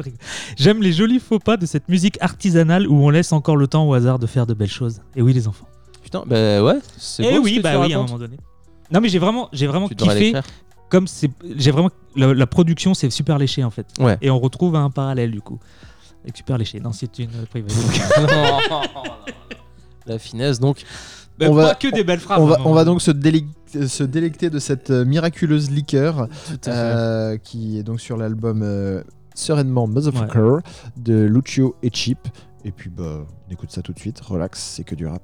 j'aime 0.56 0.82
les 0.82 0.92
jolis 0.92 1.18
faux 1.18 1.38
pas 1.38 1.56
de 1.56 1.66
cette 1.66 1.88
musique 1.88 2.18
artisanale 2.20 2.86
où 2.86 2.94
on 3.04 3.10
laisse 3.10 3.32
encore 3.32 3.56
le 3.56 3.66
temps 3.66 3.88
au 3.88 3.94
hasard 3.94 4.18
de 4.18 4.26
faire 4.26 4.46
de 4.46 4.54
belles 4.54 4.70
choses. 4.70 5.00
Et 5.16 5.22
oui, 5.22 5.32
les 5.32 5.48
enfants. 5.48 5.66
Putain, 6.02 6.22
bah 6.26 6.62
ouais, 6.62 6.78
c'est 6.96 7.24
Et 7.24 7.30
beau 7.30 7.36
ce 7.36 7.40
oui, 7.42 7.56
que 7.56 7.62
bah 7.62 7.72
tu 7.72 7.78
oui, 7.78 7.94
à 7.94 7.98
un 7.98 8.02
moment 8.02 8.18
donné. 8.18 8.36
Non, 8.92 9.00
mais 9.00 9.08
j'ai 9.08 9.18
vraiment, 9.18 9.48
j'ai 9.52 9.66
vraiment 9.66 9.88
Tu 9.88 9.94
devrais 9.94 10.18
kiffé. 10.18 10.40
Comme 10.88 11.06
c'est, 11.06 11.30
j'ai 11.56 11.70
vraiment 11.70 11.90
la, 12.16 12.34
la 12.34 12.46
production, 12.46 12.94
c'est 12.94 13.10
super 13.10 13.38
léché 13.38 13.62
en 13.62 13.70
fait. 13.70 13.86
Ouais. 14.00 14.18
Et 14.20 14.30
on 14.30 14.40
retrouve 14.40 14.74
un 14.74 14.90
parallèle 14.90 15.30
du 15.30 15.40
coup 15.40 15.58
avec 16.24 16.36
super 16.36 16.58
léché. 16.58 16.80
Non, 16.80 16.92
c'est 16.92 17.18
une 17.18 17.30
private. 17.50 17.72
La 20.06 20.18
finesse, 20.18 20.58
donc. 20.58 20.84
On 21.48 21.54
pas 21.56 21.62
va- 21.68 21.74
que 21.74 21.88
des 21.88 22.04
belles 22.04 22.20
phrases. 22.20 22.40
On 22.40 22.46
va, 22.46 22.56
hein, 22.56 22.62
on 22.64 22.72
va 22.74 22.84
donc 22.84 23.00
se, 23.02 23.10
délec- 23.10 23.46
se 23.86 24.02
délecter 24.04 24.50
de 24.50 24.58
cette 24.58 24.90
euh, 24.90 25.04
miraculeuse 25.04 25.70
liqueur 25.70 26.28
euh, 26.68 27.36
qui 27.38 27.78
est 27.78 27.82
donc 27.82 28.00
sur 28.00 28.16
l'album 28.16 28.62
euh, 28.62 29.02
Sereinement 29.34 29.86
Motherfucker 29.86 30.58
de 30.96 31.22
Lucio 31.24 31.76
et 31.82 31.90
Chip. 31.90 32.18
Et 32.64 32.72
puis 32.72 32.90
bah, 32.90 33.24
on 33.48 33.52
écoute 33.52 33.70
ça 33.70 33.80
tout 33.82 33.92
de 33.92 33.98
suite. 33.98 34.20
Relax, 34.20 34.60
c'est 34.60 34.84
que 34.84 34.94
du 34.94 35.06
rap. 35.06 35.22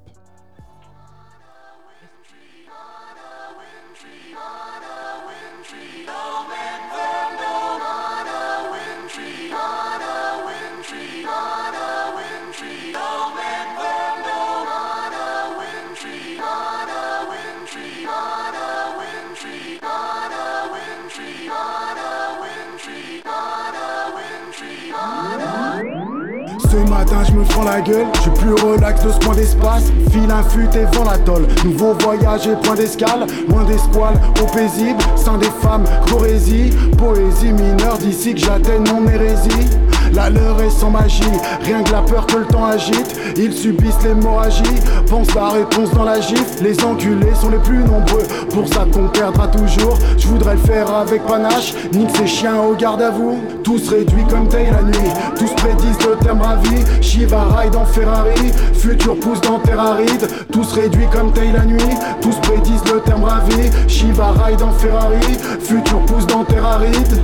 Je 27.27 27.33
me 27.33 27.45
prends 27.45 27.65
la 27.65 27.81
gueule, 27.81 28.07
je 28.15 28.21
suis 28.21 28.31
plus 28.31 28.53
relax 28.53 29.03
de 29.03 29.11
ce 29.11 29.19
coin 29.19 29.35
d'espace. 29.35 29.85
File 30.11 30.31
un 30.31 30.43
fut 30.43 30.69
et 30.77 30.85
vent 30.97 31.05
l'atoll 31.05 31.47
Nouveau 31.65 31.95
voyage 32.01 32.47
et 32.47 32.57
point 32.63 32.75
d'escale. 32.75 33.27
Loin 33.49 33.65
des 33.65 33.79
squales, 33.79 34.21
au 34.43 34.47
paisible. 34.47 35.03
Sein 35.17 35.39
des 35.39 35.51
femmes, 35.63 35.85
corésie 36.11 36.71
Poésie 36.99 37.53
mineure 37.53 37.99
d'ici 37.99 38.35
que 38.35 38.41
j'atteigne 38.41 38.85
mon 38.93 39.09
hérésie. 39.09 39.69
La 40.13 40.31
leur 40.31 40.61
est 40.63 40.71
sans 40.71 40.91
magie. 40.91 41.23
Rien 41.63 41.83
que 41.83 41.93
la 41.93 42.03
peur 42.03 42.27
que 42.27 42.39
le 42.39 42.47
temps 42.47 42.65
agite. 42.65 43.17
Ils 43.37 43.53
subissent 43.53 44.03
l'hémorragie. 44.05 44.63
Pense 45.09 45.35
la 45.35 45.49
réponse 45.49 45.91
dans 45.93 46.05
la 46.05 46.21
gifle. 46.21 46.63
Les 46.63 46.83
enculés 46.85 47.35
sont 47.41 47.51
les 47.51 47.59
plus 47.59 47.79
nombreux. 47.79 48.23
Pour 48.51 48.67
ça 48.69 48.87
qu'on 48.93 49.09
perdra 49.09 49.49
toujours. 49.49 49.99
Je 50.17 50.27
voudrais 50.29 50.55
le 50.55 50.61
faire 50.61 50.91
avec 50.91 51.25
panache. 51.27 51.75
Nique 51.93 52.17
ces 52.17 52.27
chiens 52.27 52.61
au 52.61 52.75
garde 52.75 53.03
à 53.03 53.11
vous 53.11 53.39
Tous 53.63 53.89
réduits 53.89 54.25
comme 54.29 54.49
taille 54.49 54.71
la 54.71 54.83
nuit 54.83 55.11
Tous 55.39 55.51
prédisent 55.55 55.99
le 56.07 56.17
terme 56.25 56.41
ravi 56.41 56.85
Shiva 57.01 57.45
ride 57.45 57.77
en 57.77 57.85
Ferrari 57.85 58.53
Futur 58.75 59.19
pousse 59.21 59.41
dans 59.41 59.59
terre 59.59 59.81
aride 59.81 60.29
Tous 60.53 60.73
réduits 60.73 61.07
comme 61.13 61.33
taille 61.33 61.53
la 61.53 61.65
nuit 61.65 61.95
Tous 62.21 62.37
prédisent 62.41 62.85
le 62.93 63.01
terme 63.01 63.25
ravi. 63.25 63.71
Shiva 63.89 64.33
ride 64.33 64.63
en 64.63 64.73
Ferrari 64.73 65.37
Futur 65.61 66.01
pousse 66.07 66.27
dans 66.27 66.45
terre 66.45 66.65
aride 66.65 67.23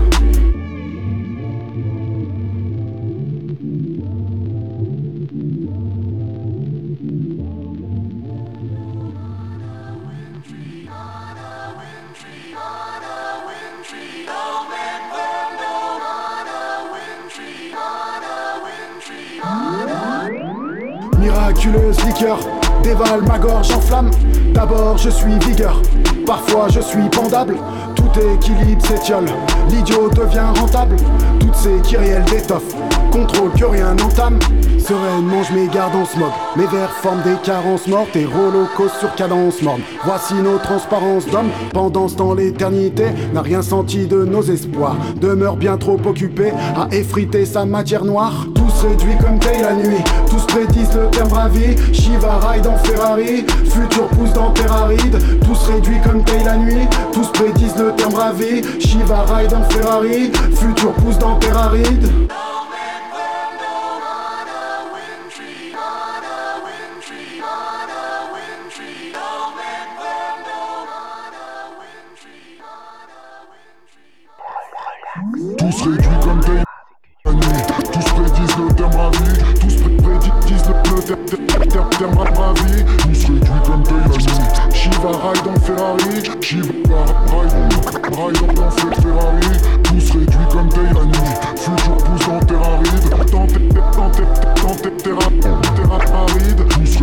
Dévale 22.84 23.22
ma 23.26 23.36
gorge 23.36 23.72
en 23.72 23.80
flamme. 23.80 24.10
D'abord 24.54 24.96
je 24.96 25.10
suis 25.10 25.36
vigueur, 25.40 25.82
parfois 26.24 26.68
je 26.68 26.78
suis 26.78 27.08
pendable. 27.10 27.56
Tout 27.96 28.10
équilibre 28.16 28.86
s'étiole, 28.86 29.24
l'idiot 29.68 30.08
devient 30.08 30.60
rentable. 30.60 30.94
Toutes 31.40 31.56
ces 31.56 31.80
kyrielles 31.82 32.24
d'étoffe, 32.26 32.76
contrôle 33.10 33.50
que 33.58 33.64
rien 33.64 33.94
n'entame. 33.94 34.38
Sereinement 34.78 35.42
je 35.42 35.52
m'égare 35.52 35.90
en 35.96 36.04
smog, 36.04 36.30
mes 36.54 36.66
vers 36.66 36.90
forment 36.90 37.22
des 37.22 37.36
carences 37.42 37.88
mortes 37.88 38.14
et 38.14 38.26
holocaustes 38.26 39.00
sur 39.00 39.12
cadence 39.16 39.60
morne. 39.60 39.80
Voici 40.04 40.34
nos 40.34 40.58
transparences 40.58 41.26
d'hommes, 41.26 41.50
pendant 41.72 42.06
ce 42.06 42.14
temps 42.14 42.34
l'éternité 42.34 43.06
n'a 43.34 43.42
rien 43.42 43.62
senti 43.62 44.06
de 44.06 44.24
nos 44.24 44.42
espoirs. 44.42 44.96
Demeure 45.20 45.56
bien 45.56 45.76
trop 45.76 45.98
occupé 46.06 46.52
à 46.76 46.86
effriter 46.94 47.46
sa 47.46 47.64
matière 47.64 48.04
noire. 48.04 48.46
Tous 48.82 48.88
réduits 48.88 49.16
comme 49.24 49.38
taille 49.38 49.62
la 49.62 49.74
nuit, 49.74 50.02
tous 50.28 50.44
prédisent 50.46 50.92
le 50.96 51.08
terme 51.10 51.32
ravi. 51.32 51.76
Shiva 51.92 52.40
ride 52.40 52.66
en 52.66 52.76
Ferrari, 52.78 53.46
futur 53.70 54.08
pousse 54.08 54.32
dans 54.32 54.50
terre 54.50 54.72
aride. 54.72 55.18
Tous 55.44 55.66
réduits 55.68 56.00
comme 56.00 56.24
taille 56.24 56.42
la 56.42 56.56
nuit, 56.56 56.88
tous 57.12 57.30
prédisent 57.30 57.76
le 57.76 57.94
terme 57.94 58.14
ravi. 58.14 58.62
Shiva 58.80 59.22
ride 59.22 59.54
en 59.54 59.62
Ferrari, 59.70 60.32
futur 60.56 60.92
pousse 60.94 61.18
dans 61.18 61.36
terre 61.36 61.70
faire 82.02 82.14
ma 82.16 82.30
bravi 82.30 82.84
Nous 83.08 83.14
se 83.14 83.26
réduit 83.26 83.62
comme 83.64 83.82
Toyota 83.82 84.18
Shiva 84.74 85.10
ride 85.10 85.46
en 85.46 85.60
Ferrari. 85.60 86.14
Ride 86.20 86.72
Ride 88.12 88.42
Ferrari. 89.02 89.52
Réduit 90.12 90.46
comme 90.50 90.68
Toyota 90.68 91.00
Futur 91.56 91.96
pousse 91.96 92.28
en 92.28 92.40
ride 92.78 93.14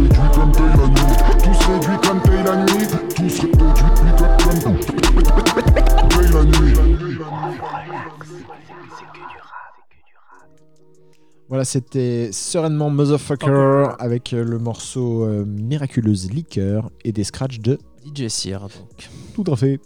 réduit 0.02 0.30
comme 0.34 0.52
Toyota 0.52 0.88
Tout 1.44 1.54
se 1.54 1.72
réduit 1.72 1.98
comme 2.08 2.22
Voilà, 11.50 11.66
c'était 11.66 12.30
sereinement 12.32 12.92
Motherfucker 12.92 13.96
avec 13.98 14.34
euh, 14.34 14.44
le 14.44 14.60
morceau 14.60 15.24
euh, 15.24 15.46
Miraculeuse 15.48 16.30
Liqueur 16.32 16.92
et 17.04 17.12
des 17.12 17.24
scratchs 17.24 17.60
de 17.60 17.80
DJ 18.06 18.28
Sear, 18.28 18.62
donc. 18.62 19.10
Tout 19.34 19.52
à 19.52 19.56
fait. 19.56 19.80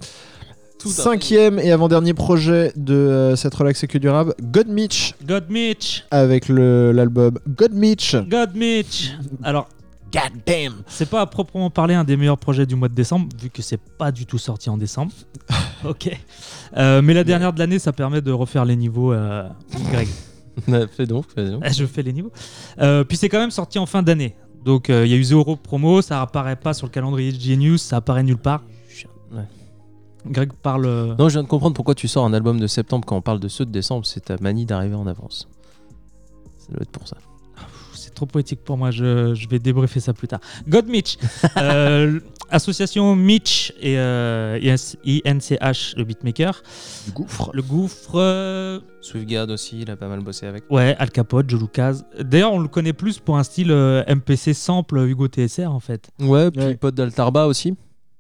Tout. 0.78 0.89
Cinquième 0.89 1.59
et 1.59 1.72
avant-dernier 1.72 2.14
projet 2.14 2.74
de 2.76 2.93
euh, 2.93 3.36
cette 3.38 3.55
relax 3.55 3.82
et 3.82 3.88
que 3.88 3.97
durable, 3.97 4.36
God 4.41 4.68
Mitch 4.68 5.16
God 5.26 5.45
Mitch 5.49 6.03
avec 6.11 6.49
l'album 6.49 7.39
God 7.47 7.72
Mitch. 7.74 8.16
God 8.28 8.53
Mitch 8.55 9.14
Alors, 9.41 9.70
God 10.11 10.41
damn. 10.45 10.74
c'est 10.88 11.09
pas 11.09 11.22
à 11.22 11.26
proprement 11.28 11.70
parler 11.70 11.93
un 11.93 12.03
des 12.03 12.18
meilleurs 12.18 12.38
projets 12.38 12.66
du 12.66 12.76
mois 12.76 12.89
de 12.89 12.93
décembre, 12.93 13.30
vu 13.41 13.49
que 13.49 13.61
c'est 13.61 13.80
pas 13.80 14.11
du 14.11 14.26
tout 14.26 14.38
sorti 14.38 14.70
en 14.70 14.76
décembre. 14.78 15.14
ok. 15.86 16.09
Euh, 16.76 17.01
mais 17.01 17.14
la 17.14 17.24
dernière 17.24 17.53
de 17.53 17.59
l'année, 17.59 17.80
ça 17.80 17.93
permet 17.93 18.20
de 18.22 18.32
refaire 18.34 18.66
les 18.66 18.76
niveaux. 18.76 19.14
euh, 19.14 19.47
Greg. 19.89 20.09
Fais 20.95 21.06
donc, 21.06 21.26
fais 21.34 21.49
donc. 21.49 21.64
Je 21.72 21.86
fais 21.86 22.04
les 22.04 22.14
niveaux. 22.14 22.32
Euh, 22.80 23.04
puis 23.04 23.18
c'est 23.18 23.30
quand 23.30 23.39
même 23.39 23.51
sorti 23.51 23.80
en 23.80 23.86
fin 23.86 24.04
d'année. 24.04 24.36
Donc 24.64 24.89
euh, 24.89 25.06
il 25.06 25.12
y 25.12 25.14
a 25.14 25.18
eu 25.18 25.24
zéro 25.24 25.56
promo, 25.56 26.01
ça 26.01 26.22
apparaît 26.22 26.56
pas 26.56 26.74
sur 26.74 26.88
le 26.88 26.91
calendrier 26.91 27.32
de 27.32 27.39
Genius, 27.39 27.82
ça 27.82 27.97
apparaît 27.97 28.24
nulle 28.24 28.38
part. 28.38 28.64
Ouais. 29.32 29.43
Greg 30.26 30.54
parle. 30.54 30.86
euh, 30.86 31.16
Non, 31.18 31.28
je 31.28 31.34
viens 31.34 31.43
de 31.43 31.47
comprendre 31.49 31.76
pourquoi 31.76 31.95
tu 31.95 32.08
sors 32.08 32.24
un 32.26 32.34
album 32.34 32.60
de 32.60 32.68
septembre 32.68 33.06
quand 33.06 33.18
on 33.18 33.22
parle 33.22 33.39
de 33.41 33.47
ceux 33.49 33.66
de 33.66 33.72
décembre. 33.72 34.06
C'est 34.06 34.22
ta 34.26 34.38
manie 34.39 34.66
d'arriver 34.66 34.95
en 34.95 35.06
avance. 35.08 35.49
Ça 36.60 36.72
doit 36.72 36.82
être 36.82 36.91
pour 36.91 37.08
ça. 37.08 37.18
C'est 38.14 38.18
trop 38.18 38.26
poétique 38.28 38.64
pour 38.64 38.78
moi, 38.78 38.91
je, 38.91 39.34
je 39.34 39.47
vais 39.49 39.57
débriefer 39.57 39.99
ça 39.99 40.14
plus 40.14 40.28
tard. 40.28 40.39
God 40.68 40.88
Mitch, 40.88 41.18
euh, 41.57 42.20
association 42.51 43.16
Mitch 43.16 43.74
et 43.82 43.97
euh, 43.97 44.59
INCH, 45.03 45.95
le 45.97 46.03
beatmaker. 46.03 46.61
Du 47.07 47.11
gouffre. 47.11 47.49
Le 47.55 47.64
gouffre, 47.64 48.11
euh, 48.20 48.80
Swiftgad 49.01 49.49
aussi, 49.49 49.82
il 49.82 49.89
a 49.89 49.95
pas 49.95 50.07
mal 50.07 50.20
bossé 50.20 50.45
avec. 50.45 50.64
ouais, 50.70 50.95
Al 50.99 51.09
Capote, 51.09 51.49
Joe 51.49 51.59
Lucas. 51.59 52.01
D'ailleurs, 52.20 52.53
on 52.53 52.59
le 52.59 52.68
connaît 52.68 52.93
plus 52.93 53.18
pour 53.18 53.39
un 53.39 53.43
style 53.43 53.72
euh, 53.72 54.03
MPC 54.07 54.53
sample 54.53 54.99
Hugo 54.99 55.28
TSR 55.28 55.72
en 55.72 55.80
fait. 55.80 56.11
Ouais, 56.20 56.51
puis 56.51 56.61
Ouais. 56.64 56.76
pote 56.76 56.93
d'Altarba 56.93 57.47
aussi. 57.47 57.74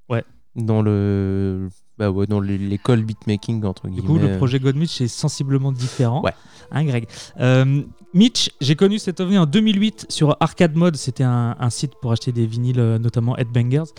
Ouais. 0.09 0.23
Dans 0.55 0.81
le. 0.81 1.69
Bah 2.03 2.11
ouais, 2.11 2.27
dans 2.27 2.39
l'é- 2.41 2.57
l'école 2.57 3.01
beatmaking, 3.03 3.63
entre 3.65 3.87
Du 3.87 4.01
guillemets. 4.01 4.07
coup, 4.07 4.17
le 4.19 4.37
projet 4.37 4.59
God 4.59 4.75
Mitch 4.75 4.99
est 5.01 5.07
sensiblement 5.07 5.71
différent. 5.71 6.21
Ouais. 6.23 6.33
Hein, 6.71 6.83
Greg? 6.85 7.07
Euh, 7.39 7.81
Mitch, 8.13 8.49
j'ai 8.61 8.75
connu 8.75 8.99
cet 8.99 9.19
ovni 9.19 9.37
en 9.37 9.45
2008 9.45 10.07
sur 10.09 10.35
Arcade 10.39 10.75
Mode. 10.75 10.95
C'était 10.97 11.23
un, 11.23 11.55
un 11.59 11.69
site 11.69 11.93
pour 12.01 12.11
acheter 12.11 12.31
des 12.31 12.45
vinyles, 12.45 12.79
euh, 12.79 12.99
notamment 12.99 13.37
Headbangers. 13.37 13.91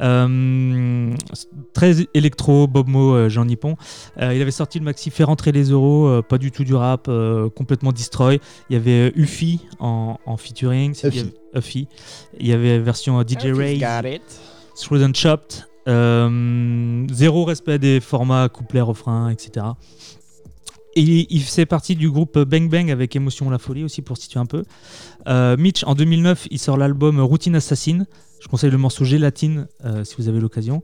Euh, 0.00 1.12
très 1.74 1.94
électro, 2.14 2.66
Bob 2.66 2.88
Mo, 2.88 3.14
euh, 3.14 3.28
Jean 3.28 3.44
Nippon. 3.44 3.76
Euh, 4.20 4.34
il 4.34 4.40
avait 4.40 4.50
sorti 4.50 4.78
le 4.78 4.84
maxi 4.84 5.10
Fait 5.10 5.24
rentrer 5.24 5.52
les 5.52 5.64
euros, 5.70 6.06
euh, 6.06 6.22
pas 6.22 6.38
du 6.38 6.50
tout 6.52 6.64
du 6.64 6.74
rap, 6.74 7.06
euh, 7.08 7.48
complètement 7.50 7.92
destroy. 7.92 8.40
Il 8.70 8.74
y 8.74 8.76
avait 8.76 9.10
euh, 9.10 9.12
Uffy 9.20 9.60
en, 9.78 10.18
en 10.26 10.36
featuring. 10.36 10.94
Il 11.02 11.04
y 11.04 11.08
Uffy. 11.08 11.20
avait- 11.20 11.58
Uffy. 11.58 11.88
Il 12.38 12.46
y 12.46 12.52
avait 12.52 12.78
version 12.78 13.18
euh, 13.20 13.24
DJ 13.26 13.52
Ray. 13.56 13.78
Screwed 14.74 15.02
and 15.02 15.12
Chopped. 15.14 15.66
Euh, 15.88 17.06
zéro 17.10 17.44
respect 17.44 17.78
des 17.78 18.00
formats 18.00 18.48
couplet, 18.48 18.80
refrain, 18.80 19.30
etc. 19.30 19.66
Et 20.96 21.02
il, 21.02 21.42
faisait 21.42 21.66
partie 21.66 21.94
du 21.94 22.10
groupe 22.10 22.36
Bang 22.38 22.68
Bang 22.68 22.90
avec 22.90 23.14
Émotion 23.14 23.48
la 23.48 23.58
Folie 23.58 23.84
aussi 23.84 24.02
pour 24.02 24.16
situer 24.16 24.40
un 24.40 24.46
peu. 24.46 24.64
Euh, 25.28 25.56
Mitch, 25.56 25.84
en 25.84 25.94
2009, 25.94 26.48
il 26.50 26.58
sort 26.58 26.76
l'album 26.76 27.20
Routine 27.20 27.54
Assassine. 27.54 28.06
Je 28.40 28.48
conseille 28.48 28.70
le 28.70 28.78
morceau 28.78 29.04
Gélatine 29.04 29.68
euh, 29.84 30.02
si 30.02 30.16
vous 30.18 30.28
avez 30.28 30.40
l'occasion. 30.40 30.82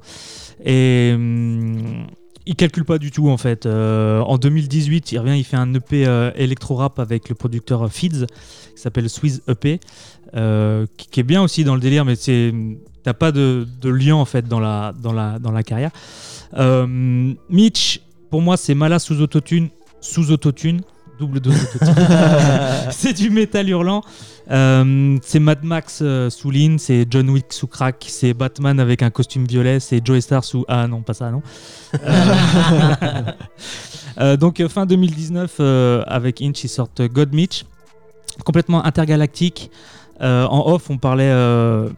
Et 0.64 1.10
hum, 1.14 2.06
il 2.46 2.54
calcule 2.54 2.84
pas 2.84 2.98
du 2.98 3.10
tout 3.10 3.28
en 3.28 3.36
fait. 3.36 3.66
En 3.66 4.38
2018, 4.38 5.10
il 5.10 5.18
revient, 5.18 5.36
il 5.36 5.42
fait 5.44 5.56
un 5.56 5.74
EP 5.74 6.30
électro-rap 6.36 7.00
avec 7.00 7.28
le 7.28 7.34
producteur 7.34 7.90
Feeds 7.90 8.26
qui 8.76 8.80
s'appelle 8.80 9.10
Swiss 9.10 9.42
EP, 9.48 9.80
qui, 10.32 11.06
qui 11.08 11.20
est 11.20 11.24
bien 11.24 11.42
aussi 11.42 11.64
dans 11.64 11.74
le 11.74 11.80
délire, 11.80 12.04
mais 12.04 12.14
c'est 12.14 12.54
t'as 13.06 13.14
pas 13.14 13.30
de, 13.30 13.68
de 13.80 13.88
lien 13.88 14.16
en 14.16 14.24
fait 14.24 14.48
dans 14.48 14.58
la, 14.58 14.92
dans 15.00 15.12
la, 15.12 15.38
dans 15.38 15.52
la 15.52 15.62
carrière. 15.62 15.92
Euh, 16.56 17.32
Mitch, 17.48 18.00
pour 18.30 18.42
moi, 18.42 18.56
c'est 18.56 18.74
Mala 18.74 18.98
sous 18.98 19.20
autotune, 19.20 19.68
sous 20.00 20.32
autotune, 20.32 20.80
double 21.20 21.38
dose 21.38 21.54
d'autotune. 21.54 21.94
c'est 22.90 23.12
du 23.12 23.30
métal 23.30 23.68
hurlant. 23.68 24.02
Euh, 24.50 25.18
c'est 25.22 25.38
Mad 25.38 25.62
Max 25.62 26.00
euh, 26.02 26.30
sous 26.30 26.50
Lean, 26.50 26.78
c'est 26.78 27.06
John 27.08 27.30
Wick 27.30 27.52
sous 27.52 27.68
crack, 27.68 28.04
c'est 28.08 28.34
Batman 28.34 28.80
avec 28.80 29.02
un 29.02 29.10
costume 29.10 29.44
violet, 29.44 29.78
c'est 29.78 30.04
Joey 30.04 30.20
Star 30.20 30.42
sous 30.42 30.64
ah 30.66 30.88
non 30.88 31.02
pas 31.02 31.14
ça 31.14 31.30
non. 31.30 31.42
Euh, 34.18 34.38
donc 34.38 34.66
fin 34.68 34.86
2019 34.86 35.56
euh, 35.60 36.02
avec 36.06 36.40
Inch 36.40 36.64
ils 36.64 36.70
sortent 36.70 37.02
God 37.02 37.34
Mitch, 37.34 37.66
complètement 38.46 38.82
intergalactique. 38.82 39.70
Euh, 40.22 40.46
en 40.46 40.72
off 40.72 40.88
on 40.88 40.96
parlait 40.96 41.28
euh, 41.28 41.90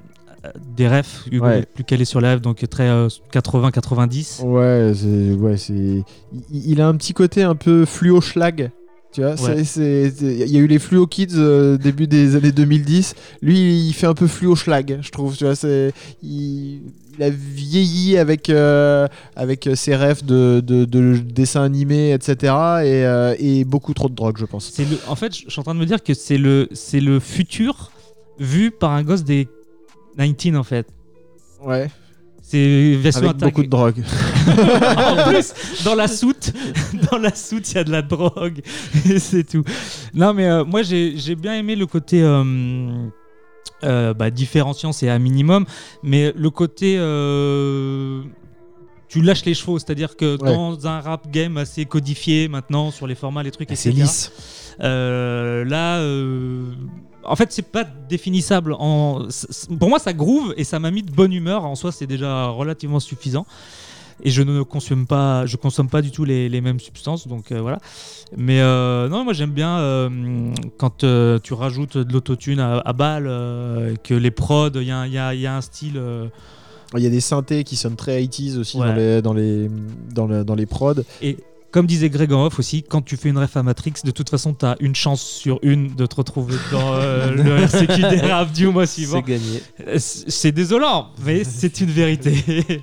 des 0.77 0.89
refs, 0.89 1.27
Hugo 1.31 1.45
Ouais. 1.47 1.61
est 1.61 1.67
plus 1.67 1.85
calé 1.85 2.05
sur 2.05 2.21
les 2.21 2.33
refs 2.35 2.41
donc 2.41 2.67
très 2.69 2.89
euh, 2.89 3.09
80-90. 3.33 4.43
Ouais, 4.45 4.93
c'est, 4.95 5.33
ouais, 5.35 5.57
c'est. 5.57 6.05
Il, 6.53 6.81
a 6.81 6.89
un 6.89 6.97
petit 6.97 7.13
côté 7.13 7.43
un 7.43 7.55
peu 7.57 7.85
fluo 7.85 8.21
schlag. 8.21 8.71
Tu 9.13 9.23
vois, 9.23 9.41
Ouais. 9.43 9.65
c'est, 9.65 10.13
il 10.21 10.49
y 10.51 10.57
a 10.57 10.61
eu 10.61 10.67
les 10.67 10.79
fluo 10.79 11.07
kids 11.07 11.29
euh, 11.35 11.77
début 11.79 12.07
des 12.07 12.37
années 12.37 12.53
2010. 12.53 13.15
Lui, 13.43 13.87
il 13.89 13.93
fait 13.95 14.07
un 14.07 14.15
peu 14.15 14.27
fluo 14.27 14.55
schlag, 14.55 14.99
je 15.01 15.11
trouve. 15.11 15.37
Tu 15.37 15.45
vois, 15.45 15.55
c'est, 15.57 15.93
il, 16.23 16.83
il 17.17 17.23
a 17.23 17.31
vieilli 17.31 18.17
avec 18.19 18.49
euh, 18.51 19.09
avec 19.35 19.69
ses 19.75 19.97
rêves 19.97 20.25
de, 20.25 20.61
de, 20.65 20.85
de 20.85 21.17
dessins 21.19 21.63
animés, 21.63 22.13
etc. 22.13 22.35
Et, 22.35 23.05
euh, 23.07 23.35
et 23.39 23.65
beaucoup 23.65 23.95
trop 23.95 24.09
de 24.11 24.15
drogue, 24.15 24.37
je 24.39 24.45
pense. 24.45 24.71
C'est 24.73 24.85
le, 24.89 24.99
en 25.09 25.17
fait, 25.17 25.35
je 25.35 25.51
suis 25.51 25.59
en 25.61 25.65
train 25.65 25.75
de 25.75 25.81
me 25.81 25.87
dire 25.87 26.03
que 26.03 26.15
c'est 26.15 26.39
le, 26.39 26.69
c'est 26.73 27.01
le 27.01 27.19
futur 27.19 27.91
vu 28.39 28.71
par 28.71 28.93
un 28.93 29.03
gosse 29.03 29.25
des 29.25 29.49
19 30.19 30.61
en 30.61 30.65
fait. 30.65 30.87
Ouais. 31.63 31.89
C'est 32.43 32.97
version 32.97 33.29
Avec 33.29 33.37
beaucoup 33.43 33.63
de 33.63 33.69
drogue. 33.69 34.03
en 34.49 35.29
plus, 35.29 35.53
dans 35.85 35.95
la 35.95 36.09
soute, 36.09 36.53
dans 37.11 37.19
la 37.19 37.35
soute, 37.35 37.71
il 37.73 37.75
y 37.75 37.79
a 37.79 37.85
de 37.85 37.93
la 37.93 38.01
drogue. 38.01 38.63
C'est 39.19 39.47
tout. 39.47 39.65
Non, 40.15 40.33
mais 40.33 40.47
euh, 40.47 40.65
moi, 40.65 40.81
j'ai 40.83 41.35
bien 41.35 41.55
aimé 41.55 41.77
le 41.77 41.85
côté 41.87 42.23
euh, 42.23 43.07
euh, 43.85 44.15
bah, 44.15 44.31
différenciant, 44.31 44.93
c'est 44.93 45.11
un 45.11 45.19
minimum. 45.19 45.67
Mais 46.03 46.33
le 46.35 46.49
côté. 46.49 46.95
tu 49.09 49.21
lâches 49.21 49.45
les 49.45 49.55
chevaux, 49.55 49.79
c'est-à-dire 49.79 50.17
que 50.17 50.41
Ouais. 50.43 50.55
dans 50.55 50.87
un 50.87 51.01
rap 51.01 51.31
game 51.31 51.59
assez 51.59 51.85
codifié 51.85 52.49
maintenant 52.49 52.91
sur 52.91 53.07
les 53.07 53.15
formats, 53.15 53.43
les 53.43 53.51
trucs, 53.51 53.69
C'est 53.75 53.91
etc. 53.91 54.03
lisse. 54.03 54.33
Euh, 54.81 55.65
là, 55.65 55.99
euh, 55.99 56.71
en 57.25 57.37
fait, 57.37 57.53
c'est 57.53 57.63
pas 57.71 57.85
définissable. 57.85 58.75
En... 58.79 59.27
Pour 59.79 59.89
moi, 59.89 59.99
ça 59.99 60.13
groove 60.13 60.55
et 60.57 60.65
ça 60.65 60.79
m'a 60.79 60.91
mis 60.91 61.03
de 61.03 61.11
bonne 61.11 61.33
humeur. 61.33 61.65
En 61.65 61.75
soi, 61.75 61.93
c'est 61.93 62.07
déjà 62.07 62.47
relativement 62.49 63.01
suffisant. 63.01 63.47
Et 64.25 64.31
je 64.31 64.43
ne 64.43 64.63
consomme 64.63 65.07
pas, 65.07 65.47
je 65.47 65.57
consomme 65.57 65.89
pas 65.89 66.03
du 66.03 66.11
tout 66.11 66.25
les, 66.25 66.49
les 66.49 66.61
mêmes 66.61 66.81
substances, 66.81 67.29
donc 67.29 67.53
euh, 67.53 67.61
voilà. 67.61 67.79
Mais 68.37 68.61
euh, 68.61 69.09
non, 69.09 69.23
moi 69.23 69.33
j'aime 69.33 69.53
bien 69.53 69.79
euh, 69.79 70.53
quand 70.77 71.05
tu 71.43 71.53
rajoutes 71.55 71.99
de 71.99 72.13
l'autotune 72.13 72.59
à, 72.59 72.79
à 72.79 72.93
balle, 72.93 73.27
que 74.03 74.15
les 74.15 74.33
prods, 74.33 74.71
il 74.75 74.83
y, 74.83 74.91
a 74.91 74.99
un- 74.99 75.07
il 75.07 75.13
y 75.13 75.19
a- 75.19 75.35
il 75.35 75.41
y 75.41 75.47
a 75.47 75.57
un 75.57 75.61
style. 75.61 76.03
Il 76.97 77.03
y 77.03 77.07
a 77.07 77.11
des 77.11 77.21
synthés 77.21 77.63
qui 77.65 77.77
sonnent 77.77 77.95
très 77.97 78.21
80s 78.23 78.59
aussi 78.59 78.79
Ouais. 78.79 78.89
dans, 78.89 78.95
les, 78.95 79.23
dans, 79.23 79.35
les, 79.35 79.71
dans, 80.13 80.27
le- 80.27 80.43
dans 80.45 80.55
les 80.57 80.67
prods. 80.67 80.95
Et 81.23 81.37
comme 81.71 81.87
disait 81.87 82.09
Greg 82.11 82.33
en 82.33 82.47
off 82.47 82.59
aussi, 82.59 82.83
quand 82.83 83.03
tu 83.03 83.17
fais 83.17 83.29
une 83.29 83.39
ref 83.39 83.57
à 83.57 83.63
Matrix, 83.63 83.95
de 84.05 84.11
toute 84.11 84.31
façon, 84.31 84.55
tu 84.55 84.65
as 84.65 84.77
une 84.81 84.95
chance 84.95 85.23
sur 85.23 85.59
une 85.63 85.95
de 85.95 86.07
te 86.07 86.17
retrouver 86.17 86.57
dans 86.73 86.95
euh, 86.95 87.31
le 87.35 87.59
RCQ 87.59 88.01
des 88.09 88.21
rap 88.21 88.53
du 88.53 88.69
mois 88.69 88.87
suivant. 88.87 89.23
C'est 89.25 89.33
gagné. 89.33 89.63
Euh, 89.87 89.97
C'est 89.99 90.53
désolant, 90.53 91.11
mais 91.25 91.45
c'est 91.45 91.81
une 91.81 91.91
vérité. 91.91 92.83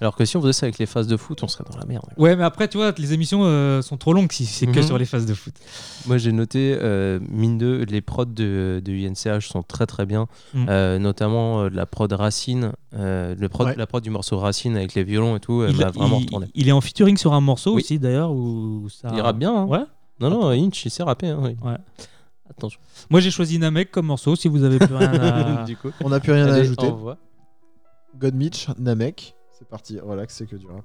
Alors 0.00 0.14
que 0.14 0.24
si 0.26 0.36
on 0.36 0.42
faisait 0.42 0.52
ça 0.52 0.66
avec 0.66 0.78
les 0.78 0.84
phases 0.86 1.06
de 1.06 1.16
foot, 1.16 1.42
on 1.42 1.48
serait 1.48 1.64
dans 1.70 1.78
la 1.78 1.86
merde. 1.86 2.04
ouais, 2.18 2.36
mais 2.36 2.44
après, 2.44 2.68
tu 2.68 2.76
vois, 2.76 2.92
les 2.98 3.12
émissions 3.14 3.40
euh, 3.44 3.80
sont 3.80 3.96
trop 3.96 4.12
longues 4.12 4.30
si 4.30 4.44
c'est 4.44 4.66
que 4.66 4.80
Mhm. 4.80 4.86
sur 4.86 4.98
les 4.98 5.04
phases 5.06 5.24
de 5.26 5.32
foot. 5.34 5.54
Moi 6.06 6.18
j'ai 6.18 6.32
noté, 6.32 6.76
euh, 6.80 7.18
mine 7.30 7.56
de, 7.56 7.84
les 7.88 8.00
prods 8.02 8.24
de, 8.26 8.82
de 8.84 8.92
UNCH 8.92 9.46
sont 9.48 9.62
très 9.62 9.86
très 9.86 10.04
bien, 10.04 10.26
Mm. 10.54 10.66
Euh, 10.68 10.98
notamment 10.98 11.62
euh, 11.62 11.68
la 11.72 11.86
prod 11.86 12.12
Racine, 12.12 12.72
euh, 12.94 13.34
le 13.38 13.48
prod, 13.48 13.68
Ouais. 13.68 13.74
la 13.76 13.86
prod 13.86 14.02
du 14.02 14.10
morceau 14.10 14.38
Racine 14.38 14.76
avec 14.76 14.94
les 14.94 15.02
violons 15.04 15.36
et 15.36 15.40
tout, 15.40 15.62
elle 15.62 15.70
il, 15.70 15.78
m'a 15.78 15.90
vraiment 15.90 16.18
il- 16.18 16.24
retourné. 16.24 16.46
il 16.54 16.68
est 16.68 16.72
en 16.72 16.80
featuring 16.80 17.16
sur 17.16 17.32
un 17.34 17.40
morceau 17.40 17.74
Oui. 17.74 17.82
aussi, 17.82 17.98
d'ailleurs, 17.98 18.32
où 18.32 18.88
ça. 18.90 19.10
Il 19.14 19.20
rappe 19.20 19.38
bien, 19.38 19.54
hein. 19.54 19.64
Ouais. 19.64 19.84
Non, 20.20 20.30
non, 20.30 20.48
Inch, 20.50 20.84
il 20.84 20.90
sait 20.90 21.02
rapper. 21.02 21.28
hein, 21.28 21.40
oui. 21.42 21.56
Ouais. 21.62 21.76
Attention. 22.50 22.80
Moi, 23.10 23.20
j'ai 23.20 23.30
choisi 23.30 23.58
Namek 23.58 23.90
comme 23.90 24.06
morceau, 24.06 24.36
si 24.36 24.48
vous 24.48 24.62
avez 24.62 24.78
plus 24.78 24.94
rien 24.94 25.12
à. 25.12 25.64
du 25.66 25.76
coup, 25.76 25.90
On 26.04 26.08
n'a 26.10 26.20
plus 26.20 26.32
rien 26.32 26.46
à 26.48 26.54
ajouter. 26.54 26.86
envoie. 26.86 27.16
God 28.18 28.34
Mitch, 28.34 28.68
Namek. 28.78 29.34
C'est 29.58 29.66
parti, 29.66 29.98
relax, 29.98 30.34
c'est 30.34 30.46
que 30.46 30.56
du 30.56 30.66
rap. 30.66 30.84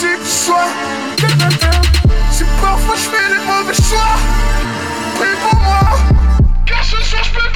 Qui 0.00 1.26
veut-tu 1.26 1.58
que 1.58 2.32
Si 2.32 2.44
parfois 2.60 2.94
je 2.96 3.08
fais 3.10 3.28
les 3.34 3.44
mauvais 3.44 3.74
choix 3.74 4.16
Prie 5.16 5.36
pour 5.42 5.60
moi 5.60 5.80
Car 6.66 6.82
ce 6.84 6.96
soir 7.02 7.22
je 7.24 7.30
pas 7.32 7.50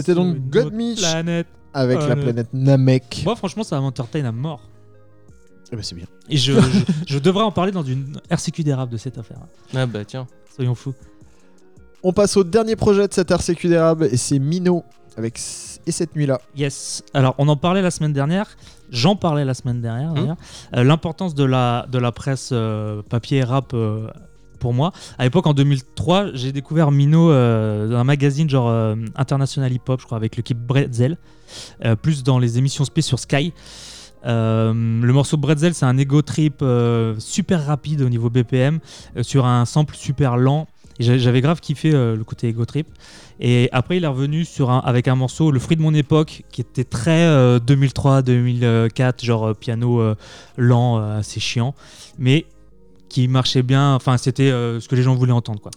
C'était 0.00 0.14
donc 0.14 0.36
God 0.50 0.72
Mish 0.72 0.98
planète. 1.00 1.46
avec 1.74 1.98
la 1.98 2.06
Planète. 2.06 2.24
planète 2.24 2.48
Namek. 2.54 3.22
Moi, 3.24 3.36
franchement, 3.36 3.62
ça 3.62 3.80
m'entertain 3.80 4.24
à 4.24 4.32
mort. 4.32 4.62
Eh 5.70 5.76
ben, 5.76 5.82
c'est 5.82 5.94
bien. 5.94 6.06
Et 6.30 6.36
je, 6.38 6.52
je, 6.54 6.60
je 7.06 7.18
devrais 7.18 7.44
en 7.44 7.52
parler 7.52 7.72
dans 7.72 7.82
une 7.82 8.18
RCQ 8.30 8.62
d'érable 8.64 8.90
de 8.92 8.96
cette 8.96 9.18
affaire. 9.18 9.38
Ah 9.74 9.84
bah 9.86 10.04
tiens. 10.04 10.26
Soyons 10.54 10.74
fous. 10.74 10.94
On 12.02 12.12
passe 12.12 12.36
au 12.36 12.44
dernier 12.44 12.74
projet 12.76 13.06
de 13.08 13.12
cette 13.12 13.30
RCQ 13.30 13.68
d'érable 13.68 14.08
et 14.10 14.16
c'est 14.16 14.38
Mino 14.38 14.84
avec 15.16 15.38
et 15.86 15.90
cette 15.92 16.14
nuit-là. 16.14 16.40
Yes. 16.56 17.02
Alors, 17.12 17.34
on 17.38 17.48
en 17.48 17.56
parlait 17.56 17.82
la 17.82 17.90
semaine 17.90 18.12
dernière. 18.12 18.56
J'en 18.90 19.16
parlais 19.16 19.44
la 19.44 19.54
semaine 19.54 19.80
dernière. 19.80 20.12
d'ailleurs. 20.14 20.36
Euh, 20.76 20.84
L'importance 20.84 21.34
de 21.34 21.44
la, 21.44 21.86
de 21.90 21.98
la 21.98 22.12
presse 22.12 22.50
euh, 22.52 23.02
papier 23.02 23.38
et 23.38 23.44
rap 23.44 23.72
euh, 23.74 24.06
pour 24.58 24.74
moi. 24.74 24.92
À 25.18 25.24
l'époque, 25.24 25.46
en 25.46 25.54
2003, 25.54 26.34
j'ai 26.34 26.52
découvert 26.52 26.90
Mino 26.90 27.30
euh, 27.30 27.88
dans 27.88 27.96
un 27.96 28.04
magazine 28.04 28.48
genre 28.48 28.68
euh, 28.68 28.94
International 29.16 29.72
Hip 29.72 29.80
Hop, 29.88 30.00
je 30.00 30.06
crois, 30.06 30.16
avec 30.16 30.36
l'équipe 30.36 30.58
Bretzel. 30.58 31.16
euh, 31.84 31.96
plus 31.96 32.22
dans 32.22 32.38
les 32.38 32.58
émissions 32.58 32.84
spé 32.84 33.00
sur 33.00 33.18
Sky. 33.18 33.52
Euh, 34.26 34.72
le 34.74 35.12
morceau 35.12 35.36
Bretzel, 35.36 35.74
c'est 35.74 35.86
un 35.86 35.96
ego 35.96 36.22
trip 36.22 36.64
super 37.18 37.66
rapide 37.66 38.02
au 38.02 38.08
niveau 38.08 38.30
BPM, 38.30 38.80
sur 39.22 39.46
un 39.46 39.64
sample 39.64 39.94
super 39.96 40.36
lent. 40.36 40.66
J'avais 41.00 41.40
grave 41.40 41.60
kiffé 41.60 41.92
le 41.92 42.22
côté 42.24 42.48
ego 42.48 42.64
trip. 42.64 42.88
Et 43.40 43.68
après, 43.70 43.98
il 43.98 44.04
est 44.04 44.08
revenu 44.08 44.44
avec 44.82 45.06
un 45.06 45.14
morceau, 45.14 45.52
Le 45.52 45.60
fruit 45.60 45.76
de 45.76 45.82
mon 45.82 45.94
époque, 45.94 46.42
qui 46.50 46.60
était 46.60 46.82
très 46.82 47.22
euh, 47.24 47.60
2003-2004, 47.60 49.24
genre 49.24 49.54
piano 49.54 50.02
lent, 50.56 50.96
assez 50.96 51.38
chiant, 51.38 51.74
mais 52.18 52.46
qui 53.08 53.28
marchait 53.28 53.62
bien. 53.62 53.94
Enfin, 53.94 54.16
c'était 54.16 54.50
euh, 54.50 54.80
ce 54.80 54.88
que 54.88 54.96
les 54.96 55.02
gens 55.02 55.14
voulaient 55.14 55.32
entendre, 55.32 55.60
quoi. 55.60 55.70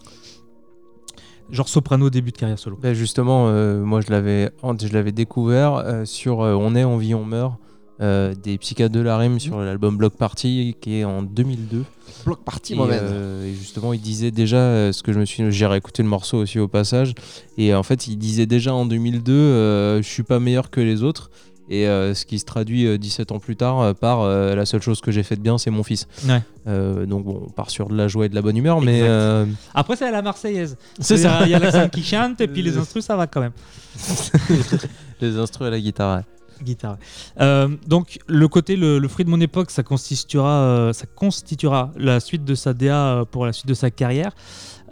Genre 1.50 1.68
soprano 1.68 2.08
début 2.08 2.32
de 2.32 2.38
carrière 2.38 2.58
solo. 2.58 2.78
Bah, 2.80 2.94
justement, 2.94 3.48
euh, 3.48 3.82
moi 3.82 4.00
je 4.00 4.10
l'avais, 4.10 4.50
je 4.80 4.92
l'avais 4.92 5.12
découvert 5.12 5.74
euh, 5.74 6.04
sur 6.06 6.40
euh, 6.40 6.54
On 6.54 6.74
est, 6.74 6.84
on 6.84 6.96
vit, 6.96 7.14
on 7.14 7.24
meurt 7.24 7.54
euh, 8.00 8.34
des 8.34 8.56
Psychiatres 8.58 8.94
de 8.94 9.00
la 9.00 9.18
Rime 9.18 9.38
sur 9.38 9.60
l'album 9.60 9.96
Block 9.96 10.16
Party 10.16 10.76
qui 10.80 10.96
est 10.96 11.04
en 11.04 11.22
2002. 11.22 11.84
Block 12.24 12.42
Party, 12.44 12.76
euh, 12.78 13.46
et 13.46 13.54
justement, 13.54 13.92
il 13.92 14.00
disait 14.00 14.30
déjà 14.30 14.56
euh, 14.56 14.92
ce 14.92 15.02
que 15.02 15.12
je 15.12 15.18
me 15.18 15.24
suis, 15.24 15.50
j'ai 15.52 15.66
réécouté 15.66 16.02
le 16.02 16.08
morceau 16.08 16.38
aussi 16.38 16.58
au 16.58 16.68
passage, 16.68 17.14
et 17.58 17.74
en 17.74 17.82
fait, 17.82 18.06
il 18.06 18.16
disait 18.16 18.46
déjà 18.46 18.74
en 18.74 18.86
2002, 18.86 19.32
euh, 19.32 20.02
je 20.02 20.08
suis 20.08 20.22
pas 20.22 20.40
meilleur 20.40 20.70
que 20.70 20.80
les 20.80 21.02
autres. 21.02 21.30
Et 21.70 21.86
euh, 21.88 22.12
ce 22.14 22.26
qui 22.26 22.38
se 22.38 22.44
traduit 22.44 22.86
euh, 22.86 22.98
17 22.98 23.32
ans 23.32 23.38
plus 23.38 23.56
tard 23.56 23.80
euh, 23.80 23.94
par 23.94 24.20
euh, 24.20 24.54
la 24.54 24.66
seule 24.66 24.82
chose 24.82 25.00
que 25.00 25.10
j'ai 25.12 25.22
fait 25.22 25.36
de 25.36 25.40
bien, 25.40 25.58
c'est 25.58 25.70
mon 25.70 25.82
fils. 25.84 26.06
Ouais. 26.28 26.42
Euh, 26.66 27.06
donc 27.06 27.24
bon, 27.24 27.44
on 27.46 27.50
part 27.50 27.70
sur 27.70 27.88
de 27.88 27.96
la 27.96 28.08
joie 28.08 28.26
et 28.26 28.28
de 28.28 28.34
la 28.34 28.42
bonne 28.42 28.56
humeur, 28.56 28.80
mais 28.80 29.00
euh, 29.02 29.46
Après, 29.74 29.96
c'est 29.96 30.06
à 30.06 30.10
la 30.10 30.22
Marseillaise. 30.22 30.76
C'est 30.98 31.14
Il 31.14 31.20
y 31.22 31.26
a- 31.26 31.38
ça. 31.38 31.44
Il 31.46 31.50
y 31.50 31.54
a 31.54 31.58
l'accent 31.60 31.88
qui 31.88 32.02
chante 32.02 32.40
et 32.40 32.48
puis 32.48 32.62
les 32.62 32.76
instrus, 32.78 33.04
ça 33.04 33.16
va 33.16 33.26
quand 33.26 33.40
même. 33.40 33.52
les 35.20 35.38
instruments 35.38 35.68
et 35.68 35.72
la 35.72 35.80
guitare. 35.80 36.18
ouais. 36.18 36.24
Guitare. 36.64 36.96
Euh, 37.40 37.68
donc 37.88 38.18
le 38.28 38.46
côté 38.46 38.76
le, 38.76 38.98
le 39.00 39.08
fruit 39.08 39.24
de 39.24 39.30
mon 39.30 39.40
époque, 39.40 39.70
ça 39.72 39.82
constituera, 39.82 40.60
euh, 40.62 40.92
ça 40.92 41.06
constituera 41.06 41.90
la 41.96 42.20
suite 42.20 42.44
de 42.44 42.54
sa 42.54 42.72
DA 42.72 42.94
euh, 42.96 43.24
pour 43.24 43.46
la 43.46 43.52
suite 43.52 43.66
de 43.66 43.74
sa 43.74 43.90
carrière. 43.90 44.32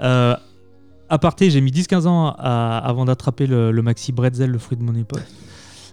Euh, 0.00 0.34
à 1.08 1.18
parté, 1.18 1.48
j'ai 1.50 1.60
mis 1.60 1.70
10-15 1.70 2.06
ans 2.06 2.34
à- 2.38 2.78
avant 2.78 3.04
d'attraper 3.04 3.46
le, 3.46 3.70
le 3.70 3.82
maxi 3.82 4.10
Bretzel, 4.12 4.50
le 4.50 4.58
fruit 4.58 4.78
de 4.78 4.82
mon 4.82 4.94
époque. 4.96 5.22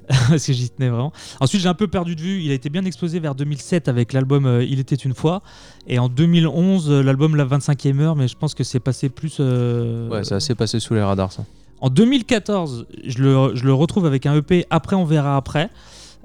Parce 0.29 0.45
que 0.45 0.53
j'y 0.53 0.69
tenais 0.69 0.89
vraiment. 0.89 1.11
Ensuite, 1.39 1.61
j'ai 1.61 1.67
un 1.67 1.73
peu 1.73 1.87
perdu 1.87 2.15
de 2.15 2.21
vue. 2.21 2.41
Il 2.41 2.51
a 2.51 2.53
été 2.53 2.69
bien 2.69 2.85
explosé 2.85 3.19
vers 3.19 3.35
2007 3.35 3.87
avec 3.89 4.13
l'album 4.13 4.45
euh, 4.45 4.63
Il 4.63 4.79
était 4.79 4.95
une 4.95 5.13
fois. 5.13 5.41
Et 5.87 5.99
en 5.99 6.07
2011, 6.09 6.89
euh, 6.89 7.01
l'album 7.03 7.35
La 7.35 7.45
25e 7.45 7.99
heure. 7.99 8.15
Mais 8.15 8.27
je 8.27 8.35
pense 8.37 8.53
que 8.55 8.63
c'est 8.63 8.79
passé 8.79 9.09
plus. 9.09 9.37
euh, 9.39 10.07
Ouais, 10.09 10.23
ça 10.23 10.39
s'est 10.39 10.55
passé 10.55 10.79
sous 10.79 10.93
les 10.93 11.01
radars, 11.03 11.31
ça. 11.31 11.43
en 11.81 11.89
2014, 11.89 12.85
je 13.05 13.17
le, 13.21 13.55
je 13.55 13.65
le 13.65 13.73
retrouve 13.73 14.05
avec 14.05 14.25
un 14.25 14.35
EP 14.35 14.65
Après 14.69 14.95
on 14.95 15.05
verra 15.05 15.35
après, 15.37 15.69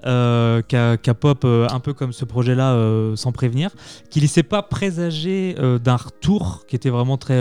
euh, 0.07 0.62
qu'a 0.62 0.97
qu'a 0.97 1.14
pop 1.14 1.43
euh, 1.45 1.66
un 1.70 1.78
peu 1.78 1.93
comme 1.93 2.12
ce 2.12 2.24
projet-là 2.24 2.72
euh, 2.72 3.14
sans 3.16 3.30
prévenir, 3.33 3.70
qui 4.11 4.20
laissait 4.20 4.43
pas 4.43 4.62
présager 4.62 5.55
euh, 5.59 5.78
d'un 5.78 5.97
retour 5.97 6.64
qui 6.66 6.74
était 6.76 6.91
vraiment 6.91 7.18
très 7.18 7.41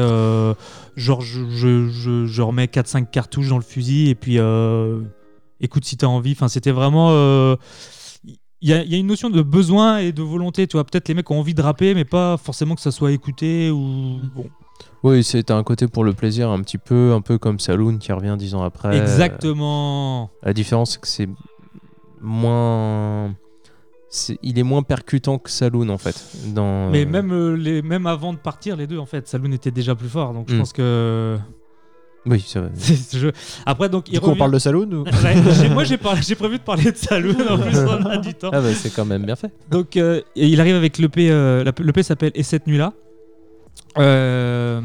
genre 0.96 1.22
je, 1.22 1.50
je- 1.50 1.89
je- 1.89 2.26
je 2.28 2.42
remets 2.42 2.66
4-5 2.66 3.10
cartouches 3.10 3.50
dans 3.50 3.58
le 3.58 3.64
fusil 3.64 4.10
et 4.10 4.16
puis 4.16 4.38
euh, 4.39 5.00
écoute 5.62 5.86
si 5.86 5.95
t'as 5.97 6.07
envie. 6.07 6.32
Enfin 6.34 6.47
c'était 6.49 6.72
vraiment 6.72 7.09
euh, 7.12 7.55
il 8.64 8.70
y, 8.70 8.74
a, 8.74 8.84
il 8.84 8.91
y 8.91 8.95
a 8.95 8.97
une 8.99 9.07
notion 9.07 9.30
de 9.32 9.41
besoin 9.41 9.97
et 9.99 10.12
de 10.12 10.22
volonté. 10.22 10.68
Tu 10.68 10.78
vois, 10.78 10.84
peut-être 10.84 11.07
les 11.07 11.16
mecs 11.16 11.30
ont 11.32 11.39
envie 11.39 11.53
de 11.55 11.62
rapper, 11.62 11.95
mais 11.95 12.05
pas 12.05 12.38
forcément 12.38 12.76
que 12.76 12.82
ça 12.82 12.91
soit 12.91 13.12
écouté 13.12 13.72
ou 13.72 14.20
bon. 14.36 14.45
Oui, 15.03 15.24
c'est 15.24 15.49
un 15.49 15.64
côté 15.64 15.88
pour 15.88 16.03
le 16.03 16.14
plaisir, 16.14 16.49
un 16.51 16.62
petit 16.62 16.78
peu, 16.78 17.12
un 17.14 17.22
peu 17.22 17.39
comme 17.39 17.59
Saloon 17.59 17.97
qui 17.97 18.12
revient 18.12 18.36
dix 18.38 18.53
ans 18.53 18.62
après. 18.64 18.95
Exactement. 18.99 20.30
La 20.43 20.53
différence, 20.53 20.91
c'est 20.91 21.01
que 21.01 21.07
c'est 21.07 21.30
moins. 22.22 23.34
c'est- 24.09 24.38
Il 24.43 24.59
est 24.59 24.64
moins 24.64 24.84
percutant 24.84 25.38
que 25.39 25.49
Saloon 25.49 25.89
en 25.89 25.97
fait. 25.97 26.24
Dans... 26.53 26.89
Mais 26.89 27.05
même, 27.05 27.32
euh, 27.32 27.55
les, 27.55 27.82
même 27.82 28.05
avant 28.05 28.34
de 28.34 28.38
partir, 28.38 28.76
les 28.76 28.86
deux, 28.88 28.99
en 28.99 29.05
fait, 29.05 29.28
Saloon 29.28 29.51
était 29.53 29.72
déjà 29.72 29.95
plus 29.95 30.09
fort. 30.09 30.34
Donc 30.34 30.49
je 30.49 30.55
Mm. 30.55 30.59
pense 30.59 30.74
que. 30.74 31.38
Oui, 32.26 32.44
c'est 32.48 32.60
vrai. 32.60 32.70
c'est 32.76 32.96
ce 32.96 33.18
jeu. 33.18 33.32
Après, 33.66 33.90
donc. 33.90 34.08
il 34.10 34.14
Du 34.14 34.20
coup, 34.20 34.28
on 34.28 34.30
revient- 34.30 34.40
parle 34.40 34.52
de 34.52 34.60
Saloon 34.60 34.92
ou 34.92 35.04
Ouais, 35.24 35.70
Moi, 35.70 35.84
j'ai 35.84 35.98
prévu 35.98 36.58
de 36.58 36.64
parler 36.64 36.92
de 36.92 36.98
Saloon. 36.98 37.36
En 37.50 37.58
plus, 37.58 37.78
on 37.80 38.06
a 38.06 38.18
du 38.18 38.34
temps. 38.36 38.52
Ah 38.54 38.62
bah 38.62 38.74
c'est 38.76 38.94
quand 38.94 39.06
même 39.06 39.26
bien 39.26 39.36
fait. 39.36 39.52
Donc, 39.72 39.98
euh, 39.98 40.22
il 40.36 40.60
arrive 40.62 40.76
avec 40.76 40.98
l'EP. 41.00 41.30
Euh, 41.32 41.64
L'EP 41.80 42.04
s'appelle 42.04 42.32
Et 42.36 42.44
cette 42.44 42.68
nuit-là. 42.68 42.94
Euh, 43.98 44.82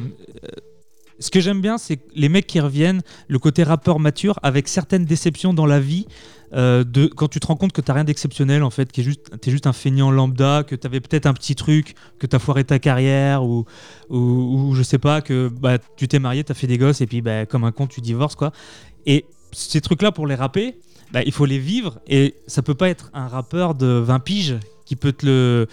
ce 1.19 1.31
que 1.31 1.41
j'aime 1.41 1.61
bien, 1.61 1.79
c'est 1.79 1.99
les 2.15 2.29
mecs 2.29 2.47
qui 2.47 2.61
reviennent, 2.61 3.01
le 3.29 3.39
côté 3.39 3.63
rappeur 3.63 3.99
mature, 4.01 4.39
avec 4.43 4.69
certaines 4.69 5.05
déceptions 5.05 5.55
dans 5.55 5.67
la 5.67 5.81
vie. 5.81 6.07
Euh, 6.55 6.85
de, 6.85 7.07
quand 7.07 7.29
tu 7.29 7.41
te 7.41 7.47
rends 7.47 7.57
compte 7.57 7.73
que 7.73 7.81
t'as 7.81 7.93
rien 7.95 8.05
d'exceptionnel 8.05 8.63
en 8.63 8.71
fait, 8.71 8.93
que 8.93 9.03
juste, 9.03 9.31
t'es 9.41 9.51
juste 9.51 9.67
un 9.67 9.73
feignant 9.73 10.11
lambda, 10.11 10.63
que 10.67 10.75
t'avais 10.77 11.01
peut-être 11.01 11.27
un 11.27 11.35
petit 11.35 11.55
truc, 11.55 11.95
que 12.19 12.27
t'as 12.27 12.39
foiré 12.39 12.65
ta 12.65 12.79
carrière 12.79 13.45
ou, 13.45 13.65
ou, 14.11 14.17
ou 14.19 14.75
je 14.75 14.83
sais 14.83 14.99
pas, 14.99 15.21
que 15.21 15.49
bah, 15.49 15.79
tu 15.97 16.07
t'es 16.09 16.19
marié, 16.19 16.45
t'as 16.45 16.55
fait 16.55 16.67
des 16.67 16.79
gosses 16.79 17.01
et 17.01 17.07
puis 17.07 17.21
bah, 17.21 17.47
comme 17.47 17.65
un 17.65 17.73
con 17.73 17.87
tu 17.87 18.01
divorces 18.01 18.37
quoi. 18.37 18.53
Et 19.07 19.25
ces 19.53 19.81
trucs-là 19.81 20.13
pour 20.13 20.27
les 20.27 20.35
rapper, 20.35 20.77
bah, 21.13 21.23
il 21.25 21.33
faut 21.33 21.47
les 21.47 21.59
vivre 21.59 22.01
et 22.09 22.35
ça 22.47 22.63
peut 22.63 22.75
pas 22.75 22.89
être 22.89 23.11
un 23.15 23.29
rappeur 23.29 23.75
de 23.75 23.87
20 23.87 24.19
piges 24.21 24.57
qui 24.85 24.95
peut 24.97 25.13
te 25.13 25.27
le 25.27 25.67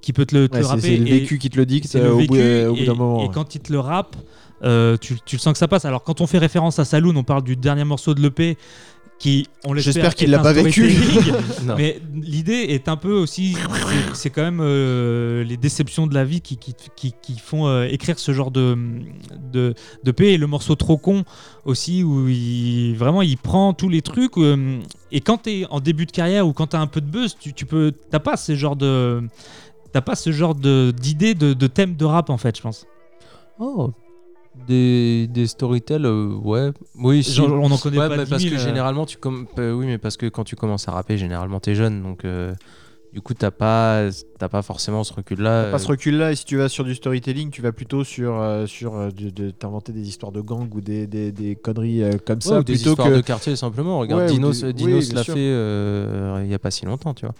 qui 0.00 0.12
peut 0.12 0.24
te 0.26 0.34
le, 0.34 0.48
te 0.48 0.54
Ouais, 0.54 0.60
le 0.60 0.64
c'est- 0.64 0.70
rapper 0.70 0.82
c'est 0.82 0.96
le 0.96 1.06
et- 1.08 1.20
vécu 1.20 1.38
qui 1.38 1.50
te 1.50 1.56
le 1.58 1.66
dicte, 1.66 1.86
c'est 1.88 2.00
euh, 2.00 2.04
le 2.04 2.12
au 2.12 2.16
bout- 2.16 2.34
vécu, 2.34 2.38
euh, 2.40 2.70
au 2.70 2.74
bout 2.74 2.84
d'un 2.86 2.94
moment, 2.94 3.20
et 3.20 3.26
ouais. 3.26 3.30
quand 3.34 3.54
il 3.54 3.60
te 3.60 3.70
le 3.72 3.78
rappe 3.80 4.16
euh, 4.62 4.96
tu, 4.98 5.16
tu 5.24 5.36
le 5.36 5.40
sens 5.40 5.52
que 5.54 5.58
ça 5.58 5.68
passe 5.68 5.84
alors 5.86 6.02
quand 6.02 6.20
on 6.20 6.26
fait 6.26 6.36
référence 6.38 6.78
à 6.78 6.84
Saloon 6.84 7.16
on 7.16 7.24
parle 7.24 7.42
du 7.44 7.56
dernier 7.56 7.84
morceau 7.84 8.12
de 8.14 8.20
l'EP 8.20 8.58
qui 9.20 9.46
on 9.64 9.74
l'espère 9.74 9.92
J'espère 9.92 10.14
qu'il 10.16 10.30
l'a 10.30 10.38
pas 10.40 10.52
vécu. 10.54 10.92
mais 11.76 12.00
l'idée 12.14 12.64
est 12.70 12.88
un 12.88 12.96
peu 12.96 13.12
aussi 13.12 13.54
c'est- 14.14 14.30
quand 14.30 14.42
même 14.42 14.60
euh, 14.60 15.44
les 15.44 15.56
déceptions 15.58 16.06
de 16.06 16.14
la 16.14 16.24
vie 16.24 16.40
qui, 16.40 16.56
qui, 16.56 16.74
qui, 16.96 17.12
qui 17.22 17.38
font 17.38 17.68
euh, 17.68 17.84
écrire 17.84 18.18
ce 18.18 18.32
genre 18.32 18.50
de, 18.50 18.76
de, 19.52 19.74
de 20.02 20.10
paix 20.10 20.32
et 20.32 20.38
le 20.38 20.46
morceau 20.46 20.74
trop 20.74 20.96
con 20.96 21.24
aussi 21.66 22.02
où 22.02 22.28
il 22.28 22.94
vraiment 22.94 23.20
il 23.22 23.36
prend 23.36 23.74
tous 23.74 23.90
les 23.90 24.00
trucs 24.02 24.38
euh, 24.38 24.80
et 25.12 25.20
quand 25.20 25.42
tu 25.42 25.50
es 25.50 25.66
en 25.70 25.80
début 25.80 26.06
de 26.06 26.12
carrière 26.12 26.46
ou 26.48 26.52
quand 26.54 26.68
tu 26.68 26.76
as 26.76 26.80
un 26.80 26.86
peu 26.86 27.00
de 27.02 27.06
buzz 27.10 27.36
tu, 27.38 27.52
tu 27.52 27.66
peux 27.66 27.92
t'as 28.10 28.20
pas 28.20 28.36
ce 28.38 28.54
genre 28.56 28.74
de 28.76 29.22
t'as 29.92 30.00
pas 30.00 30.14
ce 30.16 30.32
genre 30.32 30.54
de 30.54 30.92
d'idée 30.98 31.34
de, 31.34 31.52
de 31.52 31.66
thème 31.66 31.94
de 31.94 32.04
rap 32.06 32.30
en 32.30 32.38
fait 32.38 32.56
je 32.56 32.62
pense. 32.62 32.86
Oh, 33.58 33.90
Des, 34.70 35.26
des 35.26 35.46
storytell, 35.48 36.04
euh, 36.06 36.28
ouais. 36.44 36.70
Oui, 36.96 37.24
si. 37.24 37.32
Genre, 37.32 37.50
on 37.50 37.70
en 37.70 37.76
connaît 37.76 37.98
Ouais, 37.98 38.08
pas 38.08 38.16
mais 38.16 38.24
10 38.24 38.30
parce 38.30 38.42
000, 38.42 38.54
que 38.54 38.60
euh. 38.60 38.64
généralement, 38.64 39.04
tu 39.04 39.16
com- 39.18 39.46
euh, 39.58 39.72
oui, 39.72 39.86
mais 39.86 39.98
parce 39.98 40.16
que 40.16 40.26
quand 40.26 40.44
tu 40.44 40.54
commences 40.54 40.86
à 40.88 40.92
rapper, 40.92 41.18
généralement, 41.18 41.58
t'es 41.58 41.74
jeune, 41.74 42.02
donc 42.02 42.24
euh, 42.24 42.54
du 43.12 43.20
coup, 43.20 43.34
t'as 43.34 43.50
pas, 43.50 44.04
t'as 44.38 44.48
pas 44.48 44.62
forcément 44.62 45.02
ce 45.02 45.12
recul-là. 45.12 45.64
T'as 45.64 45.70
pas 45.72 45.78
ce 45.80 45.88
recul-là, 45.88 46.30
et 46.30 46.36
si 46.36 46.44
tu 46.44 46.56
vas 46.56 46.68
sur 46.68 46.84
du 46.84 46.94
storytelling, 46.94 47.50
tu 47.50 47.62
vas 47.62 47.72
plutôt 47.72 48.04
sur, 48.04 48.40
euh, 48.40 48.66
sur 48.66 49.12
de, 49.12 49.30
de- 49.30 49.50
t'inventer 49.50 49.90
des 49.92 50.06
histoires 50.08 50.30
de 50.30 50.40
gang 50.40 50.72
ou 50.72 50.80
des, 50.80 51.08
des, 51.08 51.32
des 51.32 51.56
conneries 51.56 52.04
euh, 52.04 52.12
comme 52.24 52.36
ouais, 52.36 52.40
ça, 52.42 52.60
ou 52.60 52.62
des 52.62 52.74
histoires 52.86 53.08
que. 53.08 53.16
de 53.16 53.20
quartier 53.22 53.56
simplement. 53.56 53.98
Regarde, 53.98 54.22
Ouais, 54.22 54.28
ou 54.30 54.34
Dinos, 54.34 54.60
des- 54.60 54.66
oui, 54.68 54.74
Dinos 54.74 55.06
bien 55.08 55.14
l'a 55.16 55.24
fait 55.24 55.34
euh, 55.38 56.42
il 56.44 56.50
y 56.50 56.54
a 56.54 56.58
pas 56.60 56.70
si 56.70 56.86
longtemps, 56.86 57.12
tu 57.14 57.26
vois. 57.26 57.34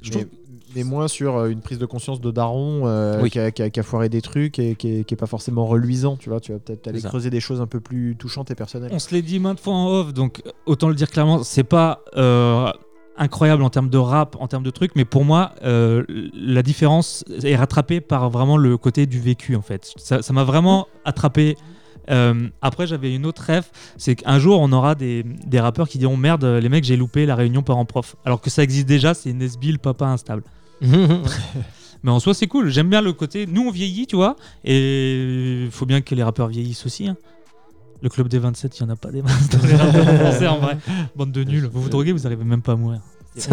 Je 0.00 0.12
mais, 0.14 0.26
mais 0.74 0.84
moins 0.84 1.08
sur 1.08 1.36
euh, 1.36 1.48
une 1.48 1.60
prise 1.60 1.78
de 1.78 1.86
conscience 1.86 2.20
de 2.20 2.30
daron 2.30 2.82
euh, 2.86 3.20
Oui. 3.22 3.30
qui, 3.30 3.38
a, 3.38 3.50
qui 3.50 3.62
a- 3.62 3.70
qui 3.70 3.80
a 3.80 3.82
foiré 3.82 4.08
des 4.08 4.22
trucs 4.22 4.58
et 4.58 4.74
qui 4.76 4.98
est, 4.98 5.04
qui 5.04 5.14
est 5.14 5.16
pas 5.16 5.26
forcément 5.26 5.66
reluisant, 5.66 6.16
tu 6.16 6.28
vois. 6.30 6.40
Tu 6.40 6.52
vas 6.52 6.58
peut-être 6.58 6.86
aller 6.88 7.00
creuser 7.02 7.30
des 7.30 7.40
choses 7.40 7.60
un 7.60 7.66
peu 7.66 7.80
plus 7.80 8.16
touchantes 8.16 8.50
et 8.50 8.54
personnelles. 8.54 8.90
On 8.92 8.98
se 8.98 9.14
l'est 9.14 9.22
dit 9.22 9.38
maintes 9.38 9.60
fois 9.60 9.74
en 9.74 9.86
off, 9.88 10.12
donc 10.14 10.42
autant 10.66 10.88
le 10.88 10.94
dire 10.94 11.10
clairement, 11.10 11.42
c'est 11.42 11.64
pas 11.64 12.02
euh, 12.16 12.70
incroyable 13.16 13.62
en 13.62 13.70
termes 13.70 13.90
de 13.90 13.98
rap, 13.98 14.36
en 14.40 14.46
termes 14.48 14.62
de 14.64 14.70
trucs, 14.70 14.96
mais 14.96 15.04
pour 15.04 15.24
moi, 15.24 15.52
euh, 15.62 16.04
la 16.32 16.62
différence 16.62 17.24
est 17.42 17.56
rattrapée 17.56 18.00
par 18.00 18.30
vraiment 18.30 18.56
le 18.56 18.76
côté 18.78 19.06
du 19.06 19.20
vécu 19.20 19.56
en 19.56 19.62
fait. 19.62 19.92
Ça 19.96 20.22
ça 20.22 20.32
m'a 20.32 20.44
vraiment 20.44 20.86
attrapé. 21.04 21.56
Euh, 22.10 22.48
après, 22.60 22.88
j'avais 22.88 23.14
une 23.14 23.24
autre 23.26 23.42
rêve, 23.42 23.68
c'est 23.96 24.16
qu'un 24.16 24.38
jour 24.40 24.58
on 24.60 24.72
aura 24.72 24.94
des, 24.96 25.22
des 25.22 25.60
rappeurs 25.60 25.88
qui 25.88 25.98
diront 25.98 26.16
merde, 26.16 26.44
les 26.44 26.68
mecs, 26.68 26.82
j'ai 26.82 26.96
loupé 26.96 27.24
la 27.24 27.36
réunion 27.36 27.62
parents-prof. 27.62 28.16
Alors 28.24 28.40
que 28.40 28.50
ça 28.50 28.62
existe 28.64 28.88
déjà, 28.88 29.14
c'est 29.14 29.32
Nesbill, 29.32 29.78
papa 29.78 30.06
instable. 30.06 30.42
Mais 32.02 32.10
en 32.10 32.18
soi, 32.20 32.32
c'est 32.32 32.46
cool. 32.46 32.70
J'aime 32.70 32.88
bien 32.88 33.02
le 33.02 33.12
côté. 33.12 33.46
Nous, 33.46 33.62
on 33.62 33.70
vieillit, 33.70 34.06
tu 34.06 34.16
vois. 34.16 34.36
Et 34.64 35.64
il 35.64 35.70
faut 35.70 35.84
bien 35.86 36.00
que 36.00 36.14
les 36.14 36.22
rappeurs 36.22 36.48
vieillissent 36.48 36.86
aussi. 36.86 37.08
hein. 37.08 37.16
Le 38.02 38.08
club 38.08 38.28
des 38.28 38.38
27, 38.38 38.78
il 38.78 38.84
n'y 38.84 38.90
en 38.90 38.92
a 38.94 38.96
pas 38.96 39.10
des 39.10 39.20
masses 39.20 39.48
dans 39.50 39.58
les 39.66 39.74
rappeurs 39.76 40.14
français 40.14 40.46
en 40.46 40.58
vrai. 40.58 40.78
Bande 41.14 41.32
de 41.32 41.44
nuls. 41.44 41.68
Vous 41.70 41.82
vous 41.82 41.90
droguez, 41.90 42.12
vous 42.12 42.20
n'arrivez 42.20 42.44
même 42.44 42.62
pas 42.62 42.72
à 42.72 42.76
mourir. 42.76 43.00
C'est. 43.36 43.52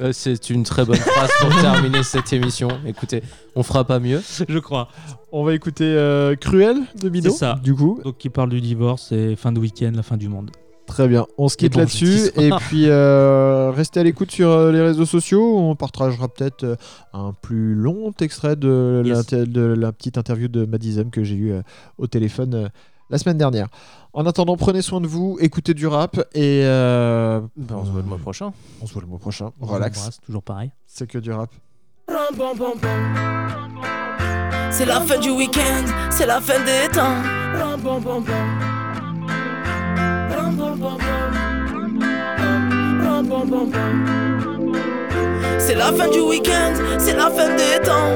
Euh, 0.00 0.10
C'est 0.12 0.50
une 0.50 0.64
très 0.64 0.84
bonne 0.84 0.96
phrase 0.96 1.30
pour 1.40 1.50
terminer 1.60 2.02
cette 2.02 2.32
émission. 2.32 2.68
Écoutez, 2.84 3.22
on 3.54 3.62
fera 3.62 3.84
pas 3.84 4.00
mieux. 4.00 4.20
Je 4.48 4.58
crois. 4.58 4.88
On 5.30 5.44
va 5.44 5.54
écouter 5.54 5.84
euh, 5.84 6.34
Cruel 6.34 6.78
de 7.00 7.08
Mino. 7.08 7.30
C'est 7.30 7.36
ça. 7.38 7.60
Du 7.62 7.74
coup, 7.74 8.00
Donc, 8.04 8.18
qui 8.18 8.28
parle 8.28 8.50
du 8.50 8.60
divorce 8.60 9.12
et 9.12 9.36
fin 9.36 9.52
de 9.52 9.60
week-end, 9.60 9.92
la 9.94 10.02
fin 10.02 10.16
du 10.16 10.28
monde. 10.28 10.50
Très 10.86 11.08
bien. 11.08 11.26
On 11.38 11.48
se 11.48 11.56
quitte 11.56 11.76
là-dessus. 11.76 12.30
Et 12.36 12.50
puis, 12.68 12.84
euh, 12.88 13.70
restez 13.74 14.00
à 14.00 14.02
l'écoute 14.02 14.30
sur 14.30 14.50
euh, 14.50 14.72
les 14.72 14.80
réseaux 14.80 15.06
sociaux. 15.06 15.58
On 15.58 15.74
partagera 15.76 16.28
peut-être 16.28 16.64
euh, 16.64 16.76
un 17.12 17.32
plus 17.40 17.74
long 17.74 18.12
extrait 18.20 18.56
de, 18.56 19.02
Yes. 19.04 19.16
l'inter- 19.16 19.46
de 19.46 19.60
la 19.62 19.92
petite 19.92 20.18
interview 20.18 20.48
de 20.48 20.64
Madizem 20.66 21.10
que 21.10 21.22
j'ai 21.24 21.34
eu 21.36 21.52
euh, 21.52 21.62
au 21.98 22.06
téléphone 22.06 22.70
la 23.10 23.18
semaine 23.18 23.38
dernière. 23.38 23.68
En 24.12 24.26
attendant, 24.26 24.56
prenez 24.56 24.80
soin 24.82 25.00
de 25.00 25.06
vous, 25.08 25.36
écoutez 25.40 25.74
du 25.74 25.86
rap 25.86 26.16
et 26.34 26.62
euh, 26.64 27.40
Ben, 27.56 27.74
on 27.76 27.84
se 27.84 27.90
voit 27.90 28.00
le 28.02 28.06
mois 28.08 28.18
prochain. 28.18 28.52
on 28.80 28.86
se 28.86 28.92
voit 28.92 29.02
le 29.02 29.08
mois 29.08 29.18
prochain. 29.18 29.50
On 29.60 29.66
Relax, 29.66 30.20
toujours 30.24 30.42
pareil. 30.42 30.70
c'est 30.86 31.06
que 31.08 31.18
du 31.18 31.32
rap. 31.32 31.50
C'est 34.70 34.86
la 34.86 35.00
fin 35.00 35.18
du 35.18 35.30
week-end, 35.30 35.84
c'est 36.10 36.26
la 36.26 36.40
fin 36.40 36.58
des 36.64 36.88
temps. 36.92 38.63
C'est 45.58 45.74
la 45.74 45.92
fin 45.92 46.10
du 46.10 46.20
week-end, 46.20 46.72
c'est 46.98 47.16
la 47.16 47.30
fin 47.30 47.48
des 47.54 47.82
temps. 47.84 48.14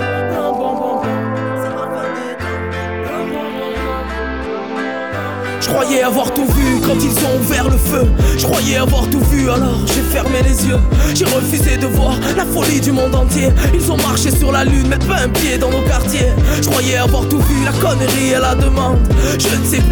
Je 5.60 5.74
croyais 5.74 6.02
avoir 6.02 6.32
tout 6.32 6.46
vu 6.46 6.80
quand 6.80 6.94
ils 6.94 7.24
ont 7.24 7.40
ouvert 7.40 7.68
le 7.68 7.76
feu. 7.76 8.06
Je 8.38 8.44
croyais 8.44 8.76
avoir 8.76 9.08
tout 9.10 9.20
vu 9.30 9.50
alors 9.50 9.80
j'ai 9.86 10.00
fermé 10.00 10.42
les 10.42 10.66
yeux. 10.66 10.78
J'ai 11.14 11.24
refusé 11.24 11.76
de 11.76 11.86
voir 11.86 12.14
la 12.36 12.44
folie 12.44 12.80
du 12.80 12.92
monde 12.92 13.14
entier. 13.14 13.48
Ils 13.74 13.92
ont 13.92 13.96
marché 13.98 14.30
sur 14.30 14.50
la 14.50 14.64
lune, 14.64 14.86
mais 14.88 14.98
pas 14.98 15.22
un 15.24 15.28
pied 15.28 15.58
dans 15.58 15.70
nos 15.70 15.82
quartiers. 15.82 16.32
Je 16.62 16.68
croyais 16.68 16.96
avoir 16.96 17.28
tout 17.28 17.38
vu, 17.38 17.64
la 17.64 17.72
connerie 17.72 18.32
et 18.34 18.40
la 18.40 18.54
demande. 18.54 18.98
Je 19.38 19.56
ne 19.56 19.64
sais 19.64 19.82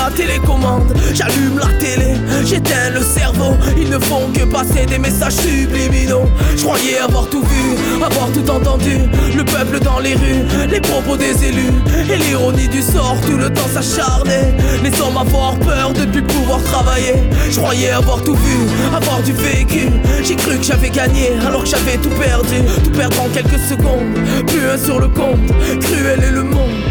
ma 0.00 0.10
télécommande. 0.10 0.94
J'allume 1.12 1.58
la 1.58 1.66
télé, 1.78 2.14
j'éteins 2.44 2.90
le 2.94 3.02
cerveau. 3.02 3.56
Ils 3.76 3.90
ne 3.90 3.98
font 3.98 4.28
que 4.32 4.44
passer 4.44 4.86
des 4.86 4.98
messages 4.98 5.34
subliminaux. 5.34 6.28
Je 6.56 6.62
croyais 6.62 6.98
avoir 6.98 7.28
tout 7.28 7.42
vu, 7.42 7.76
avoir 8.02 8.28
tout 8.32 8.48
entendu. 8.50 8.98
Le 9.36 9.44
peuple 9.44 9.80
dans 9.80 9.98
les 9.98 10.14
rues, 10.14 10.44
les 10.70 10.80
propos 10.80 11.16
des 11.16 11.34
élus. 11.44 11.74
Et 12.12 12.16
l'ironie 12.16 12.68
du 12.68 12.82
sort, 12.82 13.16
tout 13.26 13.36
le 13.36 13.50
temps 13.50 13.68
s'acharner. 13.74 14.54
Les 14.82 15.00
hommes 15.00 15.16
avoir 15.16 15.58
peur 15.58 15.92
de 15.92 16.04
plus 16.06 16.22
pouvoir 16.22 16.62
travailler. 16.64 17.16
Je 17.50 17.56
croyais 17.56 17.90
avoir 17.90 18.22
tout 18.22 18.34
vu, 18.34 18.58
avoir 18.94 19.20
du 19.22 19.32
vécu. 19.32 19.88
J'ai 20.22 20.36
cru 20.36 20.58
que 20.58 20.64
j'avais 20.64 20.90
gagné 20.90 21.30
alors 21.46 21.64
que 21.64 21.68
j'avais 21.68 21.98
tout 21.98 22.14
perdu. 22.20 22.56
Tout 22.84 22.90
perdre 22.90 23.20
en 23.22 23.28
quelques 23.28 23.60
secondes, 23.68 24.14
plus 24.46 24.64
un 24.72 24.78
sur 24.78 24.98
le 24.98 25.08
compte. 25.08 25.46
Cruel 25.80 26.22
est 26.22 26.32
le 26.32 26.42
monde. 26.42 26.89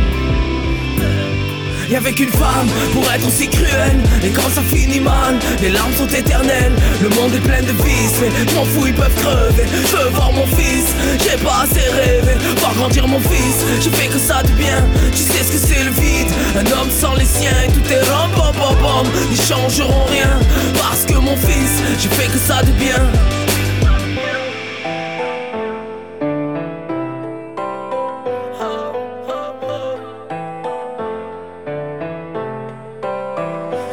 Y'avait 1.89 2.13
qu'une 2.13 2.29
femme 2.29 2.67
pour 2.93 3.03
être 3.11 3.27
aussi 3.27 3.47
cruelle. 3.47 3.99
Et 4.23 4.29
quand 4.29 4.47
ça 4.53 4.61
finit 4.61 4.99
mal, 4.99 5.39
les 5.59 5.69
larmes 5.69 5.93
sont 5.97 6.07
éternelles. 6.07 6.73
Le 7.01 7.09
monde 7.09 7.33
est 7.33 7.39
plein 7.39 7.61
de 7.61 7.71
vices, 7.83 8.19
mais 8.21 8.53
m'en 8.53 8.63
fous, 8.63 8.85
ils 8.85 8.93
peuvent 8.93 9.15
crever. 9.15 9.65
Je 9.87 9.95
veux 9.97 10.09
voir 10.09 10.31
mon 10.31 10.45
fils, 10.45 10.85
j'ai 11.23 11.37
pas 11.43 11.63
assez 11.63 11.89
rêvé. 11.89 12.33
Voir 12.57 12.75
grandir 12.75 13.07
mon 13.07 13.19
fils, 13.19 13.65
j'ai 13.81 13.89
fait 13.89 14.07
que 14.07 14.19
ça 14.19 14.43
de 14.43 14.51
bien. 14.51 14.85
Tu 15.13 15.23
sais 15.23 15.43
ce 15.43 15.51
que 15.51 15.57
c'est 15.57 15.83
le 15.83 15.91
vide, 15.91 16.31
un 16.55 16.79
homme 16.79 16.91
sans 16.91 17.15
les 17.15 17.25
siens. 17.25 17.57
Et 17.65 17.71
tout 17.71 17.91
est 17.91 18.03
ram 18.11 18.29
pam 18.35 18.53
pam 18.53 18.75
pam, 18.77 19.07
ils 19.31 19.41
changeront 19.41 20.05
rien 20.05 20.39
Parce 20.75 21.05
que 21.05 21.17
mon 21.17 21.35
fils, 21.37 21.81
j'ai 21.99 22.09
fait 22.09 22.31
que 22.31 22.37
ça 22.37 22.61
de 22.61 22.71
bien 22.73 23.01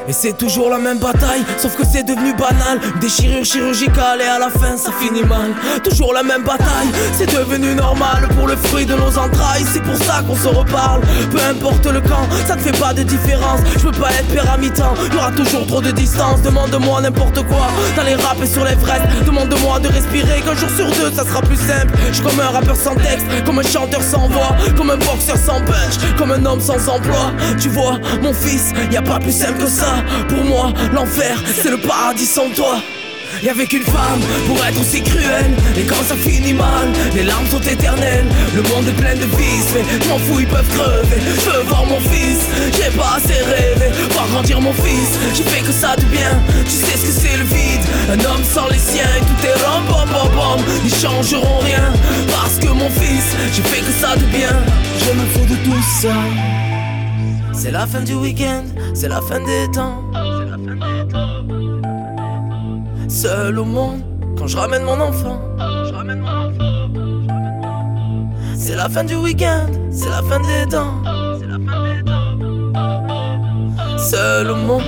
Et 0.09 0.13
c'est 0.13 0.37
toujours 0.37 0.71
la 0.71 0.79
même 0.79 0.99
bataille, 0.99 1.45
sauf 1.59 1.77
que 1.77 1.83
c'est 1.85 2.05
devenu 2.05 2.33
banal. 2.35 2.79
Déchirure 3.01 3.45
chirurgicale 3.45 4.21
et 4.21 4.29
à 4.29 4.39
la 4.39 4.51
fin 4.51 4.77
ça 4.77 4.91
finit 5.01 5.25
mal. 5.25 5.53
Toujours 5.83 6.13
la 6.13 6.23
même 6.23 6.45
bataille, 6.45 6.89
c'est 7.13 7.27
devenu 7.27 7.75
normal 7.75 8.29
pour 8.37 8.47
le 8.47 8.57
fruit 8.57 8.87
de 8.87 8.95
nos 8.95 9.19
entrailles. 9.19 9.65
C'est 9.73 9.83
pour 9.83 9.97
ça 9.97 10.23
qu'on 10.27 10.37
se 10.37 10.49
reparle. 10.49 11.01
Peu 11.31 11.39
importe 11.51 11.87
le 11.87 12.01
camp, 12.01 12.27
ça 12.47 12.55
ne 12.55 12.61
fait 12.61 12.79
pas 12.79 12.93
de 12.93 13.03
différence. 13.03 13.61
Je 13.77 13.83
peux 13.83 13.99
pas 14.01 14.11
être 14.13 14.29
père 14.29 14.51
à 14.53 14.57
mi-temps, 14.59 14.95
toujours 15.35 15.67
trop 15.67 15.81
de 15.81 15.91
distance. 15.91 16.41
Demande-moi 16.43 17.01
n'importe 17.01 17.45
quoi, 17.47 17.67
dans 17.97 18.05
les 18.05 18.15
raps 18.15 18.43
et 18.43 18.47
sur 18.47 18.65
les 18.65 18.75
vrais. 18.75 19.03
Demande-moi 19.27 19.81
de 19.81 19.89
respirer 19.89 20.41
qu'un 20.41 20.55
jour 20.55 20.71
sur 20.77 20.87
deux 20.87 21.11
ça 21.13 21.25
sera 21.25 21.43
plus 21.43 21.57
simple. 21.57 21.95
Je 22.13 22.23
comme 22.23 22.39
un 22.41 22.51
rappeur 22.51 22.77
sans 22.77 22.95
texte, 22.95 23.27
comme 23.45 23.59
un 23.59 23.63
chanteur 23.63 24.03
sans 24.03 24.29
voix, 24.29 24.55
comme 24.77 24.91
un 24.91 24.97
boxeur 24.97 25.37
sans 25.37 25.61
punch, 25.61 25.95
comme 26.17 26.31
un 26.31 26.45
homme 26.45 26.61
sans 26.61 26.89
emploi. 26.89 27.33
Tu 27.61 27.69
vois, 27.69 27.99
mon 28.23 28.33
fils, 28.33 28.73
y 28.91 28.97
a 28.97 29.03
pas 29.03 29.19
plus 29.19 29.37
simple 29.37 29.59
que 29.59 29.67
ça. 29.69 29.96
Pour 30.29 30.45
moi, 30.45 30.73
l'enfer, 30.93 31.43
c'est 31.61 31.71
le 31.71 31.79
paradis 31.79 32.27
sans 32.27 32.49
toi. 32.51 32.77
Y'avait 33.43 33.67
qu'une 33.67 33.83
femme 33.83 34.21
pour 34.47 34.57
être 34.65 34.81
aussi 34.81 35.03
cruelle. 35.03 35.55
Et 35.77 35.83
quand 35.83 36.03
ça 36.07 36.15
finit 36.17 36.53
mal, 36.53 36.89
les 37.15 37.23
larmes 37.23 37.47
sont 37.49 37.61
éternelles. 37.61 38.27
Le 38.55 38.63
monde 38.63 38.89
est 38.89 38.97
plein 39.01 39.15
de 39.15 39.25
vices, 39.37 39.71
mais 39.75 39.85
je 40.03 40.09
m'en 40.09 40.19
fous, 40.19 40.41
ils 40.41 40.47
peuvent 40.47 40.69
crever. 40.69 41.21
Je 41.45 41.51
veux 41.51 41.63
voir 41.65 41.85
mon 41.87 42.01
fils, 42.01 42.41
j'ai 42.75 42.97
pas 42.97 43.17
assez 43.17 43.41
rêvé. 43.43 43.91
Voir 44.11 44.27
grandir 44.29 44.61
mon 44.61 44.73
fils, 44.73 45.19
j'ai 45.35 45.43
fait 45.43 45.61
que 45.61 45.73
ça 45.73 45.97
de 45.97 46.05
bien. 46.05 46.41
Tu 46.65 46.71
sais 46.71 46.97
ce 46.97 47.07
que 47.07 47.13
c'est 47.13 47.37
le 47.37 47.45
vide, 47.45 47.85
un 48.11 48.25
homme 48.25 48.45
sans 48.45 48.69
les 48.69 48.79
siens. 48.79 49.11
Et 49.17 49.21
tout 49.21 49.47
est 49.47 49.65
ram 49.65 49.85
pam 49.87 50.09
pam 50.09 50.31
pam, 50.31 50.65
ils 50.85 50.95
changeront 50.95 51.59
rien 51.59 51.93
Parce 52.29 52.59
que 52.59 52.69
mon 52.69 52.91
fils, 52.91 53.37
j'ai 53.55 53.63
fait 53.63 53.81
que 53.81 53.93
ça 54.01 54.17
de 54.17 54.25
bien. 54.27 54.57
Je 54.99 55.13
me 55.13 55.27
fous 55.27 55.47
de 55.47 55.57
tout 55.57 55.83
ça 56.01 56.76
C'est 57.57 57.71
la 57.71 57.87
fin 57.87 58.03
du 58.03 58.15
week-end, 58.15 58.65
c'est 58.95 59.09
la 59.09 59.23
fin 59.23 59.41
des 59.41 59.71
temps 59.73 60.03
Seul 63.09 63.59
au 63.59 63.65
monde, 63.65 64.03
quand 64.39 64.47
je 64.47 64.59
ramène 64.59 64.85
mon 64.85 65.01
enfant. 65.01 65.41
C'est 68.55 68.77
la 68.77 68.89
fin 68.91 69.05
du 69.05 69.15
week-end, 69.15 69.69
c'est 69.91 70.11
la 70.11 70.23
fin 70.23 70.39
des 70.41 70.69
temps. 70.69 71.03
Seul 73.97 74.51
au 74.51 74.57
monde. 74.57 74.83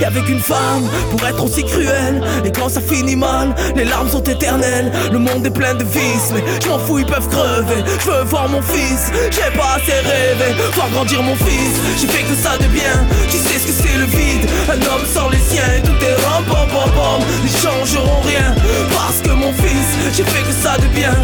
Y'avait 0.00 0.22
qu'une 0.22 0.40
femme 0.40 0.88
pour 1.10 1.26
être 1.26 1.42
aussi 1.44 1.64
cruelle. 1.64 2.22
Et 2.44 2.50
quand 2.50 2.68
ça 2.68 2.80
finit 2.80 3.16
mal, 3.16 3.54
les 3.76 3.84
larmes 3.84 4.08
sont 4.08 4.22
éternelles. 4.22 4.90
Le 5.12 5.18
monde 5.18 5.46
est 5.46 5.50
plein 5.50 5.74
de 5.74 5.84
vices, 5.84 6.32
mais 6.34 6.42
je 6.62 6.68
m'en 6.68 6.78
fous, 6.78 6.98
ils 6.98 7.06
peuvent 7.06 7.28
crever. 7.28 7.84
Je 8.00 8.10
veux 8.10 8.24
voir 8.24 8.48
mon 8.48 8.62
fils, 8.62 9.10
j'ai 9.30 9.56
pas 9.56 9.76
assez 9.76 9.92
rêvé. 9.92 10.54
Voir 10.74 10.90
grandir 10.90 11.22
mon 11.22 11.36
fils, 11.36 11.74
j'ai 12.00 12.08
fait 12.08 12.24
que 12.24 12.34
ça 12.34 12.56
de 12.58 12.66
bien. 12.66 13.06
Tu 13.30 13.38
sais 13.38 13.58
ce 13.58 13.66
que 13.66 13.72
c'est 13.72 13.98
le 13.98 14.06
vide, 14.06 14.48
un 14.68 14.80
homme 14.92 15.06
sans 15.12 15.28
les 15.28 15.38
siens. 15.38 15.72
Et 15.76 15.82
tout 15.82 16.04
est 16.04 16.26
ram 16.26 16.44
pam 16.44 16.68
pam 16.68 16.90
pam, 16.90 17.22
ils 17.44 17.50
changeront 17.50 18.20
rien 18.22 18.54
Parce 18.94 19.20
que 19.22 19.30
mon 19.30 19.52
fils, 19.52 19.88
j'ai 20.16 20.24
fait 20.24 20.42
que 20.42 20.52
ça 20.52 20.76
de 20.78 20.86
bien. 20.88 21.14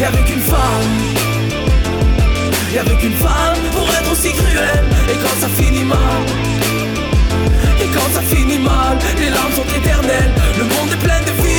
Y'avait 0.00 0.24
qu'une 0.24 0.40
femme. 0.40 1.30
Avait 2.78 2.96
qu'une 2.96 3.14
femme 3.14 3.58
pour 3.72 3.86
être 3.90 4.12
aussi 4.12 4.32
cruelle. 4.32 4.84
Et 5.10 5.14
quand 5.14 5.40
ça 5.40 5.48
finit 5.48 5.84
mal, 5.84 5.98
et 7.82 7.88
quand 7.88 8.08
ça 8.14 8.20
finit 8.22 8.58
mal, 8.58 8.98
les 9.18 9.30
larmes 9.30 9.52
sont 9.54 9.64
éternelles. 9.76 10.32
Le 10.58 10.64
monde 10.64 10.92
est 10.92 10.98
plein 11.02 11.20
de 11.20 11.30
vices. 11.42 11.50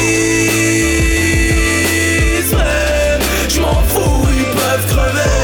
Ouais, 2.54 3.20
Je 3.50 3.60
m'en 3.60 3.82
fous, 3.88 4.28
ils 4.38 4.46
peuvent 4.56 4.86
crever. 4.88 5.36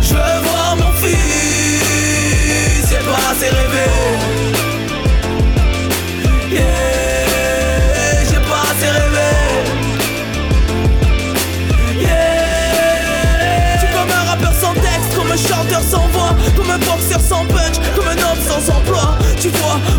Je 0.00 0.14
veux 0.14 0.40
voir 0.44 0.76
mon 0.76 0.92
fils, 1.02 2.88
j'ai 2.88 3.02
pas 3.04 3.24
assez 3.30 3.48
rêvé. 3.48 3.86
Yeah, 6.50 6.62
j'ai 8.30 8.40
pas 8.50 8.62
assez 8.70 8.90
rêvé. 8.98 9.30
Yeah, 12.00 13.74
je 13.74 13.78
suis 13.80 13.92
comme 13.94 14.10
un 14.10 14.24
rappeur 14.30 14.54
sans 14.54 14.74
texte, 14.74 15.10
comme 15.16 15.30
un 15.30 15.36
chanteur 15.36 15.82
sans 15.82 16.06
voix, 16.08 16.32
comme 16.56 16.70
un 16.70 16.78
boxeur 16.78 17.20
sans 17.20 17.44
punch, 17.46 17.76
comme 17.94 18.08
un 18.08 18.18
homme 18.30 18.40
sans 18.46 18.70
emploi. 18.72 19.15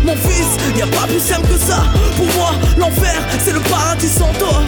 Mon 0.04 0.16
fils, 0.16 0.56
y 0.76 0.82
a 0.82 0.86
pas 0.86 1.06
plus 1.06 1.20
simple 1.20 1.48
que 1.48 1.58
ça. 1.58 1.84
Pour 2.16 2.26
moi, 2.36 2.50
l'enfer, 2.76 3.22
c'est 3.44 3.52
le 3.52 3.60
paradis 3.60 4.08
sans 4.08 4.32
toi. 4.34 4.62